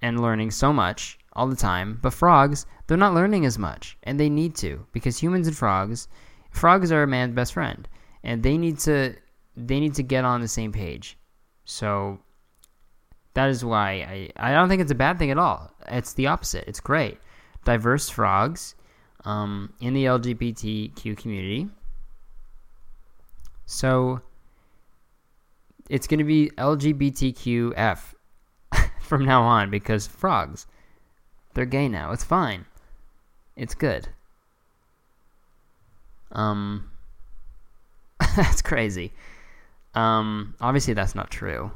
and 0.01 0.22
learning 0.22 0.51
so 0.51 0.74
much 0.74 1.18
all 1.34 1.47
the 1.47 1.55
time, 1.55 1.99
but 2.01 2.14
frogs, 2.14 2.66
they're 2.88 2.97
not 2.97 3.14
learning 3.14 3.45
as 3.45 3.57
much, 3.57 3.97
and 4.03 4.20
they 4.20 4.30
need 4.30 4.55
to 4.55 4.86
because 4.91 5.18
humans 5.18 5.47
and 5.47 5.55
frogs, 5.55 6.07
frogs 6.51 6.91
are 6.91 7.03
a 7.03 7.07
man's 7.07 7.36
best 7.36 7.53
friend, 7.53 7.88
and 8.24 8.43
they 8.43 8.57
need 8.57 8.80
to 8.80 9.16
they 9.55 9.80
need 9.80 9.95
to 9.95 10.03
get 10.03 10.26
on 10.26 10.41
the 10.41 10.47
same 10.47 10.72
page. 10.72 11.18
So 11.66 12.20
that 13.34 13.49
is 13.49 13.64
why 13.64 14.30
I 14.38 14.49
I 14.49 14.53
don't 14.53 14.70
think 14.70 14.82
it's 14.82 14.91
a 14.91 14.95
bad 14.95 15.20
thing 15.20 15.32
at 15.32 15.38
all. 15.38 15.72
It's 15.88 16.14
the 16.14 16.28
opposite. 16.28 16.66
It's 16.68 16.80
great. 16.80 17.18
Diverse 17.64 18.09
frogs 18.09 18.76
um, 19.24 19.74
in 19.80 19.93
the 19.93 20.05
LGBTQ 20.05 21.18
community. 21.18 21.70
So 23.66 24.22
it's 25.92 26.08
going 26.08 26.20
to 26.20 26.24
be 26.24 26.50
LGBTQF 26.58 28.00
from 29.02 29.26
now 29.26 29.44
on 29.44 29.70
because 29.70 30.08
frogs, 30.08 30.66
they're 31.54 31.66
gay 31.66 31.89
now. 31.89 32.14
It's 32.14 32.24
fine. 32.24 32.66
It's 33.58 33.76
good. 33.76 34.08
Um, 36.32 36.89
that's 38.38 38.62
crazy. 38.62 39.12
Um, 39.94 40.56
obviously 40.62 40.94
that's 40.94 41.14
not 41.14 41.30
true. 41.30 41.72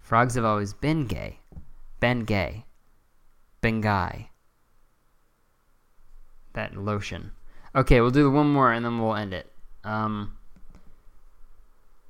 Frogs 0.00 0.34
have 0.34 0.44
always 0.44 0.72
been 0.72 1.06
gay. 1.06 1.38
Been 2.00 2.24
gay. 2.24 2.64
Been 3.60 3.80
guy. 3.80 4.30
That 6.54 6.76
lotion. 6.76 7.30
Okay, 7.76 8.00
we'll 8.00 8.10
do 8.10 8.28
one 8.28 8.50
more 8.50 8.72
and 8.72 8.84
then 8.84 8.98
we'll 8.98 9.14
end 9.14 9.32
it. 9.32 9.52
Um, 9.84 10.37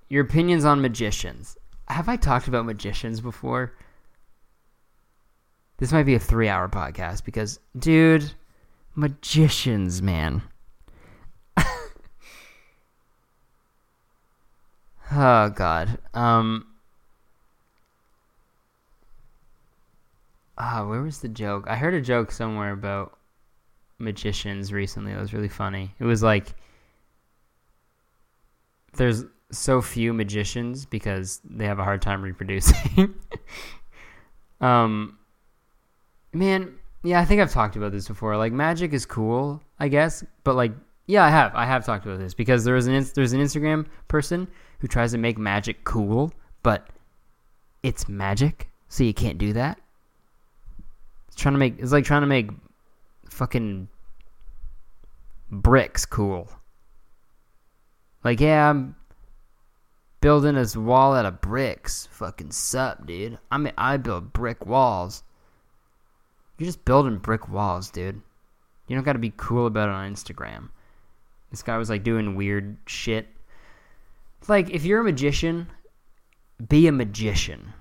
your 0.09 0.25
opinions 0.25 0.65
on 0.65 0.81
magicians. 0.81 1.57
Have 1.89 2.09
I 2.09 2.17
talked 2.17 2.49
about 2.49 2.65
magicians 2.67 3.21
before? 3.21 3.75
This 5.79 5.93
might 5.93 6.05
be 6.05 6.15
a 6.15 6.19
three 6.19 6.49
hour 6.49 6.69
podcast 6.69 7.25
because, 7.25 7.61
dude, 7.79 8.33
magicians, 8.95 10.03
man. 10.03 10.43
oh, 15.13 15.51
God. 15.51 15.99
Um. 16.15 16.67
Ah, 20.61 20.85
where 20.85 21.03
was 21.03 21.21
the 21.21 21.29
joke? 21.29 21.67
I 21.69 21.77
heard 21.77 21.95
a 21.95 22.01
joke 22.01 22.33
somewhere 22.33 22.73
about 22.73 23.17
magicians 23.99 24.73
recently. 24.73 25.13
It 25.13 25.21
was 25.21 25.33
really 25.33 25.49
funny. 25.49 25.95
It 26.01 26.05
was 26.05 26.23
like 26.23 26.55
there's 28.95 29.25
so 29.51 29.81
few 29.81 30.13
magicians 30.13 30.85
because 30.85 31.41
they 31.45 31.65
have 31.65 31.79
a 31.79 31.85
hard 31.85 32.03
time 32.03 32.23
reproducing. 32.23 33.15
um, 34.61 35.19
man, 36.33 36.75
yeah, 37.03 37.21
I 37.21 37.25
think 37.25 37.41
I've 37.41 37.53
talked 37.53 37.77
about 37.77 37.93
this 37.93 38.09
before. 38.09 38.37
Like, 38.37 38.53
magic 38.53 38.93
is 38.93 39.07
cool, 39.07 39.63
I 39.79 39.89
guess, 39.89 40.25
but 40.45 40.55
like, 40.55 40.73
yeah, 41.07 41.25
I 41.25 41.31
have, 41.31 41.55
I 41.55 41.65
have 41.65 41.87
talked 41.87 42.05
about 42.05 42.19
this 42.19 42.35
because 42.35 42.65
there 42.65 42.77
is 42.77 42.87
an 42.87 43.07
there's 43.15 43.33
an 43.33 43.41
Instagram 43.41 43.87
person 44.09 44.47
who 44.81 44.89
tries 44.89 45.13
to 45.13 45.19
make 45.19 45.39
magic 45.39 45.85
cool, 45.85 46.33
but 46.63 46.89
it's 47.83 48.09
magic, 48.09 48.69
so 48.89 49.05
you 49.05 49.15
can't 49.15 49.39
do 49.39 49.55
that. 49.55 49.79
It's 51.29 51.37
trying 51.37 51.55
to 51.55 51.59
make 51.59 51.79
it's 51.79 51.93
like 51.93 52.05
trying 52.05 52.21
to 52.21 52.27
make 52.27 52.51
fucking 53.31 53.89
bricks 55.51 56.05
cool. 56.05 56.51
Like, 58.25 58.41
yeah, 58.41 58.75
building 60.21 60.57
his 60.57 60.77
wall 60.77 61.15
out 61.15 61.27
of 61.27 61.41
bricks. 61.41 62.09
Fucking 62.13 62.51
sup, 62.51 63.07
dude. 63.07 63.39
I 63.51 63.59
mean, 63.59 63.73
I 63.77 63.97
build 63.97 64.33
brick 64.33 64.67
walls. 64.67 65.23
You're 66.59 66.67
just 66.67 66.85
building 66.85 67.19
brick 67.19 67.49
walls, 67.49 67.91
dude. 67.91 68.21
You 68.87 68.97
don't 68.97 69.05
gotta 69.05 69.19
be 69.19 69.33
cool 69.37 69.67
about 69.67 69.89
it 69.89 69.95
on 69.95 70.13
Instagram. 70.13 70.71
This 71.51 71.63
guy 71.63 71.77
was 71.77 71.91
like 71.91 72.03
doing 72.03 72.35
weird 72.35 72.77
shit. 72.87 73.29
Like, 74.49 74.71
if 74.71 74.85
you're 74.85 75.01
a 75.01 75.05
magician, 75.05 75.69
be 76.69 76.87
a 76.87 76.93
magician. 76.93 77.73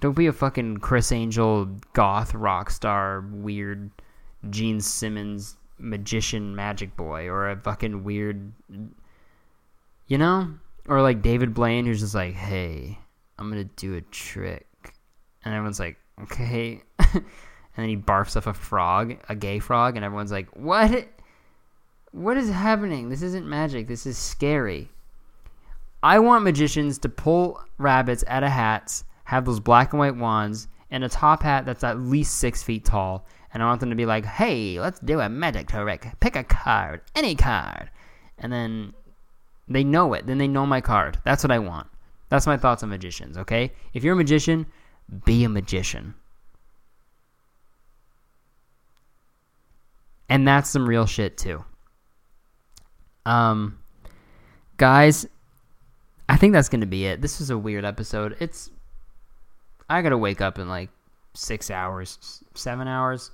Don't 0.00 0.16
be 0.16 0.26
a 0.26 0.32
fucking 0.32 0.78
Criss 0.78 1.10
Angel 1.10 1.66
goth 1.92 2.34
rock 2.34 2.70
star 2.70 3.24
weird 3.32 3.90
Gene 4.48 4.80
Simmons 4.80 5.56
magician 5.78 6.54
magic 6.54 6.96
boy 6.96 7.26
or 7.26 7.50
a 7.50 7.56
fucking 7.56 8.02
weird 8.02 8.52
you 10.08 10.18
know? 10.18 10.54
Or 10.88 11.02
like 11.02 11.20
David 11.20 11.52
Blaine, 11.52 11.84
who's 11.84 12.00
just 12.00 12.14
like, 12.14 12.34
"Hey, 12.34 12.98
I'm 13.38 13.50
gonna 13.50 13.64
do 13.64 13.94
a 13.94 14.00
trick," 14.00 14.66
and 15.44 15.54
everyone's 15.54 15.78
like, 15.78 15.98
"Okay," 16.22 16.82
and 16.98 17.24
then 17.76 17.88
he 17.90 17.96
barfs 17.96 18.36
off 18.36 18.46
a 18.46 18.54
frog, 18.54 19.16
a 19.28 19.36
gay 19.36 19.58
frog, 19.58 19.96
and 19.96 20.04
everyone's 20.04 20.32
like, 20.32 20.48
"What? 20.56 21.08
What 22.12 22.38
is 22.38 22.50
happening? 22.50 23.10
This 23.10 23.20
isn't 23.20 23.46
magic. 23.46 23.86
This 23.86 24.06
is 24.06 24.16
scary." 24.16 24.88
I 26.02 26.20
want 26.20 26.44
magicians 26.44 26.98
to 27.00 27.08
pull 27.08 27.60
rabbits 27.76 28.24
out 28.26 28.44
of 28.44 28.50
hats, 28.50 29.04
have 29.24 29.44
those 29.44 29.60
black 29.60 29.92
and 29.92 30.00
white 30.00 30.16
wands, 30.16 30.68
and 30.90 31.04
a 31.04 31.08
top 31.08 31.42
hat 31.42 31.66
that's 31.66 31.84
at 31.84 31.98
least 31.98 32.36
six 32.36 32.62
feet 32.62 32.86
tall. 32.86 33.26
And 33.52 33.62
I 33.62 33.66
want 33.66 33.80
them 33.80 33.90
to 33.90 33.96
be 33.96 34.06
like, 34.06 34.24
"Hey, 34.24 34.80
let's 34.80 35.00
do 35.00 35.20
a 35.20 35.28
magic 35.28 35.68
trick. 35.68 36.06
Pick 36.20 36.34
a 36.34 36.44
card, 36.44 37.02
any 37.14 37.34
card," 37.34 37.90
and 38.38 38.50
then 38.50 38.94
they 39.68 39.84
know 39.84 40.14
it. 40.14 40.26
Then 40.26 40.38
they 40.38 40.48
know 40.48 40.66
my 40.66 40.80
card. 40.80 41.18
That's 41.24 41.44
what 41.44 41.50
I 41.50 41.58
want. 41.58 41.86
That's 42.28 42.46
my 42.46 42.56
thoughts 42.56 42.82
on 42.82 42.90
magicians. 42.90 43.38
Okay, 43.38 43.72
if 43.94 44.04
you're 44.04 44.14
a 44.14 44.16
magician, 44.16 44.66
be 45.24 45.44
a 45.44 45.48
magician. 45.48 46.14
And 50.28 50.46
that's 50.46 50.68
some 50.68 50.86
real 50.86 51.06
shit 51.06 51.38
too. 51.38 51.64
Um, 53.24 53.78
guys, 54.76 55.26
I 56.28 56.36
think 56.36 56.52
that's 56.52 56.68
gonna 56.68 56.86
be 56.86 57.06
it. 57.06 57.22
This 57.22 57.38
was 57.38 57.50
a 57.50 57.58
weird 57.58 57.84
episode. 57.84 58.36
It's 58.40 58.70
I 59.88 60.02
gotta 60.02 60.18
wake 60.18 60.40
up 60.40 60.58
in 60.58 60.68
like 60.68 60.90
six 61.34 61.70
hours, 61.70 62.42
seven 62.54 62.88
hours. 62.88 63.30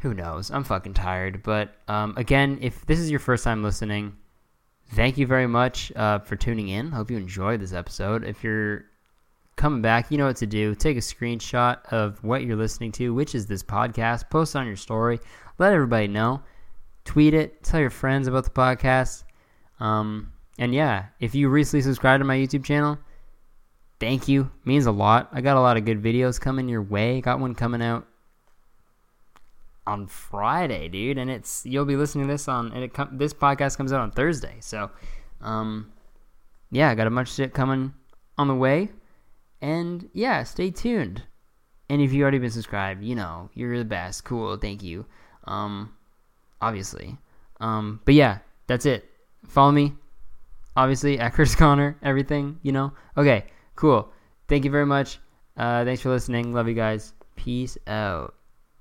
Who 0.00 0.14
knows? 0.14 0.50
I'm 0.50 0.64
fucking 0.64 0.94
tired. 0.94 1.42
But 1.42 1.74
um, 1.88 2.14
again, 2.16 2.58
if 2.60 2.84
this 2.86 2.98
is 2.98 3.10
your 3.10 3.20
first 3.20 3.42
time 3.42 3.62
listening, 3.62 4.16
thank 4.94 5.18
you 5.18 5.26
very 5.26 5.46
much 5.46 5.92
uh, 5.96 6.20
for 6.20 6.36
tuning 6.36 6.68
in. 6.68 6.90
Hope 6.90 7.10
you 7.10 7.16
enjoyed 7.16 7.60
this 7.60 7.72
episode. 7.72 8.24
If 8.24 8.44
you're 8.44 8.84
coming 9.56 9.82
back, 9.82 10.10
you 10.10 10.18
know 10.18 10.26
what 10.26 10.36
to 10.36 10.46
do. 10.46 10.74
Take 10.74 10.96
a 10.96 11.00
screenshot 11.00 11.84
of 11.92 12.22
what 12.22 12.44
you're 12.44 12.56
listening 12.56 12.92
to, 12.92 13.12
which 13.12 13.34
is 13.34 13.46
this 13.46 13.62
podcast. 13.62 14.30
Post 14.30 14.56
on 14.56 14.66
your 14.66 14.76
story. 14.76 15.20
Let 15.58 15.72
everybody 15.72 16.08
know. 16.08 16.42
Tweet 17.04 17.34
it. 17.34 17.62
Tell 17.62 17.80
your 17.80 17.90
friends 17.90 18.26
about 18.26 18.44
the 18.44 18.50
podcast. 18.50 19.24
Um, 19.80 20.32
and 20.58 20.74
yeah, 20.74 21.06
if 21.20 21.34
you 21.34 21.48
recently 21.48 21.82
subscribed 21.82 22.20
to 22.20 22.24
my 22.24 22.36
YouTube 22.36 22.64
channel, 22.64 22.98
thank 24.00 24.28
you. 24.28 24.50
means 24.64 24.86
a 24.86 24.92
lot. 24.92 25.28
I 25.32 25.40
got 25.40 25.56
a 25.56 25.60
lot 25.60 25.76
of 25.76 25.84
good 25.84 26.02
videos 26.02 26.40
coming 26.40 26.68
your 26.68 26.82
way. 26.82 27.20
Got 27.20 27.40
one 27.40 27.54
coming 27.54 27.82
out 27.82 28.06
on 29.86 30.06
Friday, 30.06 30.88
dude, 30.88 31.18
and 31.18 31.30
it's 31.30 31.64
you'll 31.66 31.84
be 31.84 31.96
listening 31.96 32.26
to 32.26 32.32
this 32.32 32.48
on 32.48 32.72
and 32.72 32.84
it 32.84 32.94
com- 32.94 33.16
this 33.18 33.34
podcast 33.34 33.76
comes 33.76 33.92
out 33.92 34.00
on 34.00 34.10
Thursday. 34.10 34.56
So, 34.60 34.90
um, 35.40 35.92
yeah, 36.70 36.90
I 36.90 36.94
got 36.94 37.06
a 37.06 37.10
bunch 37.10 37.28
of 37.28 37.34
shit 37.34 37.54
coming 37.54 37.92
on 38.38 38.48
the 38.48 38.54
way, 38.54 38.90
and 39.60 40.08
yeah, 40.12 40.42
stay 40.42 40.70
tuned. 40.70 41.22
And 41.90 42.00
if 42.00 42.12
you 42.12 42.22
already 42.22 42.38
been 42.38 42.50
subscribed, 42.50 43.04
you 43.04 43.14
know 43.14 43.50
you're 43.54 43.78
the 43.78 43.84
best. 43.84 44.24
Cool, 44.24 44.56
thank 44.56 44.82
you. 44.82 45.04
Um, 45.44 45.94
obviously, 46.60 47.18
um, 47.60 48.00
but 48.04 48.14
yeah, 48.14 48.38
that's 48.66 48.86
it. 48.86 49.04
Follow 49.46 49.72
me, 49.72 49.92
obviously 50.76 51.18
at 51.18 51.32
Curtis 51.34 51.54
Conner. 51.54 51.98
Everything, 52.02 52.58
you 52.62 52.72
know. 52.72 52.92
Okay, 53.16 53.44
cool. 53.76 54.08
Thank 54.48 54.64
you 54.64 54.70
very 54.70 54.86
much. 54.86 55.18
Uh, 55.56 55.84
thanks 55.84 56.02
for 56.02 56.10
listening. 56.10 56.52
Love 56.52 56.68
you 56.68 56.74
guys. 56.74 57.12
Peace 57.36 57.76
out. 57.86 58.34